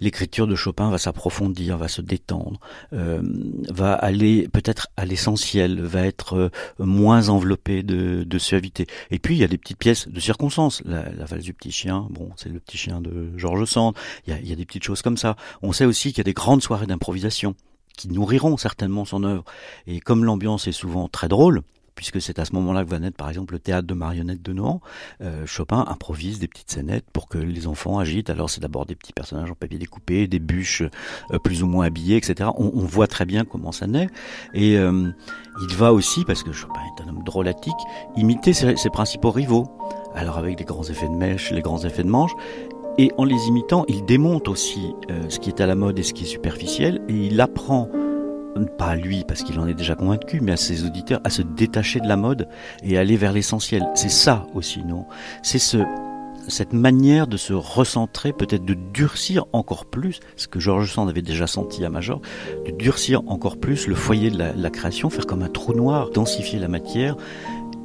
[0.00, 2.58] L'écriture de Chopin va s'approfondir, va se détendre,
[2.94, 3.20] euh,
[3.68, 8.86] va aller peut-être à l'essentiel, va être euh, moins enveloppée de, de, suavité.
[9.10, 10.82] Et puis il y a des petites pièces de circonstance.
[10.86, 13.94] La, la valse du petit chien, bon, c'est le petit chien de Georges Sand.
[14.26, 15.36] Il y a, il y a des petites choses comme ça.
[15.60, 17.54] On sait aussi qu'il y a des grandes soirées d'improvisation
[17.98, 19.44] qui nourriront certainement son œuvre.
[19.86, 21.62] Et comme l'ambiance est souvent très drôle,
[21.98, 24.52] puisque c'est à ce moment-là que va naître par exemple le théâtre de marionnettes de
[24.52, 24.80] Nohant,
[25.20, 28.30] euh, Chopin improvise des petites scénettes pour que les enfants agitent.
[28.30, 30.84] Alors c'est d'abord des petits personnages en papier découpé, des bûches
[31.32, 32.50] euh, plus ou moins habillées, etc.
[32.56, 34.06] On, on, voit très bien comment ça naît.
[34.54, 35.10] Et euh,
[35.68, 37.74] il va aussi, parce que Chopin est un homme drôlatique,
[38.16, 39.66] imiter ses, ses principaux rivaux.
[40.14, 42.30] Alors avec les grands effets de mèche, les grands effets de manche,
[42.96, 46.04] et en les imitant, il démonte aussi euh, ce qui est à la mode et
[46.04, 47.88] ce qui est superficiel, et il apprend
[48.66, 51.42] pas à lui parce qu'il en est déjà convaincu, mais à ses auditeurs, à se
[51.42, 52.48] détacher de la mode
[52.82, 53.86] et aller vers l'essentiel.
[53.94, 55.06] C'est ça aussi, non?
[55.42, 55.78] C'est ce,
[56.48, 61.22] cette manière de se recentrer, peut-être de durcir encore plus, ce que Georges Sand avait
[61.22, 62.20] déjà senti à Major,
[62.66, 66.10] de durcir encore plus le foyer de la, la création, faire comme un trou noir,
[66.10, 67.16] densifier la matière,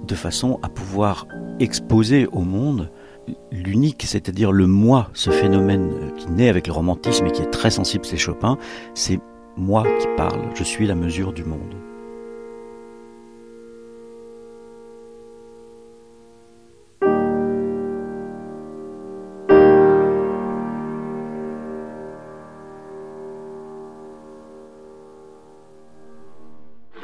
[0.08, 1.28] de façon à pouvoir
[1.60, 2.90] exposer au monde
[3.52, 7.70] l'unique, c'est-à-dire le moi, ce phénomène qui naît avec le romantisme et qui est très
[7.70, 8.58] sensible, c'est Chopin,
[8.95, 9.20] c'est
[9.57, 11.75] moi qui parle, je suis la mesure du monde.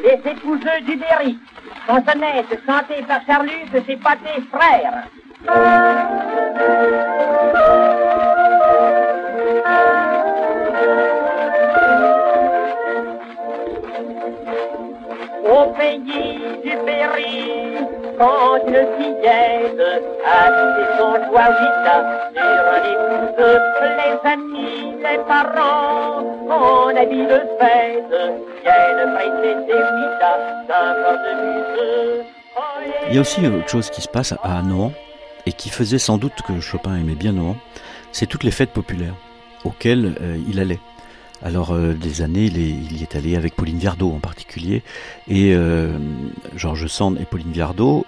[0.03, 1.37] Les épouseux du Berry,
[1.85, 5.07] chansonnettes chantées par Charlus ses pâtés frères.
[16.63, 17.75] Berry,
[18.17, 19.81] quand une fillette
[20.25, 22.49] a son joie sur
[22.83, 23.59] l'épouse,
[23.97, 28.13] les amis, les parents, en habit de fête,
[28.63, 32.25] viennent prêter des vidas d'un cornemuse.
[33.09, 34.91] Il y a aussi autre chose qui se passe à Nohant
[35.45, 37.55] et qui faisait sans doute que Chopin aimait bien Nohant,
[38.11, 39.15] c'est toutes les fêtes populaires
[39.63, 40.79] auxquelles euh, il allait.
[41.41, 44.83] Alors euh, des années, il, est, il, y est allé avec Pauline Viardot en particulier,
[45.27, 45.97] et euh,
[46.55, 48.05] Georges Sand et Pauline Viardot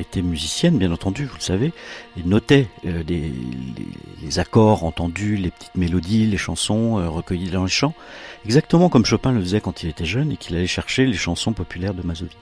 [0.00, 1.72] étaient musiciennes, bien entendu, vous le savez,
[2.16, 3.32] ils notaient euh, les, les,
[4.22, 7.94] les, accords entendus, les petites mélodies, les chansons euh, recueillies dans les chants,
[8.44, 11.52] exactement comme Chopin le faisait quand il était jeune et qu'il allait chercher les chansons
[11.52, 12.36] populaires de Mazovie.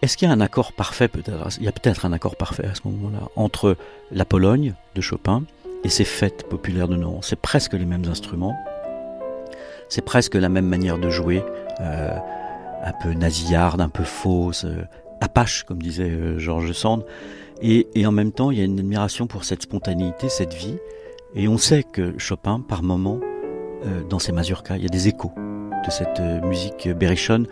[0.00, 1.48] Est-ce qu'il y a un accord parfait peut-être?
[1.58, 3.76] Il y a peut-être un accord parfait à ce moment-là entre
[4.12, 5.42] la Pologne de Chopin
[5.84, 7.22] et ces fêtes populaires de Nohant.
[7.22, 8.56] C'est presque les mêmes instruments,
[9.88, 11.42] c'est presque la même manière de jouer,
[11.80, 12.16] euh,
[12.82, 14.84] un peu nasillarde, un peu fausse, euh,
[15.20, 17.04] apache, comme disait euh, Georges Sand.
[17.60, 20.78] Et, et, en même temps, il y a une admiration pour cette spontanéité, cette vie.
[21.34, 23.18] Et on sait que Chopin, par moment,
[23.84, 27.46] euh, dans ses mazurkas, il y a des échos de cette euh, musique berrichonne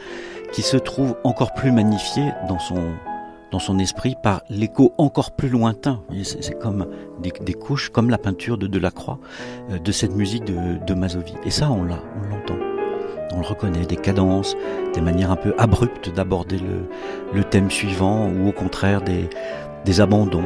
[0.52, 2.94] qui se trouve encore plus magnifiée dans son
[3.50, 6.00] dans son esprit par l'écho encore plus lointain.
[6.22, 6.86] C'est comme
[7.20, 9.18] des, couches, comme la peinture de Delacroix,
[9.70, 10.96] euh, de cette musique de, de.
[11.44, 12.56] Et ça, on l'a, on l'entend.
[13.32, 14.56] On le reconnaît, des cadences,
[14.94, 16.58] des manières un peu abruptes d'aborder
[17.32, 20.44] le, thème suivant, ou au contraire des abandons.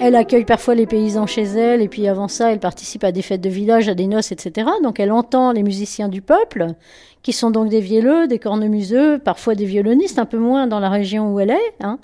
[0.00, 3.22] Elle accueille parfois les paysans chez elle, et puis avant ça, elle participe à des
[3.22, 4.68] fêtes de village, à des noces, etc.
[4.82, 6.66] Donc elle entend les musiciens du peuple,
[7.22, 10.90] qui sont donc des vielleux, des cornemuseux, parfois des violonistes, un peu moins dans la
[10.90, 11.74] région où elle est.
[11.80, 11.98] Hein.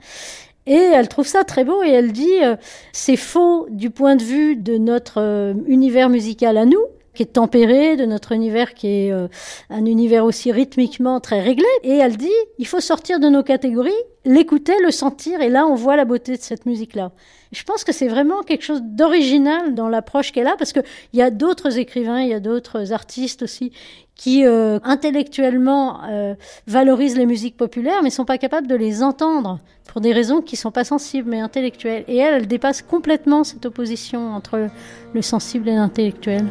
[0.66, 2.56] Et elle trouve ça très beau et elle dit euh,
[2.92, 7.32] c'est faux du point de vue de notre euh, univers musical à nous, qui est
[7.32, 9.26] tempéré, de notre univers qui est euh,
[9.68, 11.66] un univers aussi rythmiquement très réglé.
[11.82, 13.90] Et elle dit il faut sortir de nos catégories,
[14.24, 17.10] l'écouter, le sentir, et là on voit la beauté de cette musique-là.
[17.52, 21.22] Je pense que c'est vraiment quelque chose d'original dans l'approche qu'elle a, parce qu'il y
[21.22, 23.72] a d'autres écrivains, il y a d'autres artistes aussi
[24.14, 26.34] qui euh, intellectuellement euh,
[26.66, 30.56] valorisent les musiques populaires, mais sont pas capables de les entendre pour des raisons qui
[30.56, 32.04] sont pas sensibles mais intellectuelles.
[32.06, 34.68] Et elle, elle dépasse complètement cette opposition entre
[35.14, 36.44] le sensible et l'intellectuel.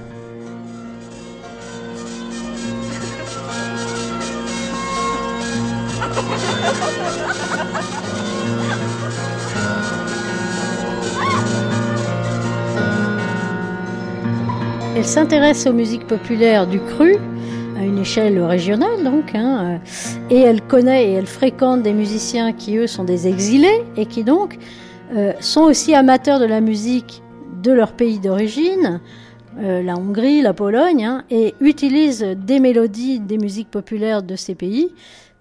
[15.00, 17.16] Elle s'intéresse aux musiques populaires du cru,
[17.80, 22.52] à une échelle régionale donc, hein, euh, et elle connaît et elle fréquente des musiciens
[22.52, 24.58] qui eux sont des exilés et qui donc
[25.16, 27.24] euh, sont aussi amateurs de la musique
[27.64, 29.00] de leur pays d'origine,
[29.62, 34.54] euh, la Hongrie, la Pologne, hein, et utilisent des mélodies des musiques populaires de ces
[34.54, 34.94] pays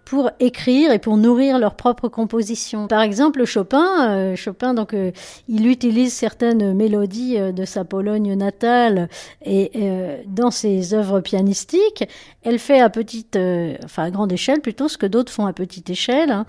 [0.08, 2.88] pour écrire et pour nourrir leur propre composition.
[2.88, 5.12] Par exemple, Chopin, euh, Chopin donc euh,
[5.48, 9.10] il utilise certaines mélodies euh, de sa Pologne natale
[9.44, 9.70] et
[10.26, 12.04] dans ses œuvres pianistiques,
[12.42, 13.38] elle fait à petite,
[13.84, 16.30] enfin à grande échelle plutôt, ce que d'autres font à petite échelle.
[16.30, 16.46] Hein.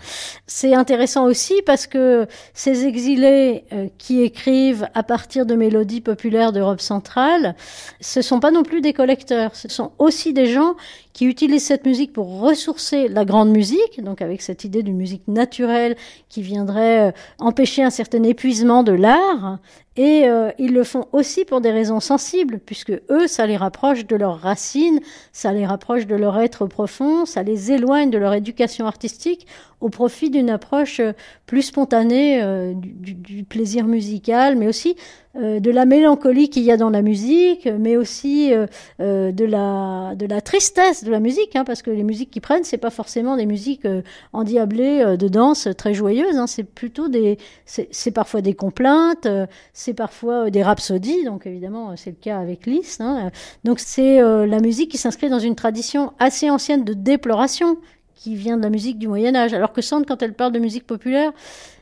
[0.47, 3.65] C'est intéressant aussi parce que ces exilés
[3.97, 7.55] qui écrivent à partir de mélodies populaires d'Europe centrale,
[7.99, 10.75] ce sont pas non plus des collecteurs, ce sont aussi des gens
[11.19, 15.27] qui utilisent cette musique pour ressourcer la grande musique, donc avec cette idée d'une musique
[15.27, 15.97] naturelle
[16.29, 19.59] qui viendrait euh, empêcher un certain épuisement de l'art.
[19.99, 24.07] Et euh, ils le font aussi pour des raisons sensibles, puisque eux, ça les rapproche
[24.07, 25.01] de leurs racines,
[25.33, 29.45] ça les rapproche de leur être profond, ça les éloigne de leur éducation artistique
[29.81, 31.11] au profit d'une approche euh,
[31.45, 32.41] plus spontanée
[32.75, 34.95] du, du, plaisir musical, mais aussi
[35.35, 38.65] euh, de la mélancolie qu'il y a dans la musique, mais aussi euh,
[38.99, 42.39] euh, de la de la tristesse de la musique, hein, parce que les musiques qui
[42.39, 43.87] prennent, c'est pas forcément des musiques
[44.33, 49.27] endiablées de danse très joyeuses, hein, c'est plutôt des c'est parfois des complaintes,
[49.93, 53.01] parfois des rhapsodies, donc évidemment c'est le cas avec Liszt.
[53.01, 53.31] Hein,
[53.63, 57.77] donc c'est la musique qui s'inscrit dans une tradition assez ancienne de déploration
[58.19, 60.59] qui vient de la musique du Moyen Âge, alors que Sand, quand elle parle de
[60.59, 61.31] musique populaire,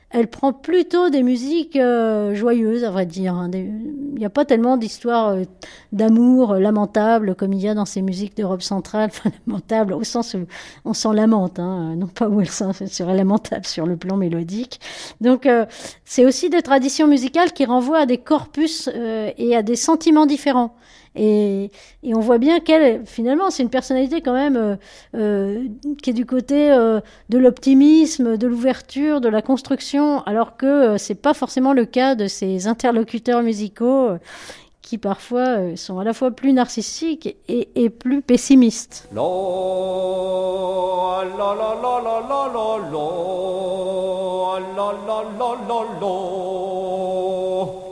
[0.10, 3.34] elle prend plutôt des musiques euh, joyeuses, à vrai dire.
[3.34, 3.52] Hein.
[3.54, 5.44] Il n'y a pas tellement d'histoires euh,
[5.92, 9.10] d'amour euh, lamentables comme il y a dans ces musiques d'Europe centrale.
[9.18, 10.46] Enfin, lamentables au sens où
[10.86, 14.80] on s'en lamente, hein, non pas où elles seraient lamentables sur le plan mélodique.
[15.22, 15.48] Donc,
[16.06, 18.90] c'est aussi des traditions musicales qui renvoient à des corpus
[19.38, 20.76] et à des sentiments différents.
[21.18, 21.72] Et,
[22.04, 24.76] on voit bien qu'elle, finalement, c'est une personnalité quand même euh,
[25.16, 25.68] euh,
[26.02, 31.22] qui est du côté euh, de l'optimisme, de l'ouverture, de la construction, alors que c'est
[31.22, 34.12] pas forcément le cas de ses interlocuteurs musicaux
[34.88, 39.10] qui parfois sont à la fois plus narcissiques et, et plus pessimistes.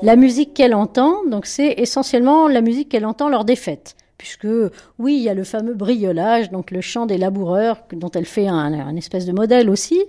[0.03, 3.97] La musique qu'elle entend, donc c'est essentiellement la musique qu'elle entend lors des fêtes.
[4.17, 4.47] Puisque,
[4.97, 8.47] oui, il y a le fameux briolage, donc le chant des laboureurs, dont elle fait
[8.47, 10.01] un, espèce de modèle aussi,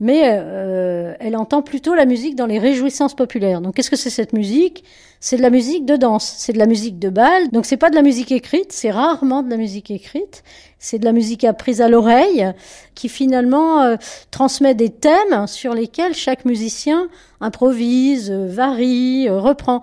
[0.00, 3.60] mais euh, elle entend plutôt la musique dans les réjouissances populaires.
[3.60, 4.84] Donc, qu'est-ce que c'est cette musique?
[5.20, 7.48] C'est de la musique de danse, c'est de la musique de bal.
[7.50, 10.42] Donc, c'est pas de la musique écrite, c'est rarement de la musique écrite.
[10.78, 12.52] C'est de la musique apprise à l'oreille
[12.94, 13.96] qui finalement euh,
[14.30, 17.08] transmet des thèmes sur lesquels chaque musicien
[17.40, 19.80] improvise, euh, varie, euh, reprend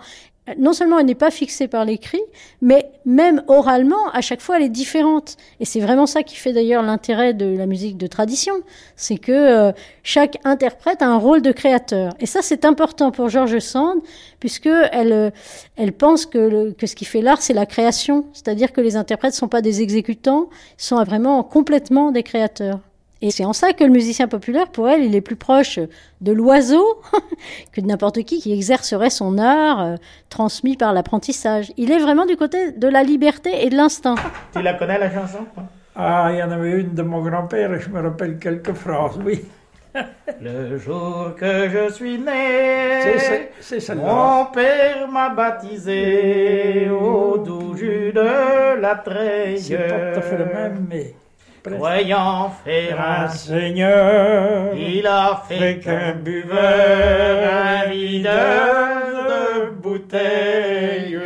[0.58, 2.22] non seulement elle n'est pas fixée par l'écrit,
[2.62, 5.38] mais même oralement, à chaque fois, elle est différente.
[5.60, 8.56] Et c'est vraiment ça qui fait d'ailleurs l'intérêt de la musique de tradition,
[8.96, 9.72] c'est que
[10.04, 12.14] chaque interprète a un rôle de créateur.
[12.20, 14.00] Et ça, c'est important pour George Sand,
[14.40, 15.32] puisque elle,
[15.78, 19.38] elle pense que ce qui fait l'art, c'est la création, c'est-à-dire que les interprètes ne
[19.38, 22.80] sont pas des exécutants, ils sont vraiment complètement des créateurs.
[23.22, 25.80] Et c'est en ça que le musicien populaire, pour elle, il est plus proche
[26.22, 27.02] de l'oiseau
[27.72, 29.96] que de n'importe qui qui exercerait son art euh,
[30.30, 31.72] transmis par l'apprentissage.
[31.78, 34.16] Il est vraiment du côté de la liberté et de l'instinct.
[34.54, 35.46] Tu la connais la chanson
[35.96, 39.20] Ah, il y en avait une de mon grand-père et je me rappelle quelques phrases,
[39.24, 39.46] oui.
[40.42, 43.20] Le jour que je suis né,
[43.60, 49.60] c'est mon père m'a baptisé au doux jus de la treille.
[49.60, 51.14] C'est pas tout à fait le même, mais...
[51.64, 58.96] Croyant faire un seigneur, il a fait qu'un buveur, un videur
[59.30, 61.20] de bouteilles.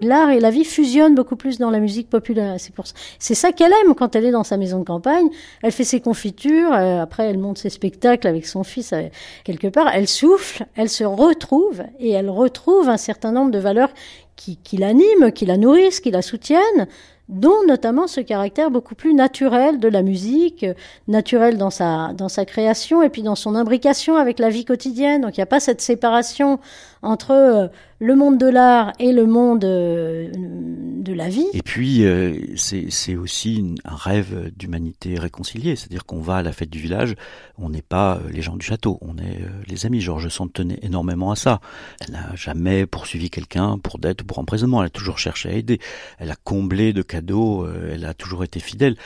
[0.00, 2.54] L'art et la vie fusionnent beaucoup plus dans la musique populaire.
[2.58, 2.94] C'est pour ça.
[3.18, 5.28] C'est ça qu'elle aime quand elle est dans sa maison de campagne.
[5.62, 6.72] Elle fait ses confitures.
[6.72, 9.02] Euh, après, elle monte ses spectacles avec son fils euh,
[9.44, 9.90] quelque part.
[9.92, 10.64] Elle souffle.
[10.76, 13.90] Elle se retrouve et elle retrouve un certain nombre de valeurs
[14.36, 16.86] qui, qui l'animent, qui la nourrissent, qui la soutiennent
[17.28, 20.64] dont notamment ce caractère beaucoup plus naturel de la musique,
[21.08, 25.22] naturel dans sa, dans sa création et puis dans son imbrication avec la vie quotidienne.
[25.22, 26.58] Donc il n'y a pas cette séparation
[27.02, 27.70] entre
[28.00, 31.46] le monde de l'art et le monde euh, de la vie.
[31.52, 36.70] Et puis, euh, c'est aussi un rêve d'humanité réconciliée, c'est-à-dire qu'on va à la fête
[36.70, 37.14] du village,
[37.56, 40.00] on n'est pas euh, les gens du château, on est les amis.
[40.00, 41.60] Georges Sand tenait énormément à ça.
[42.00, 45.52] Elle n'a jamais poursuivi quelqu'un pour dette ou pour emprisonnement, elle a toujours cherché à
[45.52, 45.80] aider,
[46.18, 48.96] elle a comblé de cadeaux, elle a toujours été fidèle.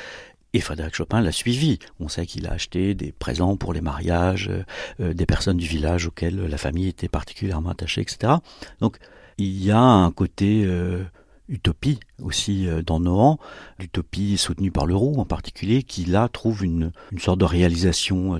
[0.54, 1.78] Et Frédéric Chopin l'a suivi.
[1.98, 4.50] On sait qu'il a acheté des présents pour les mariages
[4.98, 8.34] des personnes du village auxquelles la famille était particulièrement attachée, etc.
[8.80, 8.98] Donc
[9.38, 10.66] il y a un côté
[11.52, 13.38] utopie aussi euh, dans Nohant,
[13.78, 18.38] l'utopie soutenue par le Roux en particulier, qui là trouve une, sorte de réalisation euh,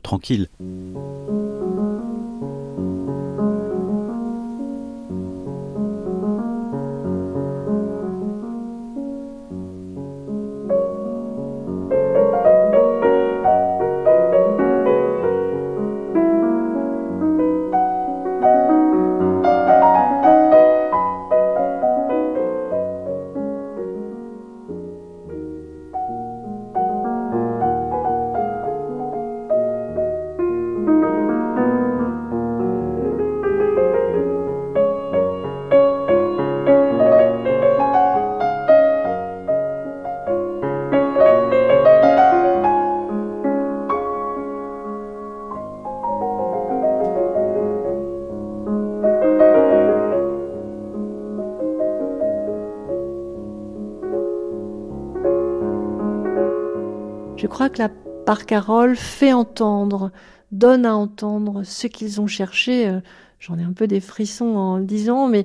[57.52, 57.88] tranquille.
[58.24, 60.10] que la Carole fait entendre,
[60.50, 62.88] donne à entendre ce qu'ils ont cherché.
[62.88, 63.00] Euh,
[63.38, 65.44] j'en ai un peu des frissons en le disant, mais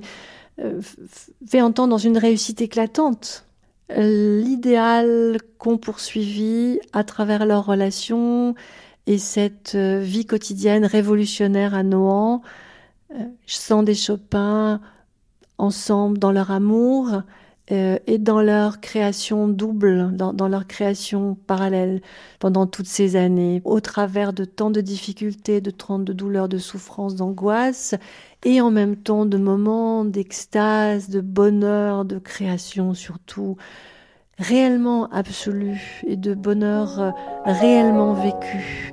[0.60, 0.80] euh,
[1.46, 3.44] fait entendre dans une réussite éclatante
[3.90, 8.54] l'idéal qu'ont poursuivi à travers leurs relations
[9.06, 12.42] et cette euh, vie quotidienne révolutionnaire à Nohant,
[13.46, 14.82] sans des Chopin,
[15.56, 17.22] ensemble dans leur amour,
[17.70, 22.00] euh, et dans leur création double, dans, leur création parallèle
[22.38, 26.58] pendant toutes ces années, au travers de tant de difficultés, de tant de douleurs, de
[26.58, 27.94] souffrances, d'angoisse,
[28.44, 33.56] et en même temps de moments d'extase, de bonheur, de création surtout,
[34.38, 37.10] réellement absolu et de bonheur euh,
[37.44, 38.92] réellement vécu.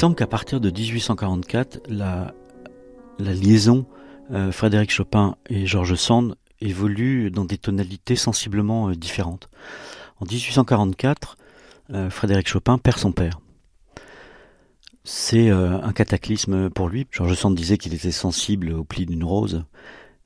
[0.00, 2.32] Semble qu'à partir de 1844, la,
[3.18, 3.84] liaison
[4.30, 9.50] euh, Frédéric Chopin et Georges Sand évolue dans des tonalités sensiblement euh, différentes.
[10.18, 11.36] En 1844,
[11.90, 13.40] euh, Frédéric Chopin perd son père.
[15.04, 17.06] C'est un cataclysme pour lui.
[17.10, 19.64] Georges Sand disait qu'il était sensible au pli d'une rose.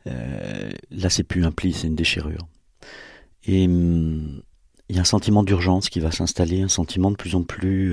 [0.05, 2.47] là, c'est plus un pli, c'est une déchirure.
[3.45, 4.41] Et hum,
[4.89, 7.93] il y a un sentiment d'urgence qui va s'installer, un sentiment de plus en plus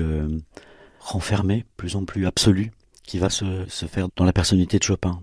[1.02, 2.70] renfermé, plus en plus absolu,
[3.02, 5.20] qui va se, se faire dans la personnalité de Chopin.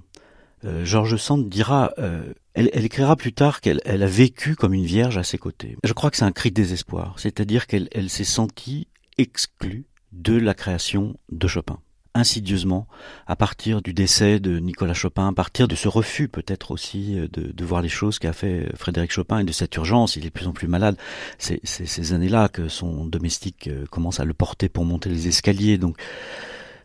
[0.65, 4.85] Euh, Georges Sand dira, euh, elle, écrira plus tard qu'elle elle a vécu comme une
[4.85, 5.77] vierge à ses côtés.
[5.83, 8.87] Je crois que c'est un cri de désespoir, c'est-à-dire qu'elle elle, s'est sentie
[9.17, 11.79] exclue de la création de Chopin
[12.19, 12.87] insidieusement
[13.27, 17.27] à partir du décès de Nicolas Chopin, à partir de ce refus peut-être aussi euh,
[17.31, 20.15] de, voir les choses qu'a fait Frédéric Chopin et de cette urgence.
[20.15, 20.97] Il est de plus en plus malade.
[21.37, 25.77] C'est ces années-là que son domestique euh, commence à le porter pour monter les escaliers.
[25.77, 25.97] Donc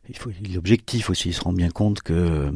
[0.09, 2.51] il faut, il est objectif aussi, il se rend bien compte que euh,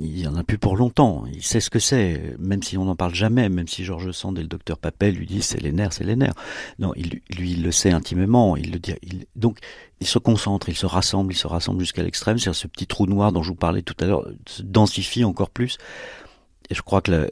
[0.00, 1.24] il en a plus pour longtemps.
[1.32, 4.36] Il sait ce que c'est, même si on n'en parle jamais, même si Georges Sand
[4.38, 6.34] et le docteur Papel lui disent c'est les nerfs, c'est les nerfs.
[6.80, 8.56] Non, il, lui, il le sait intimement.
[8.56, 8.94] Il le dit.
[9.02, 9.58] Il, donc,
[10.00, 12.38] il se concentre, il se rassemble, il se rassemble jusqu'à l'extrême.
[12.38, 15.50] C'est ce petit trou noir dont je vous parlais tout à l'heure se densifie encore
[15.50, 15.78] plus.
[16.68, 17.30] Et je crois que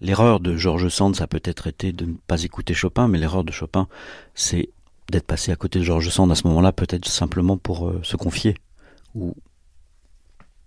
[0.00, 3.44] l'erreur de Georges Sand, ça a peut-être été de ne pas écouter Chopin, mais l'erreur
[3.44, 3.86] de Chopin,
[4.34, 4.70] c'est
[5.10, 8.16] d'être passé à côté de Georges Sand à ce moment-là, peut-être simplement pour euh, se
[8.16, 8.54] confier
[9.14, 9.34] ou,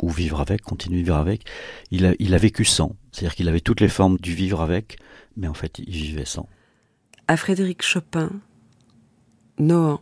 [0.04, 1.46] vivre avec, continuer de vivre avec.
[1.92, 4.98] Il a, il a vécu sans, c'est-à-dire qu'il avait toutes les formes du vivre avec,
[5.38, 6.48] mais en fait il vivait sans.
[7.28, 8.32] À Frédéric Chopin,
[9.60, 10.02] Nohant,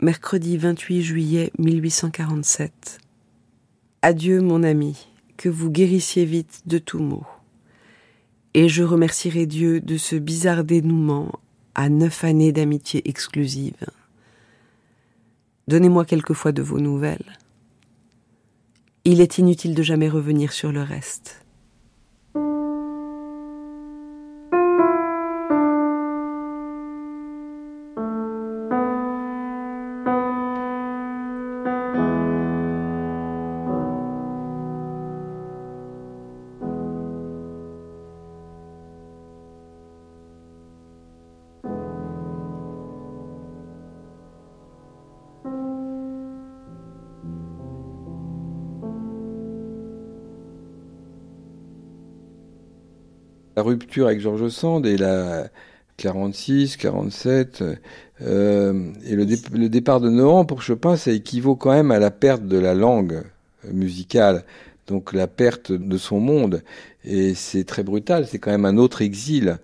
[0.00, 2.98] mercredi 28 juillet 1847.
[4.02, 7.26] Adieu mon ami, que vous guérissiez vite de tout maux.
[8.54, 11.32] Et je remercierai Dieu de ce bizarre dénouement
[11.74, 13.86] à neuf années d'amitié exclusive.
[15.68, 17.38] Donnez-moi quelquefois de vos nouvelles.
[19.04, 21.44] Il est inutile de jamais revenir sur le reste.
[53.68, 55.48] Rupture avec Georges Sand et la
[55.98, 57.62] 46, 47,
[58.22, 62.46] euh, et le, départ de Nohant pour Chopin, ça équivaut quand même à la perte
[62.46, 63.24] de la langue
[63.72, 64.44] musicale,
[64.86, 66.62] donc la perte de son monde.
[67.04, 69.58] Et c'est très brutal, c'est quand même un autre exil.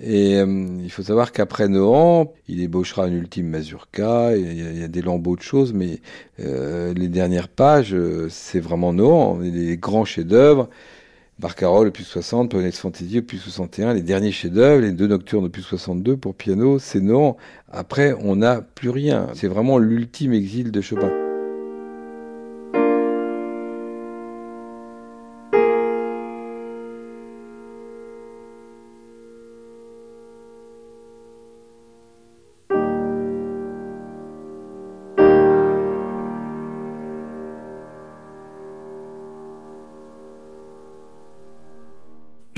[0.00, 4.70] Et euh, il faut savoir qu'apraprès Nohant, il ébauchera une ultime mazurka, il y, a,
[4.70, 6.00] il y a des lambeaux de choses, mais
[6.40, 7.96] euh, les dernières pages,
[8.28, 10.68] c'est vraiment Nohant, les grands chefs-d'œuvre.
[11.38, 16.16] Barcarolle, opus 60, Ponette Fantasy, opus 61, les derniers chefs-d'œuvre, les deux nocturnes, opus 62
[16.16, 17.36] pour piano, c'est non.
[17.70, 19.28] Après, on n'a plus rien.
[19.34, 21.27] C'est vraiment l'ultime exil de Chopin.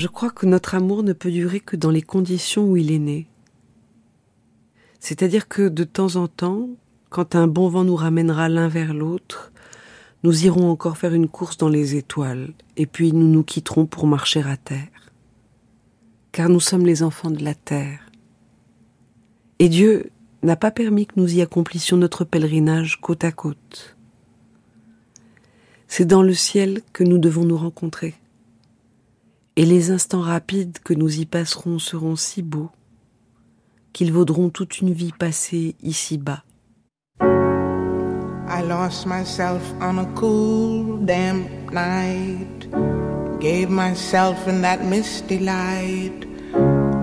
[0.01, 2.97] Je crois que notre amour ne peut durer que dans les conditions où il est
[2.97, 3.27] né.
[4.99, 6.69] C'est-à-dire que de temps en temps,
[7.11, 9.51] quand un bon vent nous ramènera l'un vers l'autre,
[10.23, 14.07] nous irons encore faire une course dans les étoiles, et puis nous nous quitterons pour
[14.07, 15.11] marcher à terre.
[16.31, 18.09] Car nous sommes les enfants de la terre.
[19.59, 20.09] Et Dieu
[20.41, 23.95] n'a pas permis que nous y accomplissions notre pèlerinage côte à côte.
[25.87, 28.15] C'est dans le ciel que nous devons nous rencontrer
[29.55, 32.69] et les instants rapides que nous y passerons seront si beaux
[33.93, 36.43] qu'ils vaudront toute une vie passée ici-bas.
[37.21, 42.67] I lost myself on a cool, damp night.
[43.39, 46.25] Gave myself in that misty light.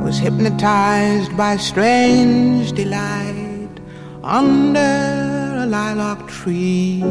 [0.03, 3.81] Was hypnotized by strange delight
[4.23, 7.03] under a lilac tree.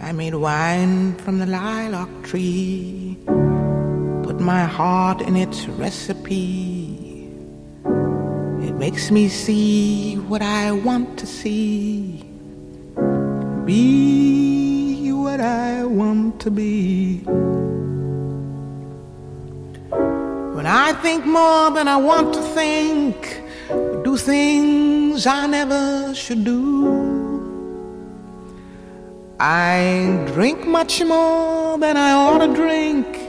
[0.00, 3.15] I made wine from the lilac tree.
[4.36, 7.30] Put my heart in its recipe.
[8.66, 12.22] It makes me see what I want to see.
[13.64, 17.20] Be what I want to be.
[20.56, 23.42] When I think more than I want to think,
[24.04, 26.60] do things I never should do.
[29.40, 33.25] I drink much more than I ought to drink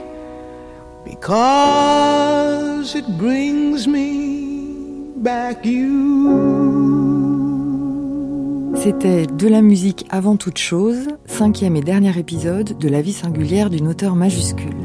[1.20, 6.28] because it brings me back you.
[8.74, 13.70] C'était De la musique avant toute chose, cinquième et dernier épisode de la vie singulière
[13.70, 14.76] d'une auteure majuscule.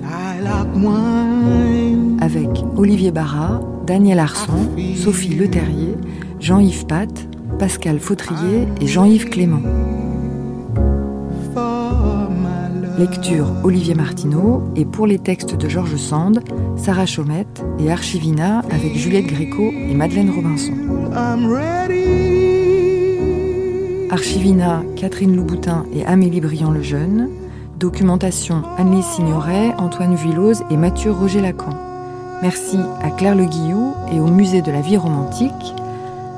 [2.20, 5.96] Avec Olivier Barra, Daniel Arson, Sophie Leterrier,
[6.40, 7.28] Jean-Yves Pat,
[7.60, 9.62] Pascal Fautrier et Jean-Yves Clément.
[12.98, 16.44] Lecture Olivier Martineau et pour les textes de Georges Sand,
[16.78, 20.74] Sarah Chaumette et Archivina avec Juliette Gréco et Madeleine Robinson.
[24.12, 27.30] Archivina, Catherine Louboutin et Amélie Briand-Lejeune.
[27.80, 31.76] Documentation Anne-Lise Signoret, Antoine Villose et Mathieu Roger Lacan.
[32.44, 35.52] Merci à Claire Le Guillou et au Musée de la vie romantique.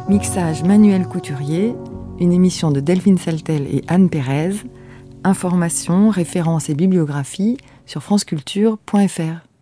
[0.07, 1.76] Mixage Manuel Couturier,
[2.19, 4.52] une émission de Delphine Saltel et Anne Pérez.
[5.26, 7.57] Informations, références et bibliographies
[7.88, 9.55] sur franceculture.fr.